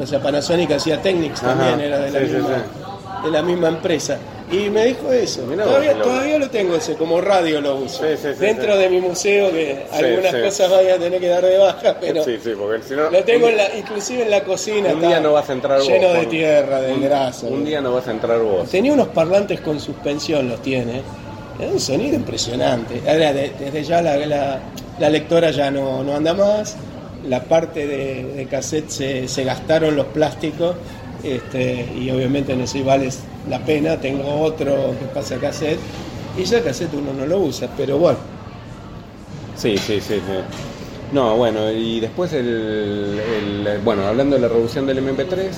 o 0.00 0.06
sea, 0.06 0.20
Panasonic 0.20 0.72
hacía 0.72 1.00
Technics 1.00 1.42
Ajá, 1.42 1.54
también, 1.54 1.80
era 1.80 1.98
de 1.98 2.10
la, 2.10 2.20
sí, 2.20 2.26
sí, 2.26 2.34
misma, 2.34 2.64
de 3.24 3.30
la 3.30 3.42
misma 3.42 3.68
empresa. 3.68 4.18
Y 4.50 4.70
me 4.70 4.84
dijo 4.86 5.10
eso, 5.12 5.42
Mirá 5.44 5.64
todavía, 5.64 5.92
loco. 5.94 6.04
todavía 6.08 6.38
lo 6.38 6.48
tengo 6.50 6.76
ese, 6.76 6.94
como 6.94 7.20
radio 7.20 7.60
lo 7.60 7.76
uso. 7.78 8.04
Sí, 8.04 8.10
sí, 8.16 8.28
sí, 8.32 8.38
Dentro 8.40 8.76
de 8.76 8.88
mi 8.88 9.00
museo, 9.00 9.50
que 9.50 9.86
algunas 9.92 10.34
cosas 10.36 10.70
voy 10.70 10.88
a 10.88 10.98
tener 10.98 11.20
que 11.20 11.26
dar 11.26 11.44
de 11.44 11.58
baja, 11.58 11.96
pero... 12.00 12.22
sí, 12.22 12.38
sí, 12.42 12.50
porque 12.56 12.80
si 12.86 12.94
no. 12.94 13.10
Lo 13.10 13.24
tengo 13.24 13.48
en 13.48 13.56
la, 13.56 13.76
inclusive 13.76 14.22
en 14.22 14.30
la 14.30 14.44
cocina. 14.44 14.90
un 14.92 15.00
día 15.00 15.18
no 15.18 15.32
vas 15.32 15.50
a 15.50 15.52
entrar 15.52 15.78
vos. 15.80 15.88
Lleno 15.88 16.12
de 16.12 16.26
tierra, 16.26 16.80
de 16.80 16.92
un- 16.94 17.02
grasa. 17.02 17.46
Un 17.48 17.64
día 17.64 17.80
no 17.80 17.92
vas 17.92 18.06
a 18.06 18.12
entrar 18.12 18.38
vos. 18.38 18.70
Tenía 18.70 18.92
unos 18.92 19.08
parlantes 19.08 19.60
con 19.60 19.80
suspensión, 19.80 20.48
los 20.48 20.62
tiene. 20.62 21.02
Era 21.58 21.72
un 21.72 21.80
sonido 21.80 22.14
impresionante. 22.14 23.00
Desde 23.00 23.82
ya 23.82 24.00
la, 24.00 24.16
la- 24.18 24.60
la 25.00 25.10
lectora 25.10 25.50
ya 25.50 25.72
no, 25.72 26.04
no 26.04 26.14
anda 26.14 26.34
más. 26.34 26.76
La 27.28 27.42
parte 27.42 27.88
de, 27.88 28.22
de 28.22 28.46
cassette 28.46 28.90
se, 28.90 29.26
se 29.26 29.42
gastaron 29.42 29.96
los 29.96 30.06
plásticos. 30.06 30.76
Este, 31.24 31.84
y 31.98 32.08
obviamente 32.12 32.54
no 32.54 32.64
sé 32.68 32.74
si 32.74 32.82
vale 32.84 33.08
la 33.48 33.58
pena. 33.60 33.96
Tengo 34.00 34.40
otro 34.42 34.94
que 34.98 35.06
pasa 35.06 35.36
cassette. 35.36 35.78
Y 36.38 36.44
ya 36.44 36.62
cassette 36.62 36.94
uno 36.94 37.12
no 37.12 37.26
lo 37.26 37.38
usa, 37.38 37.68
pero 37.76 37.98
bueno. 37.98 38.18
Sí, 39.56 39.76
sí, 39.78 40.00
sí, 40.00 40.14
sí. 40.16 40.22
No, 41.12 41.36
bueno, 41.36 41.70
y 41.70 42.00
después 42.00 42.32
el, 42.32 43.20
el- 43.66 43.78
Bueno, 43.84 44.06
hablando 44.06 44.36
de 44.36 44.42
la 44.42 44.48
revolución 44.48 44.86
del 44.86 44.98
MP3, 44.98 45.50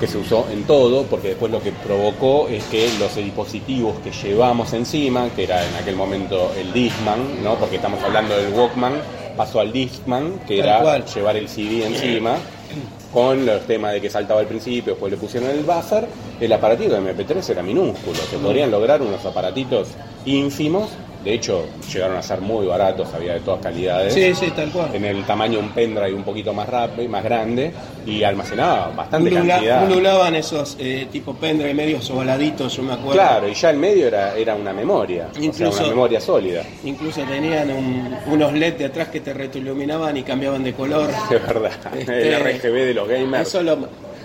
que 0.00 0.06
se 0.08 0.18
usó 0.18 0.46
en 0.52 0.64
todo, 0.64 1.04
porque 1.04 1.28
después 1.28 1.50
lo 1.52 1.62
que 1.62 1.70
provocó 1.72 2.48
es 2.48 2.64
que 2.64 2.90
los 2.98 3.14
dispositivos 3.14 3.94
que 4.02 4.10
llevamos 4.10 4.72
encima, 4.72 5.28
que 5.34 5.44
era 5.44 5.64
en 5.66 5.74
aquel 5.76 5.94
momento 5.96 6.52
el 6.58 6.72
Discman, 6.72 7.42
¿no? 7.44 7.54
Porque 7.54 7.76
estamos 7.76 8.02
hablando 8.02 8.36
del 8.36 8.52
Walkman, 8.52 8.94
pasó 9.36 9.60
al 9.60 9.72
Discman, 9.72 10.40
que 10.40 10.58
Tal 10.58 10.66
era 10.68 10.80
cual. 10.80 11.04
llevar 11.06 11.36
el 11.36 11.48
CD 11.48 11.86
encima. 11.86 12.34
Con 13.12 13.44
los 13.44 13.62
temas 13.66 13.92
de 13.92 14.00
que 14.00 14.08
saltaba 14.08 14.40
al 14.40 14.46
principio, 14.46 14.94
después 14.94 15.12
le 15.12 15.18
pusieron 15.18 15.50
el 15.50 15.64
buffer, 15.64 16.06
el 16.40 16.52
aparatito 16.52 16.94
de 16.94 17.14
MP3 17.14 17.50
era 17.50 17.62
minúsculo, 17.62 18.16
se 18.16 18.38
podrían 18.38 18.70
lograr 18.70 19.02
unos 19.02 19.24
aparatitos 19.26 19.88
ínfimos, 20.24 20.90
de 21.24 21.34
hecho 21.34 21.66
llegaron 21.92 22.16
a 22.16 22.22
ser 22.22 22.40
muy 22.40 22.66
baratos, 22.66 23.08
había 23.14 23.34
de 23.34 23.40
todas 23.40 23.60
calidades, 23.62 24.12
Sí, 24.14 24.34
sí, 24.34 24.50
tal 24.56 24.70
cual. 24.70 24.94
en 24.94 25.04
el 25.04 25.24
tamaño 25.24 25.58
un 25.60 25.68
pendrive 25.70 26.14
un 26.14 26.24
poquito 26.24 26.52
más 26.52 26.68
rápido, 26.68 27.08
más 27.08 27.22
grande, 27.24 27.72
y 28.06 28.22
almacenaba 28.24 28.88
bastante 28.96 29.30
Ulula- 29.30 29.46
cantidad. 29.54 29.86
ululaban 29.90 30.34
esos 30.34 30.76
eh, 30.80 31.06
tipo 31.12 31.34
pendrive 31.34 31.74
medios 31.74 32.10
ovaladitos, 32.10 32.76
yo 32.76 32.82
me 32.82 32.92
acuerdo. 32.94 33.12
Claro, 33.12 33.48
y 33.48 33.54
ya 33.54 33.70
el 33.70 33.76
medio 33.76 34.06
era, 34.08 34.34
era 34.36 34.54
una 34.54 34.72
memoria, 34.72 35.28
o 35.30 35.34
sea, 35.34 35.42
Incluso- 35.44 35.78
una 35.80 35.88
memoria 35.88 36.20
sólida, 36.20 36.62
Incluso 36.84 37.22
tenían 37.22 37.70
un- 37.70 38.16
unos 38.26 38.52
LED 38.52 38.74
de 38.78 38.84
atrás 38.86 39.08
que 39.08 39.20
te 39.20 39.32
retroiluminaban 39.32 40.16
y 40.16 40.22
cambiaban 40.22 40.64
de 40.64 40.72
color. 40.74 41.08
de 41.30 41.38
verdad. 41.38 41.72
Este, 41.98 42.34
el 42.34 42.40
RGB 42.42 42.84
de 42.86 42.94
los 42.94 43.08
gamers 43.08 43.48
Eso 43.48 43.62
lo, 43.62 43.78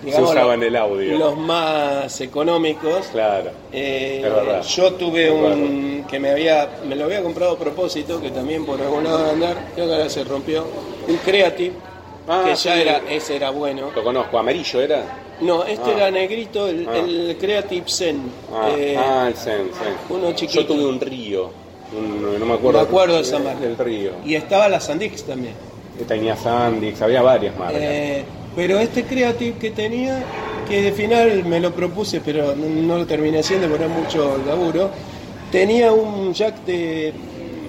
digamos, 0.04 0.30
usaba 0.32 0.48
lo- 0.48 0.54
en 0.54 0.64
el 0.64 0.76
audio. 0.76 1.18
Los 1.18 1.38
más 1.38 2.22
económicos. 2.22 3.08
Claro. 3.12 3.52
Eh, 3.72 4.22
Es 4.24 4.34
verdad. 4.34 4.62
yo 4.64 4.94
tuve 4.94 5.28
Es 5.28 5.32
un 5.34 6.06
que 6.10 6.20
me 6.20 6.32
había 6.32 6.70
me 6.88 6.96
lo 6.96 7.06
había 7.06 7.22
comprado 7.22 7.54
a 7.54 7.58
propósito, 7.60 8.22
que 8.22 8.30
también 8.32 8.66
por 8.66 8.82
algún 8.82 9.04
lado 9.04 9.24
de 9.26 9.32
andar, 9.32 9.58
creo 9.76 9.88
que 9.88 9.94
ahora 9.94 10.10
se 10.10 10.24
rompió, 10.24 10.66
un 11.08 11.18
Creative, 11.18 11.74
Ah, 12.28 12.44
que 12.46 12.56
sí. 12.56 12.68
ya 12.70 12.76
era, 12.82 13.02
ese 13.10 13.36
era 13.38 13.50
bueno. 13.52 13.90
Lo 13.96 14.04
conozco, 14.04 14.38
amarillo 14.38 14.82
era. 14.82 15.04
No, 15.42 15.64
este 15.64 15.92
Ah. 15.92 15.94
era 15.96 16.12
negrito, 16.12 16.68
el, 16.68 16.88
Ah. 16.90 16.98
el 16.98 17.38
Creative 17.40 17.86
Zen. 17.88 18.22
Ah, 18.54 18.70
Eh, 18.76 18.98
ah, 18.98 19.26
el 19.28 19.34
Zen, 19.36 19.70
sí. 19.72 19.90
uno 20.10 20.32
chiquito. 20.34 20.62
Yo 20.62 20.68
tuve 20.68 20.86
un 20.86 21.00
río, 21.00 21.52
un- 21.96 22.40
no 22.40 22.46
me 22.46 22.54
acuerdo. 22.56 22.80
Me 22.82 22.86
acuerdo 22.88 23.16
de 23.16 23.22
esa 23.22 23.40
marca. 23.40 23.64
El 23.66 23.78
río. 23.78 24.12
Y 24.26 24.36
estaba 24.36 24.68
la 24.68 24.80
Sandix 24.80 25.24
también. 25.24 25.54
Tenía 26.08 26.36
Sandix, 26.36 27.02
había 27.02 27.22
varias 27.22 27.56
marcas. 27.58 27.82
Eh, 27.82 28.24
pero 28.58 28.80
este 28.80 29.04
Creative 29.04 29.60
que 29.60 29.70
tenía 29.70 30.24
que 30.68 30.82
de 30.82 30.92
final 30.92 31.46
me 31.46 31.60
lo 31.60 31.76
propuse, 31.76 32.22
pero 32.22 32.56
no, 32.56 32.98
lo 32.98 33.06
terminé 33.06 33.38
haciendo 33.38 33.68
porque 33.70 33.86
era 33.86 33.94
mucho 33.94 34.42
laburo. 34.48 34.90
Tenía 35.52 35.94
un 35.94 36.34
jack 36.34 36.66
de 36.66 37.14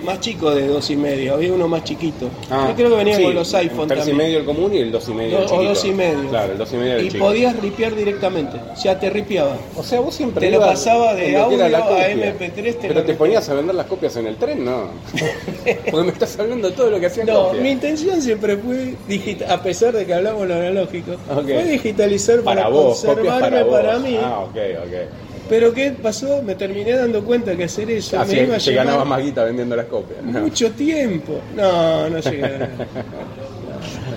más 0.05 0.20
chico 0.20 0.51
de 0.55 0.66
dos 0.66 0.88
y 0.90 0.96
medio, 0.96 1.34
había 1.34 1.53
uno 1.53 1.68
más 1.68 1.84
chiquito. 1.84 2.28
Yo 2.51 2.74
creo 2.76 2.90
que 2.90 2.96
venía 2.96 3.14
Ah, 3.14 3.18
sí, 3.18 3.22
con 3.24 3.34
los 3.34 3.55
iPhone 3.55 3.80
un 3.80 3.88
tercio 3.88 4.05
y 4.05 4.09
también. 4.09 4.16
medio 4.28 4.38
el 4.40 4.44
común 4.44 4.74
y 4.74 4.78
el 4.78 4.92
dos 4.92 5.09
y 5.09 5.12
medio 5.14 5.38
el 5.38 5.44
o 5.44 5.62
dos 5.64 5.84
y 5.84 5.90
medio. 5.92 6.28
Claro, 6.30 6.53
el 6.53 6.59
dos 6.59 6.72
y 6.72 6.76
medio 6.76 6.94
el 6.96 7.07
Y 7.07 7.11
chico. 7.11 7.24
podías 7.24 7.57
ripear 7.57 7.94
directamente, 7.94 8.57
ya 8.82 8.99
te 8.99 9.11
ripeaba. 9.11 9.57
O 9.76 9.82
sea, 9.82 10.01
vos 10.01 10.14
siempre 10.14 10.40
Te 10.46 10.53
lo 10.53 10.61
pasaba 10.61 11.14
de 11.14 11.36
audio 11.36 11.64
a 11.64 11.70
copia. 11.80 12.11
MP3, 12.14 12.78
te 12.78 12.88
Pero 12.88 13.03
te 13.05 13.14
ponías 13.14 13.49
a 13.49 13.55
vender 13.55 13.74
las 13.74 13.86
copias 13.86 14.16
en 14.16 14.26
el 14.26 14.36
tren, 14.36 14.64
no. 14.64 14.88
Porque 15.90 16.07
me 16.07 16.12
estás 16.12 16.38
hablando 16.38 16.68
de 16.70 16.76
todo 16.76 16.90
lo 16.90 17.01
que 17.01 17.07
hacía 17.07 17.24
No, 17.24 17.46
copia. 17.49 17.61
mi 17.61 17.70
intención 17.70 18.20
siempre 18.22 18.57
fue, 18.57 18.94
digita- 19.09 19.53
a 19.53 19.62
pesar 19.62 19.92
de 19.94 20.07
que 20.07 20.14
hablamos 20.14 20.46
lo 20.46 20.55
analógico, 20.55 21.12
fue 21.42 21.64
digitalizar 21.64 22.40
para, 22.40 22.62
para 22.62 22.74
vos, 22.74 23.05
conservarme 23.05 23.40
para, 23.40 23.66
para, 23.70 23.94
vos. 23.99 24.03
mí. 24.03 24.18
Ah, 24.22 24.40
ok, 24.40 24.57
ok. 24.84 25.28
Pero 25.49 25.72
¿qué 25.72 25.92
pasó? 26.03 26.42
Me 26.42 26.55
terminé 26.55 26.92
dando 26.92 27.24
cuenta 27.24 27.57
que 27.57 27.64
hacer 27.64 27.90
eso 27.90 28.20
Así 28.20 28.36
me 28.36 28.42
iba 28.44 28.57
a 28.57 28.59
te 28.59 28.72
ganabas 28.74 29.07
más 29.07 29.22
guita 29.22 29.44
vendiendo 29.44 29.76
las 29.76 29.86
copias. 29.86 30.22
No. 30.22 30.40
mucho 30.40 30.70
tiempo. 30.72 31.40
No, 31.57 32.09
no 32.11 32.18
llegué. 32.18 32.44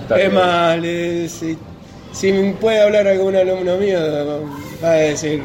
Está 0.02 0.16
es 0.20 0.30
bien. 0.30 0.34
más, 0.34 0.80
le- 0.80 1.30
si, 1.30 2.32
me 2.34 2.52
puede 2.54 2.82
hablar 2.82 3.08
algún 3.08 3.36
alumno 3.36 3.78
mío, 3.78 4.00
va 4.84 4.92
a 4.92 4.96
decir, 4.96 5.42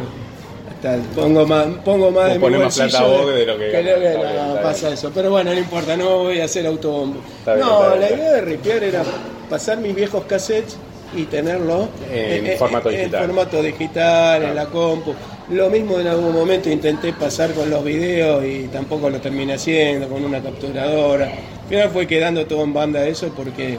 hasta 0.71 0.97
pongo 1.15 1.47
más, 1.47 1.67
pongo 1.85 2.11
más 2.11 2.29
de 2.31 2.35
mi 2.35 2.41
ponés 2.41 2.61
más 2.61 2.77
bolsillo 2.79 2.99
plata 2.99 3.07
vos 3.23 3.35
de 3.35 3.47
lo 3.47 3.59
que 3.59 3.67
lo 3.67 4.01
que- 4.01 4.07
Está 4.09 4.23
no, 4.23 4.53
bien, 4.53 4.63
pasa 4.63 4.81
bien. 4.87 4.95
eso. 4.95 5.13
Pero 5.15 5.31
bueno, 5.31 5.53
no 5.53 5.59
importa, 5.59 5.97
no 5.97 6.19
voy 6.25 6.41
a 6.41 6.45
hacer 6.47 6.67
autobombo. 6.67 7.21
Bien, 7.47 7.61
no, 7.61 7.95
la 7.97 8.11
idea 8.11 8.33
de 8.33 8.41
ripear 8.41 8.83
era 8.83 9.03
pasar 9.49 9.79
mis 9.79 9.95
viejos 9.95 10.25
cassettes 10.25 10.77
y 11.17 11.23
tenerlos 11.25 11.89
En 12.13 12.59
formato 12.59 12.89
digital. 12.89 13.21
En 13.23 13.27
formato 13.29 13.63
digital, 13.63 14.43
en 14.43 14.55
la 14.57 14.67
compu. 14.67 15.15
Lo 15.51 15.71
mismo 15.71 16.01
en 16.01 16.09
algún 16.09 16.33
momento 16.33 16.69
intenté 16.69 17.13
pasar 17.13 17.53
con 17.53 17.71
los 17.71 17.85
videos 17.85 18.45
y 18.45 18.67
tampoco 18.67 19.09
lo 19.09 19.21
terminé 19.21 19.55
haciendo 19.55 20.09
con 20.09 20.25
una 20.25 20.43
capturadora. 20.43 21.27
Al 21.27 21.69
final 21.69 21.91
fue 21.91 22.07
quedando 22.07 22.47
todo 22.47 22.65
en 22.65 22.75
banda 22.75 23.07
eso 23.07 23.29
porque, 23.37 23.79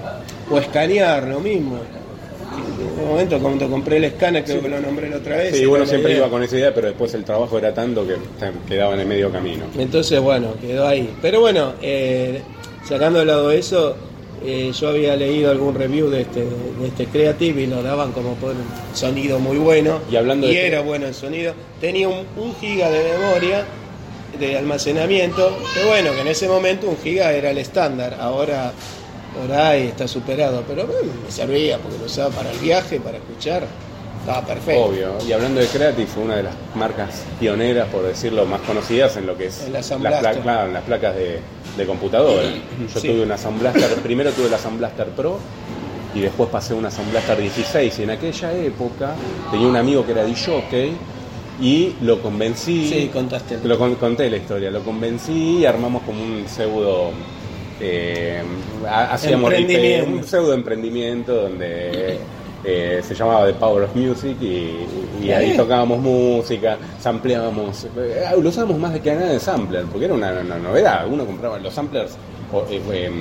o 0.49 0.57
escanear, 0.57 1.27
lo 1.27 1.41
mismo. 1.41 1.77
En 2.79 3.03
un 3.03 3.09
momento 3.09 3.37
cuando 3.39 3.69
compré 3.69 3.97
el 3.97 4.05
escáner, 4.05 4.45
creo 4.45 4.61
que 4.61 4.69
lo 4.69 4.79
nombré 4.79 5.09
la 5.09 5.17
otra 5.17 5.37
vez. 5.37 5.57
Sí, 5.57 5.65
la 5.65 5.85
siempre 5.85 6.11
idea. 6.11 6.19
iba 6.21 6.29
con 6.29 6.41
esa 6.41 6.55
idea, 6.57 6.73
pero 6.73 6.87
después 6.87 7.13
el 7.13 7.25
trabajo 7.25 7.57
era 7.57 7.73
tanto 7.73 8.07
que 8.07 8.15
quedaba 8.67 8.93
en 8.93 9.01
el 9.01 9.07
medio 9.07 9.29
camino. 9.29 9.65
Entonces, 9.77 10.21
bueno, 10.21 10.53
quedó 10.61 10.87
ahí. 10.87 11.13
Pero 11.21 11.41
bueno, 11.41 11.73
eh, 11.81 12.41
sacando 12.87 13.19
de 13.19 13.25
lado 13.25 13.51
eso, 13.51 13.95
eh, 14.43 14.71
yo 14.79 14.89
había 14.89 15.15
leído 15.15 15.51
algún 15.51 15.73
review 15.75 16.09
de 16.09 16.21
este, 16.21 16.41
de 16.41 16.87
este 16.87 17.05
Creative 17.07 17.61
y 17.63 17.67
lo 17.67 17.81
daban 17.83 18.11
como 18.11 18.33
por 18.35 18.51
un 18.51 18.65
sonido 18.93 19.39
muy 19.39 19.57
bueno. 19.57 19.99
Y 20.11 20.15
hablando 20.15 20.47
de- 20.47 20.67
era 20.67 20.81
bueno 20.81 21.07
el 21.07 21.13
sonido. 21.13 21.53
Tenía 21.81 22.07
un, 22.07 22.25
un 22.37 22.55
giga 22.61 22.89
de 22.89 23.03
memoria 23.03 23.65
de 24.39 24.57
almacenamiento, 24.57 25.57
que 25.73 25.85
bueno, 25.87 26.11
que 26.13 26.21
en 26.21 26.27
ese 26.27 26.47
momento 26.47 26.87
un 26.87 26.97
giga 26.97 27.31
era 27.31 27.49
el 27.51 27.57
estándar. 27.57 28.17
Ahora 28.19 28.73
ahí 29.69 29.87
está 29.87 30.07
superado, 30.07 30.63
pero 30.67 30.85
bueno, 30.87 31.11
me 31.25 31.31
servía 31.31 31.77
porque 31.77 31.97
lo 31.99 32.05
usaba 32.05 32.29
para 32.29 32.51
el 32.51 32.57
viaje, 32.59 32.99
para 32.99 33.17
escuchar. 33.17 33.63
Estaba 34.19 34.45
perfecto. 34.45 34.85
Obvio. 34.85 35.11
Y 35.27 35.31
hablando 35.31 35.61
de 35.61 35.67
Creative, 35.67 36.05
fue 36.07 36.23
una 36.23 36.35
de 36.35 36.43
las 36.43 36.53
marcas 36.75 37.23
pioneras, 37.39 37.87
por 37.87 38.03
decirlo, 38.03 38.45
más 38.45 38.59
conocidas 38.61 39.15
en 39.17 39.25
lo 39.25 39.37
que 39.37 39.45
es 39.47 39.61
En 39.61 39.71
la 39.73 39.79
las, 39.79 39.87
pla- 39.87 39.97
Blaster. 40.19 40.41
claro, 40.41 40.67
en 40.67 40.73
las 40.73 40.83
placas 40.83 41.15
de, 41.15 41.39
de 41.77 41.85
computadora. 41.85 42.43
Yo 42.93 42.99
Sí. 42.99 43.07
tuve 43.09 43.21
una 43.23 43.37
Sound 43.37 43.59
Blaster, 43.59 43.89
primero 44.03 44.31
tuve 44.31 44.49
la 44.49 44.57
Sound 44.57 44.79
Blaster 44.79 45.07
Pro 45.09 45.39
y 46.15 46.21
después 46.21 46.49
pasé 46.49 46.73
una 46.73 46.89
Sound 46.91 47.11
Blaster 47.11 47.37
16 47.39 47.99
y 47.99 48.03
en 48.03 48.09
aquella 48.11 48.51
época 48.53 49.13
tenía 49.51 49.67
un 49.67 49.75
amigo 49.75 50.05
que 50.05 50.11
era 50.13 50.23
DJ 50.25 50.91
y 51.61 51.93
lo 52.01 52.21
convencí. 52.21 52.87
Sí, 52.89 53.09
contaste. 53.11 53.59
Lo 53.63 53.77
con- 53.77 53.95
conté 53.95 54.29
la 54.29 54.37
historia, 54.37 54.69
lo 54.71 54.81
convencí 54.81 55.59
y 55.59 55.65
armamos 55.65 56.03
como 56.03 56.21
un 56.23 56.45
pseudo. 56.47 57.11
eh, 57.79 58.41
ha- 58.89 59.13
hacíamos 59.13 59.53
un 59.53 60.23
pseudo 60.23 60.53
emprendimiento 60.55 61.35
donde 61.43 62.17
eh, 62.63 63.01
se 63.03 63.15
llamaba 63.15 63.45
The 63.45 63.53
Power 63.53 63.83
of 63.83 63.95
Music 63.95 64.37
y, 64.41 64.71
y 65.21 65.31
ahí 65.31 65.55
tocábamos 65.55 65.99
música, 65.99 66.77
sampleábamos, 66.99 67.85
eh, 67.97 68.25
lo 68.41 68.49
usábamos 68.49 68.79
más 68.79 68.93
de 68.93 68.99
que 68.99 69.13
nada 69.13 69.29
de 69.29 69.39
sampler, 69.39 69.85
porque 69.85 70.05
era 70.05 70.13
una, 70.13 70.31
una 70.31 70.57
novedad, 70.57 71.07
uno 71.07 71.25
compraba 71.25 71.59
los 71.59 71.73
samplers 71.73 72.13
eh, 72.69 72.81
eh, 72.91 73.05
eh, 73.05 73.11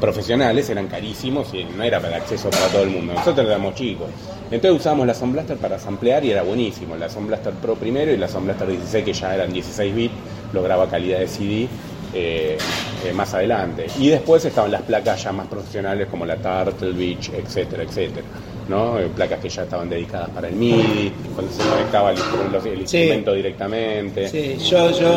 profesionales, 0.00 0.68
eran 0.70 0.88
carísimos 0.88 1.52
y 1.54 1.64
no 1.64 1.82
era 1.82 2.00
para 2.00 2.16
acceso 2.16 2.50
para 2.50 2.66
todo 2.68 2.82
el 2.82 2.90
mundo, 2.90 3.14
nosotros 3.14 3.46
éramos 3.46 3.74
chicos. 3.74 4.08
Entonces 4.50 4.80
usábamos 4.80 5.06
la 5.06 5.14
Sound 5.14 5.32
Blaster 5.32 5.56
para 5.56 5.78
samplear 5.78 6.24
y 6.24 6.30
era 6.30 6.42
buenísimo, 6.42 6.96
la 6.96 7.08
Sound 7.08 7.28
Blaster 7.28 7.52
Pro 7.54 7.74
primero 7.74 8.12
y 8.12 8.16
la 8.16 8.28
Sound 8.28 8.46
Blaster 8.46 8.68
16 8.68 9.04
que 9.04 9.12
ya 9.12 9.34
eran 9.34 9.52
16 9.52 9.94
bits, 9.94 10.14
lograba 10.52 10.88
calidad 10.88 11.18
de 11.18 11.28
CD 11.28 11.68
eh, 12.16 12.58
eh, 13.04 13.12
más 13.12 13.32
adelante. 13.34 13.86
Y 13.98 14.08
después 14.08 14.44
estaban 14.44 14.70
las 14.70 14.82
placas 14.82 15.22
ya 15.22 15.32
más 15.32 15.46
profesionales 15.46 16.08
como 16.10 16.24
la 16.26 16.36
Turtle 16.36 16.92
Beach, 16.92 17.30
etcétera, 17.36 17.82
etcétera. 17.82 18.26
¿no? 18.68 18.98
Eh, 18.98 19.08
placas 19.14 19.38
que 19.40 19.48
ya 19.48 19.62
estaban 19.62 19.88
dedicadas 19.88 20.28
para 20.30 20.48
el 20.48 20.56
MIDI, 20.56 21.12
cuando 21.34 21.52
se 21.52 21.62
conectaba 21.62 22.10
el, 22.10 22.16
instru- 22.18 22.54
el 22.66 22.88
Sí. 22.88 22.96
instrumento 22.98 23.32
directamente. 23.34 24.28
Sí, 24.28 24.56
yo, 24.58 24.90
yo, 24.98 25.08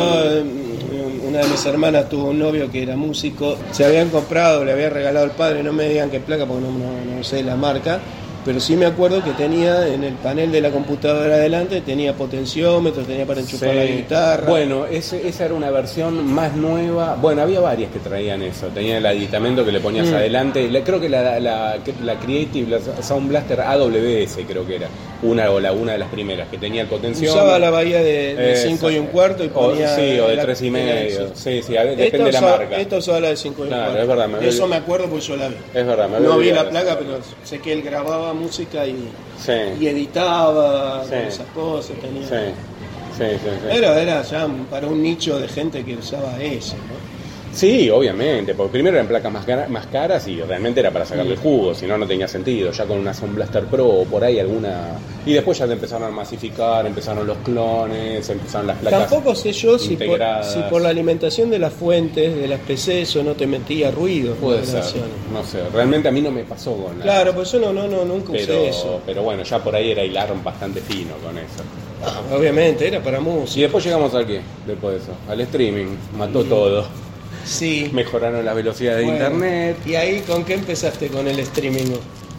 mm, 0.44 1.28
una 1.28 1.38
de 1.40 1.48
mis 1.48 1.66
hermanas 1.66 2.08
tuvo 2.08 2.30
un 2.30 2.38
novio 2.38 2.70
que 2.70 2.82
era 2.84 2.94
músico, 2.96 3.56
se 3.72 3.84
habían 3.84 4.08
comprado, 4.10 4.64
le 4.64 4.72
había 4.72 4.88
regalado 4.90 5.24
el 5.26 5.32
padre, 5.32 5.62
no 5.64 5.72
me 5.72 5.88
digan 5.88 6.10
qué 6.10 6.20
placa 6.20 6.46
porque 6.46 6.62
no, 6.62 6.70
no- 6.70 7.16
no 7.16 7.24
sé 7.24 7.42
la 7.42 7.56
marca, 7.56 7.98
pero 8.44 8.60
sí 8.60 8.76
me 8.76 8.86
acuerdo 8.86 9.22
que 9.22 9.30
tenía 9.32 9.86
en 9.88 10.04
el 10.04 10.14
panel 10.14 10.50
de 10.52 10.60
la 10.60 10.70
computadora 10.70 11.34
adelante, 11.34 11.80
tenía 11.80 12.14
potenciómetros, 12.14 13.06
tenía 13.06 13.26
para 13.26 13.40
enchufar 13.40 13.70
Sí. 13.70 13.76
la 13.76 13.84
guitarra. 13.84 14.48
Bueno, 14.48 14.86
ese- 14.86 15.26
esa 15.28 15.44
era 15.46 15.54
una 15.54 15.70
versión 15.70 16.32
más 16.32 16.54
nueva. 16.56 17.16
Bueno, 17.20 17.42
había 17.42 17.60
varias 17.60 17.90
que 17.92 17.98
traían 17.98 18.42
eso. 18.42 18.66
Tenía 18.68 18.98
el 18.98 19.06
aditamento 19.06 19.64
que 19.64 19.72
le 19.72 19.80
ponías 19.80 20.06
Mm. 20.08 20.14
adelante. 20.14 20.68
La- 20.70 20.82
creo 20.84 21.00
que 21.00 21.08
la, 21.08 21.38
la, 21.40 21.76
la 22.04 22.14
Creative, 22.18 22.78
la 22.78 23.02
Sound 23.02 23.28
Blaster 23.28 23.60
AWS, 23.60 24.44
creo 24.46 24.66
que 24.66 24.76
era 24.76 24.88
una 25.22 25.50
o 25.50 25.60
la 25.60 25.72
una 25.72 25.92
de 25.92 25.98
las 25.98 26.08
primeras, 26.08 26.48
que 26.48 26.56
tenía 26.58 26.82
el 26.82 26.88
potenciómetro. 26.88 27.42
Usaba 27.42 27.58
la 27.58 27.70
bahía 27.70 28.02
de 28.02 28.52
Esa. 28.52 28.68
5 28.68 28.90
y 28.90 28.98
un 28.98 29.06
cuarto 29.08 29.44
y 29.44 29.48
O- 29.48 29.50
ponía. 29.52 29.94
sí, 29.94 30.18
o 30.18 30.28
de 30.28 30.36
la- 30.36 30.42
tres 30.42 30.62
y 30.62 30.70
medio. 30.70 30.90
eso. 31.04 31.30
Sí, 31.34 31.62
sí, 31.62 31.76
a 31.76 31.84
depende 31.84 32.26
de 32.26 32.32
la 32.32 32.38
usaba- 32.38 32.56
marca. 32.58 32.76
Esta 32.76 32.96
usaba 32.96 33.20
la 33.20 33.28
de 33.28 33.36
5 33.36 33.60
y 33.60 33.62
un 33.64 33.68
Claro, 33.68 33.82
cuarto. 33.84 34.02
es 34.02 34.08
verdad, 34.08 34.28
me 34.28 34.48
Eso 34.48 34.66
me 34.66 34.76
acuerdo 34.76 35.06
porque 35.08 35.24
yo 35.26 35.36
la 35.36 35.48
vi. 35.48 35.56
Es 35.74 35.86
verdad, 35.86 36.08
me 36.08 36.20
No 36.20 36.38
vi 36.38 36.50
la 36.52 36.68
placa, 36.68 36.96
pero 36.98 37.18
sé 37.44 37.58
que 37.58 37.72
él 37.72 37.82
grababa 37.82 38.29
música 38.32 38.86
y, 38.86 39.08
Sí, 39.38 39.52
y 39.80 39.86
editaba 39.86 41.02
Sí. 41.04 41.10
con 41.10 41.18
esas 41.18 41.46
cosas. 41.54 41.96
Tenía... 42.00 42.26
sí. 42.28 42.54
Pero 43.68 43.92
era 43.94 44.22
ya 44.22 44.48
para 44.70 44.86
un 44.86 45.02
nicho 45.02 45.38
de 45.38 45.46
gente 45.48 45.84
que 45.84 45.96
usaba 45.96 46.38
eso, 46.40 46.74
¿no? 46.76 47.09
Sí, 47.52 47.90
obviamente, 47.90 48.54
porque 48.54 48.72
primero 48.72 48.96
eran 48.96 49.08
placas 49.08 49.32
más, 49.32 49.44
cara- 49.44 49.66
más 49.68 49.86
caras 49.88 50.26
y 50.28 50.40
realmente 50.40 50.78
era 50.80 50.92
para 50.92 51.04
sacarle 51.04 51.32
el 51.32 51.38
jugo, 51.38 51.74
si 51.74 51.84
no, 51.84 51.98
no 51.98 52.06
tenía 52.06 52.28
sentido. 52.28 52.70
Ya 52.70 52.84
con 52.86 52.98
una 52.98 53.12
Sound 53.12 53.34
Blaster 53.34 53.64
Pro 53.64 53.88
o 53.88 54.04
por 54.04 54.22
ahí 54.22 54.38
alguna. 54.38 54.98
Y 55.26 55.32
después 55.32 55.58
ya 55.58 55.66
te 55.66 55.72
empezaron 55.72 56.08
a 56.08 56.10
masificar, 56.12 56.86
empezaron 56.86 57.26
los 57.26 57.38
clones, 57.38 58.28
empezaron 58.30 58.68
las 58.68 58.78
placas. 58.78 59.00
Tampoco 59.10 59.34
sé 59.34 59.52
yo 59.52 59.78
si 59.80 59.96
por, 59.96 60.20
si 60.44 60.60
por 60.70 60.80
la 60.80 60.90
alimentación 60.90 61.50
de 61.50 61.58
las 61.58 61.72
fuentes, 61.72 62.36
de 62.36 62.46
las 62.46 62.60
PC, 62.60 63.02
eso 63.02 63.22
no 63.24 63.32
te 63.32 63.48
metía 63.48 63.90
ruido. 63.90 64.34
Puede 64.36 64.64
ser, 64.64 64.84
no 65.32 65.42
sé, 65.44 65.58
realmente 65.74 66.08
a 66.08 66.12
mí 66.12 66.22
no 66.22 66.30
me 66.30 66.44
pasó 66.44 66.74
con 66.76 66.98
la- 67.00 67.04
Claro, 67.04 67.34
pues 67.34 67.50
yo 67.50 67.58
no, 67.58 67.72
no, 67.72 67.88
no 67.88 68.04
nunca 68.04 68.32
usé 68.32 68.68
eso. 68.68 69.00
pero 69.04 69.22
bueno, 69.24 69.42
ya 69.42 69.58
por 69.58 69.74
ahí 69.74 69.90
era 69.90 70.04
hilar 70.04 70.32
bastante 70.44 70.80
fino 70.80 71.14
con 71.16 71.36
eso. 71.36 71.64
Ah, 72.04 72.22
obviamente, 72.34 72.86
era 72.86 73.02
para 73.02 73.18
Y 73.18 73.22
música. 73.22 73.62
después 73.62 73.84
llegamos 73.84 74.14
a 74.14 74.24
qué, 74.24 74.40
después 74.66 74.94
de 74.94 75.00
eso, 75.00 75.12
al 75.28 75.40
streaming, 75.40 75.88
mató 76.16 76.44
todo. 76.44 77.09
Sí. 77.50 77.90
Mejoraron 77.92 78.44
las 78.44 78.54
velocidades 78.54 79.00
de 79.00 79.04
Bueno, 79.06 79.24
internet. 79.24 79.76
¿Y 79.84 79.94
ahí 79.96 80.20
con 80.20 80.44
qué 80.44 80.54
empezaste 80.54 81.08
con 81.08 81.26
el 81.26 81.38
streaming? 81.40 81.96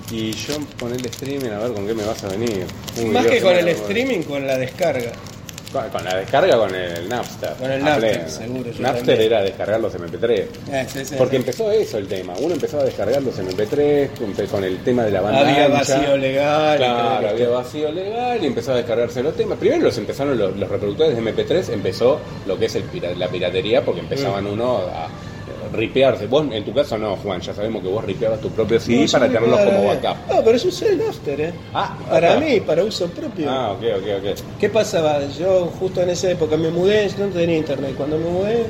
Y 0.09 0.31
yo 0.31 0.55
con 0.79 0.93
el 0.93 1.05
streaming, 1.05 1.49
a 1.49 1.59
ver 1.59 1.73
con 1.73 1.85
qué 1.85 1.93
me 1.93 2.03
vas 2.03 2.23
a 2.23 2.29
venir. 2.29 2.65
Uy, 2.97 3.05
Más 3.05 3.23
Dios 3.23 3.35
que 3.35 3.41
con 3.41 3.55
el 3.55 3.67
streaming, 3.67 4.23
con 4.23 4.47
la 4.47 4.57
descarga. 4.57 5.11
Con, 5.71 5.89
con 5.89 6.03
la 6.03 6.15
descarga 6.17 6.57
con 6.57 6.73
el 6.75 7.07
Napster. 7.07 7.53
Con 7.53 7.71
el 7.71 7.83
Napster, 7.83 8.11
pleno. 8.13 8.29
seguro, 8.29 8.71
yo 8.71 8.81
Napster 8.81 9.05
también. 9.05 9.21
era 9.21 9.41
descargar 9.41 9.79
los 9.79 9.93
MP3. 9.95 10.45
Ah, 10.73 10.83
sí, 10.87 11.05
sí, 11.05 11.15
Porque 11.17 11.31
sí. 11.37 11.41
empezó 11.41 11.71
eso 11.71 11.97
el 11.97 12.07
tema. 12.07 12.33
Uno 12.39 12.53
empezó 12.53 12.79
a 12.79 12.83
descargar 12.83 13.21
los 13.21 13.37
MP3 13.39 14.09
empe- 14.19 14.47
con 14.47 14.63
el 14.63 14.83
tema 14.83 15.03
de 15.03 15.11
la 15.11 15.21
banda 15.21 15.39
Había 15.39 15.65
ancha. 15.65 15.95
vacío 15.97 16.17
legal. 16.17 16.77
Claro, 16.77 17.29
había 17.29 17.49
vacío 17.49 17.91
legal 17.91 18.43
y 18.43 18.47
empezó 18.47 18.73
a 18.73 18.75
descargarse 18.75 19.23
los 19.23 19.35
temas. 19.35 19.57
Primero 19.57 19.83
los 19.83 19.97
empezaron 19.97 20.37
los, 20.37 20.55
los 20.57 20.69
reproductores 20.69 21.15
de 21.15 21.21
MP3, 21.21 21.69
empezó 21.73 22.19
lo 22.45 22.57
que 22.59 22.65
es 22.65 22.75
el 22.75 22.83
la 23.17 23.27
piratería 23.29 23.83
porque 23.85 24.01
empezaban 24.01 24.43
Mm. 24.43 24.47
uno 24.53 24.77
a 24.77 25.07
ripearse. 25.73 26.27
Vos 26.27 26.45
en 26.51 26.63
tu 26.65 26.73
caso 26.73 26.97
no, 26.97 27.15
Juan, 27.17 27.41
ya 27.41 27.53
sabemos 27.53 27.81
que 27.81 27.89
vos 27.89 28.03
ripeabas 28.03 28.39
tu 28.41 28.49
propio 28.49 28.79
CD 28.79 29.05
No, 29.05 29.11
para 29.11 29.27
tenerlos 29.27 29.59
como 29.59 29.87
backup. 29.87 30.15
No, 30.29 30.43
pero 30.43 30.57
yo 30.57 30.69
usé 30.69 30.89
el 30.89 30.97
Napster, 30.99 31.41
¿eh? 31.41 31.53
Ah, 31.73 31.97
Para 32.09 32.35
mí, 32.37 32.59
para 32.61 32.83
uso 32.83 33.07
propio. 33.07 33.49
Ah, 33.49 33.71
ok, 33.71 33.83
ok, 33.97 34.07
ok. 34.19 34.39
¿Qué 34.59 34.69
pasaba? 34.69 35.19
Yo 35.39 35.71
justo 35.79 36.01
en 36.01 36.09
esa 36.09 36.31
época 36.31 36.57
me 36.57 36.69
mudé, 36.69 37.09
yo 37.09 37.25
no 37.25 37.31
tenía 37.33 37.57
internet. 37.57 37.93
Cuando 37.95 38.17
me 38.17 38.29
mudé, 38.29 38.61
eh, 38.61 38.65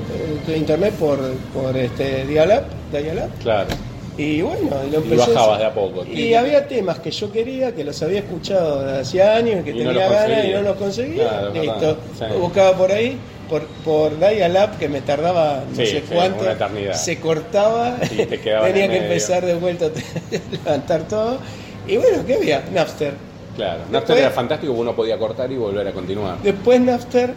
tuve 0.45 0.57
internet 0.57 0.93
por, 0.95 1.19
por 1.53 1.75
este 1.75 2.25
Dial-Up. 2.25 2.63
Claro. 3.41 3.69
Y 4.17 4.41
bueno, 4.41 4.69
y 4.85 4.91
lo 4.91 4.99
Y 4.99 5.03
empecé 5.03 5.23
a 5.23 5.27
bajabas 5.27 5.59
de 5.59 5.65
a 5.65 5.73
poco. 5.73 6.05
Y 6.05 6.33
había 6.33 6.67
temas 6.67 6.99
que 6.99 7.11
yo 7.11 7.31
quería, 7.31 7.73
que 7.73 7.83
los 7.83 8.01
había 8.03 8.19
escuchado 8.19 8.83
de 8.83 8.99
hacía 8.99 9.35
años, 9.35 9.63
que 9.63 9.71
Y 9.71 9.83
no 9.83 9.91
tenía 9.91 10.03
los 10.07 10.11
ganas 10.11 10.45
y 10.45 10.49
no 10.51 10.61
los 10.61 10.75
conseguía. 10.75 11.29
Claro, 11.29 11.53
Listo. 11.53 11.97
Sí. 12.19 12.25
Lo 12.29 12.39
buscaba 12.39 12.77
por 12.77 12.91
ahí, 12.91 13.17
por, 13.51 13.61
por 13.85 14.17
Dial-Up, 14.17 14.79
que 14.79 14.89
me 14.89 15.01
tardaba 15.01 15.63
no 15.69 15.75
Sí, 15.75 15.85
sé 15.85 16.01
cuánto. 16.09 16.43
Se 16.93 17.19
cortaba, 17.19 17.97
Y 18.11 18.15
te 18.15 18.25
tenía 18.37 18.71
que 18.71 18.87
medio. 18.87 19.01
empezar 19.03 19.45
de 19.45 19.53
vuelta 19.55 19.85
a 19.85 19.89
levantar 20.51 21.07
todo. 21.07 21.37
Y 21.87 21.97
bueno, 21.97 22.25
¿qué 22.25 22.35
había? 22.35 22.63
Napster. 22.73 23.13
Claro, 23.55 23.79
Después- 23.79 23.91
Napster 23.91 24.17
era 24.17 24.31
fantástico, 24.31 24.73
uno 24.73 24.95
podía 24.95 25.17
cortar 25.19 25.51
y 25.51 25.57
volver 25.57 25.87
a 25.87 25.91
continuar. 25.91 26.37
Después 26.41 26.79
Napster 26.81 27.33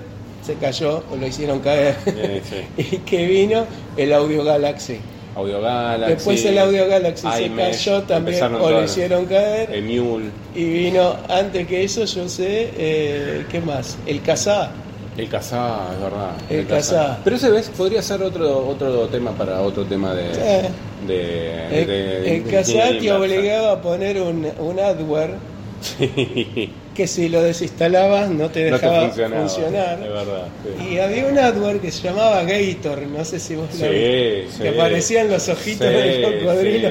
se 0.47 0.55
cayó, 0.55 1.03
o 1.11 1.17
lo 1.17 1.27
hicieron 1.27 1.59
caer. 1.61 1.97
Sí. 2.05 2.63
y 2.95 2.97
que 2.99 3.27
vino 3.27 3.67
el 3.97 4.13
Audio 4.13 4.45
Galaxy. 4.45 5.01
Audio 5.35 5.61
Galaxy. 5.61 6.15
Después 6.15 6.45
el 6.45 6.59
Audio 6.59 6.87
Galaxy 6.87 7.27
se 7.35 7.43
iMesh, 7.47 7.85
cayó 7.87 8.03
también, 8.05 8.41
o 8.45 8.49
lo 8.51 8.59
todas- 8.59 8.91
hicieron 8.91 9.27
caer. 9.27 9.69
El 9.73 9.83
Mule, 9.85 10.27
Y 10.55 10.65
vino, 10.65 11.17
antes 11.29 11.67
que 11.67 11.83
eso, 11.83 12.05
yo 12.05 12.29
sé, 12.29 12.71
eh, 12.77 13.45
¿qué 13.51 13.59
más? 13.61 13.99
El 14.07 14.23
Kazaa. 14.23 14.71
El 15.17 15.29
Kazaa, 15.29 15.91
es 15.95 16.01
verdad. 16.01 16.31
El 16.51 16.67
Kazaa. 16.67 17.19
Pero 17.25 17.37
ese 17.37 17.51
ves, 17.51 17.71
podría 17.77 18.03
ser 18.03 18.23
otro 18.23 18.67
otro 18.67 19.07
tema 19.09 19.31
para 19.33 19.61
otro 19.63 19.85
tema 19.85 20.15
de. 20.15 20.35
Sí. 20.35 21.07
de, 21.07 21.81
El, 21.81 21.87
de- 21.87 22.37
el 22.37 22.99
te 23.01 23.13
obligaba 23.13 23.73
a 23.73 23.81
poner 23.83 24.21
un, 24.21 24.49
un 24.59 24.81
adware 24.81 25.35
Sí. 25.81 26.73
Que 26.95 27.07
si 27.09 27.29
lo 27.29 27.43
desinstalabas 27.43 28.31
no 28.31 28.49
te 28.51 28.71
No 28.71 28.79
te 28.79 28.87
dejaba 28.87 29.11
funcionar. 29.11 29.99
Es 30.03 30.09
verdad. 30.13 30.47
Sí. 30.79 30.95
Y 30.95 30.99
había 30.99 31.27
un 31.27 31.39
adware 31.39 31.81
que 31.81 31.91
se 31.91 32.03
llamaba 32.03 32.43
Gator, 32.45 33.03
no 33.03 33.25
sé 33.25 33.41
si 33.41 33.57
vos 33.57 33.67
lo 33.81 33.89
viste, 33.91 34.47
sí. 34.51 34.63
que 34.63 34.69
aparecían 34.69 35.29
los 35.29 35.49
ojitos 35.49 35.89
del 35.89 36.23
cocodrilo 36.41 36.89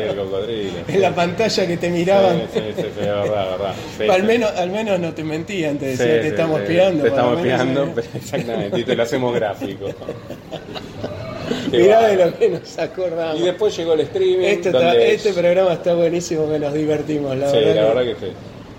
en 0.88 1.02
la 1.02 1.16
pantalla 1.16 1.66
que 1.68 1.78
te 1.78 1.90
miraban. 1.90 2.42
Sí, 2.54 2.60
sí, 2.60 2.74
sí, 2.76 2.82
sí, 2.82 2.88
es 2.88 2.96
verdad, 2.98 3.24
es 3.24 3.52
verdad. 3.58 3.74
Sí, 3.98 4.10
al, 4.10 4.24
menos, 4.24 4.52
al 4.58 4.70
menos 4.72 5.00
no 5.00 5.14
te 5.14 5.24
mentían, 5.24 5.78
te 5.78 5.92
Sí, 5.96 6.04
decía, 6.04 6.22
te 6.22 6.28
estamos 6.28 6.58
sí. 6.58 6.64
espiando. 6.64 7.04
Te 7.04 7.10
lo 7.10 7.16
estamos 7.16 7.46
eh. 7.46 7.92
pero- 7.96 8.18
exactamente, 8.18 8.80
y 8.80 8.84
te 8.84 8.96
lo 8.96 9.04
hacemos 9.04 9.34
gráfico. 9.36 9.86
Mirá 11.72 12.08
de 12.08 12.16
lo 12.26 12.38
que 12.38 12.50
nos 12.50 12.78
acordamos. 12.80 13.40
Y 13.40 13.44
después 13.44 13.76
llegó 13.76 13.94
el 13.94 14.02
streaming. 14.02 14.46
Este, 14.46 14.70
está- 14.70 14.80
donde- 14.86 15.14
este 15.14 15.34
programa 15.34 15.74
está 15.74 15.94
buenísimo, 15.94 16.50
que 16.52 16.60
nos 16.60 16.74
divertimos, 16.74 17.36
la 17.38 17.50
sí, 17.50 17.58
verdad. 17.58 17.76
la 17.76 17.94
verdad 17.94 18.04
que 18.20 18.26
sí. 18.26 18.32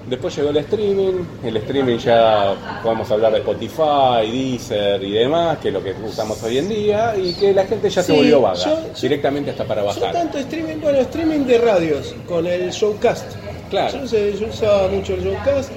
Después 0.08 0.36
llegó 0.36 0.50
el 0.50 0.58
streaming, 0.58 1.24
el 1.42 1.56
streaming 1.56 1.96
ya 1.96 2.54
podemos 2.82 3.10
hablar 3.10 3.32
de 3.32 3.38
Spotify, 3.38 4.30
Deezer 4.30 5.02
y 5.02 5.12
demás, 5.12 5.56
que 5.58 5.68
es 5.68 5.74
lo 5.74 5.82
que 5.82 5.94
usamos 6.06 6.42
hoy 6.42 6.58
en 6.58 6.68
día, 6.68 7.14
y 7.16 7.32
que 7.32 7.54
la 7.54 7.64
gente 7.64 7.88
ya 7.88 8.02
se 8.02 8.12
volvió 8.12 8.42
vaga, 8.42 8.56
yo- 8.56 8.70
yo- 8.94 9.00
directamente 9.00 9.50
hasta 9.52 9.64
para 9.64 9.80
Yo 9.80 9.86
bajar. 9.86 10.12
tanto 10.12 10.38
streaming, 10.38 10.76
bueno, 10.82 10.98
streaming 10.98 11.46
de 11.46 11.58
radios, 11.58 12.14
con 12.28 12.46
el 12.46 12.70
Showcast. 12.70 13.32
Claro. 13.70 14.04
Yo, 14.04 14.18
yo 14.38 14.46
usaba 14.48 14.88
mucho 14.88 15.14
el 15.14 15.24
Showcast. 15.24 15.70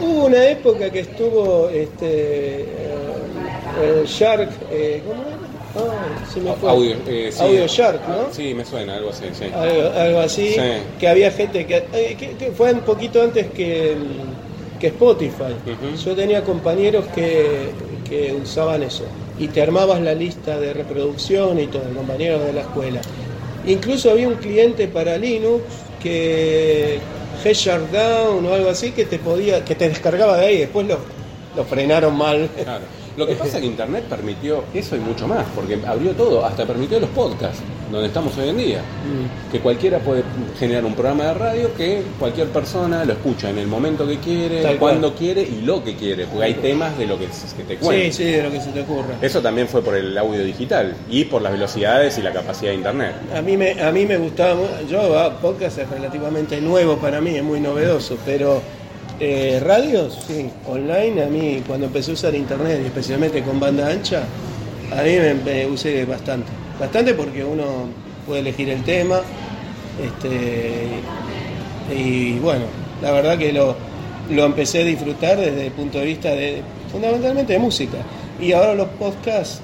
Hubo 0.00 0.26
una 0.26 0.44
época 0.48 0.90
que 0.90 1.00
estuvo 1.00 1.68
este, 1.70 2.60
eh, 2.62 2.66
el 4.00 4.06
Shark, 4.06 4.50
eh, 4.70 5.02
¿cómo 5.06 5.22
era? 5.22 5.38
Ah, 5.74 6.38
me. 6.42 6.68
Audio, 6.68 6.96
eh, 7.06 7.30
sí. 7.32 7.42
Audio 7.42 7.66
Shark, 7.66 8.00
¿no? 8.08 8.32
Sí, 8.32 8.54
me 8.54 8.64
suena, 8.64 8.96
algo 8.96 9.10
así, 9.10 9.24
sí. 9.32 9.44
Algo, 9.54 9.90
algo 9.98 10.18
así, 10.20 10.48
Sí. 10.54 10.60
que 10.98 11.08
había 11.08 11.30
gente 11.30 11.66
que, 11.66 11.84
eh, 11.92 12.16
que, 12.18 12.30
que 12.36 12.52
fue 12.52 12.72
un 12.72 12.80
poquito 12.80 13.22
antes 13.22 13.46
que, 13.50 13.94
que 14.78 14.88
Spotify. 14.88 15.54
Yo 16.04 16.14
tenía 16.14 16.42
compañeros 16.42 17.06
que, 17.14 17.70
que 18.08 18.32
usaban 18.32 18.82
eso 18.82 19.04
y 19.38 19.48
te 19.48 19.62
armabas 19.62 20.00
la 20.02 20.14
lista 20.14 20.58
de 20.58 20.72
reproducción 20.74 21.58
y 21.58 21.66
todo, 21.68 21.82
compañeros 21.94 22.44
de 22.44 22.52
la 22.52 22.60
escuela. 22.62 23.00
Incluso 23.66 24.10
había 24.10 24.28
un 24.28 24.34
cliente 24.34 24.88
para 24.88 25.16
Linux 25.16 25.62
que 26.02 26.98
Down 27.92 28.46
o 28.46 28.54
algo 28.54 28.70
así 28.70 28.92
que 28.92 29.04
te 29.04 29.18
podía, 29.18 29.64
que 29.64 29.74
te 29.74 29.88
descargaba 29.88 30.36
de 30.36 30.46
ahí, 30.46 30.58
después 30.58 30.86
lo, 30.86 30.98
lo 31.56 31.64
frenaron 31.64 32.16
mal. 32.16 32.48
Claro. 32.62 32.84
Lo 33.16 33.26
que 33.26 33.34
pasa 33.34 33.56
es 33.56 33.60
que 33.60 33.66
Internet 33.66 34.04
permitió 34.08 34.64
eso 34.72 34.96
y 34.96 35.00
mucho 35.00 35.26
más, 35.28 35.44
porque 35.54 35.78
abrió 35.86 36.12
todo, 36.12 36.44
hasta 36.44 36.64
permitió 36.64 36.98
los 36.98 37.10
podcasts, 37.10 37.60
donde 37.90 38.06
estamos 38.06 38.36
hoy 38.38 38.48
en 38.48 38.56
día. 38.56 38.78
Mm. 38.78 39.52
Que 39.52 39.60
cualquiera 39.60 39.98
puede 39.98 40.22
generar 40.58 40.84
un 40.86 40.94
programa 40.94 41.24
de 41.24 41.34
radio 41.34 41.74
que 41.74 42.02
cualquier 42.18 42.48
persona 42.48 43.04
lo 43.04 43.12
escucha 43.12 43.50
en 43.50 43.58
el 43.58 43.66
momento 43.66 44.06
que 44.06 44.18
quiere, 44.18 44.62
Tal 44.62 44.78
cuando 44.78 45.08
cual. 45.08 45.18
quiere 45.18 45.42
y 45.42 45.60
lo 45.62 45.84
que 45.84 45.94
quiere, 45.94 46.24
porque 46.26 46.44
hay 46.44 46.54
temas 46.54 46.96
de 46.96 47.06
lo 47.06 47.18
que, 47.18 47.26
que 47.26 47.62
te 47.64 47.74
Sí, 47.74 47.84
cuentan. 47.84 48.12
sí, 48.12 48.24
de 48.24 48.42
lo 48.44 48.50
que 48.50 48.60
se 48.60 48.70
te 48.70 48.80
ocurra. 48.80 49.14
Eso 49.20 49.42
también 49.42 49.68
fue 49.68 49.82
por 49.82 49.94
el 49.94 50.16
audio 50.16 50.42
digital 50.42 50.94
y 51.10 51.24
por 51.26 51.42
las 51.42 51.52
velocidades 51.52 52.16
y 52.18 52.22
la 52.22 52.32
capacidad 52.32 52.70
de 52.70 52.76
Internet. 52.76 53.14
A 53.36 53.42
mí 53.42 53.56
me, 53.58 53.72
a 53.82 53.92
mí 53.92 54.06
me 54.06 54.16
gustaba, 54.16 54.58
yo 54.88 55.18
ah, 55.18 55.38
podcast 55.40 55.76
es 55.78 55.90
relativamente 55.90 56.60
nuevo 56.62 56.96
para 56.96 57.20
mí, 57.20 57.36
es 57.36 57.44
muy 57.44 57.60
novedoso, 57.60 58.16
pero 58.24 58.62
eh, 59.24 59.60
radios, 59.64 60.18
sí, 60.26 60.50
online, 60.68 61.22
a 61.22 61.26
mí 61.26 61.62
cuando 61.66 61.86
empecé 61.86 62.10
a 62.10 62.14
usar 62.14 62.34
internet, 62.34 62.80
especialmente 62.84 63.42
con 63.42 63.60
banda 63.60 63.88
ancha, 63.88 64.24
a 64.90 65.02
mí 65.02 65.12
me, 65.44 65.66
usé 65.66 66.04
bastante, 66.04 66.50
bastante 66.78 67.14
porque 67.14 67.44
uno 67.44 67.86
puede 68.26 68.40
elegir 68.40 68.68
el 68.68 68.82
tema, 68.82 69.20
este, 70.02 71.00
y 71.96 72.38
bueno, 72.40 72.64
la 73.00 73.12
verdad 73.12 73.38
que 73.38 73.52
lo, 73.52 73.76
lo 74.30 74.44
empecé 74.44 74.82
a 74.82 74.84
disfrutar 74.84 75.38
desde 75.38 75.66
el 75.66 75.72
punto 75.72 75.98
de 75.98 76.04
vista 76.04 76.30
de, 76.30 76.60
fundamentalmente 76.90 77.52
de 77.52 77.58
música, 77.60 77.98
y 78.40 78.50
ahora 78.52 78.74
los 78.74 78.88
podcasts 78.88 79.60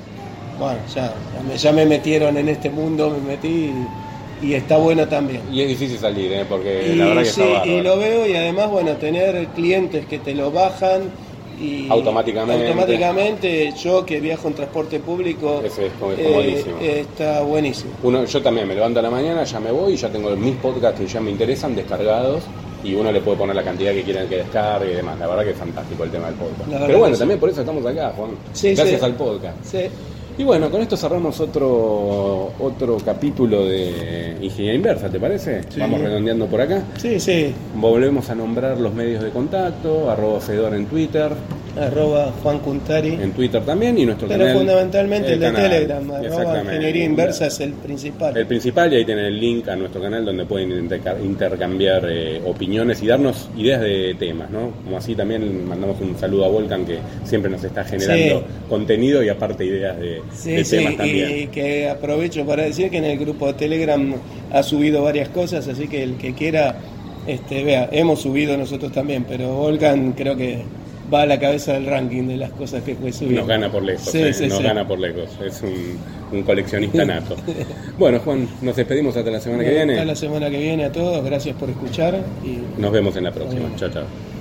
bueno, 0.59 0.79
ya, 0.93 1.15
ya 1.57 1.73
me, 1.73 1.87
metieron 1.87 2.37
en 2.37 2.49
este 2.49 2.69
mundo, 2.69 3.11
me 3.11 3.35
metí 3.35 3.73
y 4.43 4.55
está 4.55 4.77
bueno 4.77 5.07
también. 5.09 5.43
Y 5.53 5.63
es 5.63 5.69
difícil 5.69 5.99
salir, 5.99 6.33
¿eh? 6.33 6.45
porque 6.49 6.91
Y, 6.93 6.97
la 6.97 7.07
verdad 7.07 7.23
que 7.23 7.29
sí, 7.31 7.43
está 7.43 7.67
y 7.67 7.81
lo 7.83 7.99
veo 7.99 8.27
y 8.27 8.35
además, 8.35 8.71
bueno, 8.71 8.93
tener 8.97 9.47
clientes 9.49 10.07
que 10.07 10.19
te 10.19 10.35
lo 10.35 10.51
bajan 10.51 11.03
y 11.61 11.89
Automáticamente. 11.91 12.69
automáticamente 12.69 13.73
yo 13.83 14.07
que 14.07 14.21
viajo 14.21 14.47
en 14.47 14.55
transporte 14.55 15.01
público 15.01 15.61
Eso 15.65 15.83
es 15.83 15.93
como- 15.99 16.13
eh, 16.13 17.01
está 17.01 17.43
buenísimo. 17.43 17.91
Uno, 18.05 18.25
yo 18.25 18.43
también 18.43 18.69
me 18.69 18.75
levanto 18.75 19.01
a 19.01 19.03
la 19.03 19.11
mañana, 19.11 19.43
ya 19.45 19.59
me 19.59 19.73
voy 19.73 19.95
y 19.95 19.97
ya 19.97 20.09
tengo 20.09 20.31
mis 20.37 20.55
podcasts 20.57 21.01
que 21.01 21.07
ya 21.07 21.21
me 21.21 21.33
interesan 21.33 21.75
descargados 21.75 22.45
y 22.85 22.95
uno 22.95 23.11
le 23.11 23.21
puede 23.21 23.39
poner 23.39 23.57
la 23.57 23.65
cantidad 23.65 23.91
que 23.93 24.03
quiera 24.05 24.25
que 24.29 24.37
descargue 24.37 24.93
y 24.93 24.95
demás. 24.95 25.19
La 25.19 25.27
verdad 25.27 25.43
que 25.43 25.51
es 25.51 25.57
fantástico 25.57 26.05
el 26.05 26.11
tema 26.13 26.27
del 26.27 26.37
podcast. 26.37 26.71
Pero 26.87 26.99
bueno, 27.01 27.15
sí. 27.17 27.19
también 27.19 27.41
por 27.41 27.51
eso 27.51 27.61
estamos 27.61 27.85
acá, 27.85 28.13
Juan. 28.17 28.31
Sí, 28.53 28.75
Gracias 28.75 29.01
sí. 29.01 29.05
al 29.05 29.15
podcast. 29.15 29.57
Y 30.39 30.45
bueno, 30.45 30.71
con 30.71 30.81
esto 30.81 30.97
cerramos 30.97 31.41
otro 31.41 32.53
otro 32.61 32.97
capítulo 33.05 33.67
de 33.67 34.37
Ingeniería 34.41 34.75
Inversa, 34.75 35.09
¿te 35.11 35.19
parece? 35.19 35.63
Sí. 35.69 35.81
Vamos 35.81 36.01
redondeando 36.01 36.47
por 36.47 36.61
acá. 36.61 36.81
sí, 36.97 37.19
sí, 37.19 37.53
Volvemos 37.75 38.31
a 38.31 38.37
nombrar 38.37 38.79
los 38.79 38.95
medios 38.95 39.23
de 39.25 39.31
contacto, 39.31 40.09
arroba 40.09 40.39
Fedor 40.41 40.75
en 40.75 40.87
Twitter, 40.87 41.33
arroba 41.77 42.33
Juan 42.43 42.61
Cuntari. 42.61 43.15
en 43.15 43.33
Twitter 43.33 43.63
también 43.65 43.99
y 43.99 44.07
nuestro 44.07 44.29
Pero 44.29 44.41
canal. 44.45 44.59
fundamentalmente 44.59 45.33
el, 45.33 45.41
de 45.41 45.47
canal. 45.47 45.63
Telegram, 45.71 46.03
arroba 46.11 46.27
Exactamente. 46.27 46.73
Ingeniería 46.75 47.05
Inversa 47.05 47.47
es 47.49 47.61
el 47.61 47.73
principal. 47.73 48.37
El 48.37 48.47
principal, 48.47 48.93
y 48.93 48.97
ahí 48.97 49.05
tienen 49.05 49.25
el 49.25 49.41
link 49.41 49.69
a 49.69 49.75
nuestro 49.75 50.01
canal 50.01 50.25
donde 50.25 50.45
pueden 50.45 50.71
interca- 50.71 51.17
intercambiar 51.21 52.07
eh, 52.09 52.41
opiniones 52.47 53.03
y 53.03 53.09
darnos 53.09 53.49
ideas 53.57 53.81
de 53.81 54.15
temas, 54.17 54.51
¿no? 54.51 54.71
Como 54.85 54.97
así 54.99 55.17
también 55.17 55.67
mandamos 55.69 56.01
un 56.01 56.17
saludo 56.17 56.45
a 56.45 56.49
Volcan 56.49 56.85
que 56.87 56.99
siempre 57.25 57.51
nos 57.51 57.65
está 57.65 57.83
generando 57.83 58.39
Sí. 58.41 58.45
contenido 58.69 59.21
y 59.23 59.29
aparte 59.29 59.65
ideas 59.65 59.99
de, 59.99 60.23
Sí, 60.35 60.53
de 60.53 60.65
sí, 60.65 60.77
temas 60.77 60.97
también. 60.97 61.39
y 61.39 61.47
que 61.49 61.89
aprovecho 61.89 62.45
para 62.47 62.63
decir 62.63 62.91
que 62.91 62.99
en 62.99 63.05
el 63.05 63.19
grupo 63.19 63.47
de 63.49 63.55
Telegram 63.55 64.15
ha 64.53 64.63
subido 64.63 65.03
varias 65.03 65.29
cosas, 65.31 65.67
así 65.69 65.89
que 65.89 66.03
el 66.03 66.17
que 66.17 66.35
quiera, 66.35 66.77
este, 67.27 67.65
vea, 67.65 67.89
hemos 67.93 68.21
subido 68.23 68.57
nosotros 68.57 68.93
también, 68.93 69.25
pero 69.29 69.49
Volcan 69.55 70.13
creo 70.13 70.37
que 70.37 70.63
va 71.13 71.23
a 71.23 71.27
la 71.27 71.39
cabeza 71.41 71.73
del 71.73 71.87
ranking 71.87 72.25
de 72.29 72.37
las 72.37 72.51
cosas 72.51 72.83
que 72.83 72.95
fue 72.95 73.13
subiendo. 73.13 73.41
Nos 73.41 73.49
gana 73.49 73.73
por 73.73 73.83
lejos, 73.83 74.11
Sí, 74.11 74.19
eh, 74.19 74.33
sí, 74.35 74.47
nos 74.47 74.59
sí. 74.59 74.65
gana 74.65 74.87
por 74.87 74.99
lejos. 74.99 75.31
Es 75.45 75.63
un, 75.63 75.99
un 76.37 76.43
coleccionista 76.43 77.03
nato. 77.07 77.35
bueno, 77.99 78.21
Juan, 78.21 78.47
nos 78.61 78.77
despedimos 78.77 79.17
hasta 79.17 79.31
la 79.31 79.41
semana 79.41 79.65
que 79.65 79.71
Hasta 79.71 79.85
viene. 79.87 80.05
la 80.05 80.15
semana 80.15 80.51
que 80.51 80.59
viene 80.59 80.85
a 80.85 80.93
todos, 80.93 81.25
gracias 81.25 81.57
por 81.57 81.71
escuchar 81.71 82.21
y 82.45 82.81
Nos 82.81 82.93
vemos 82.93 83.17
en 83.17 83.25
la 83.25 83.33
próxima. 83.33 83.71
Chao, 83.77 83.89
chao. 83.91 84.38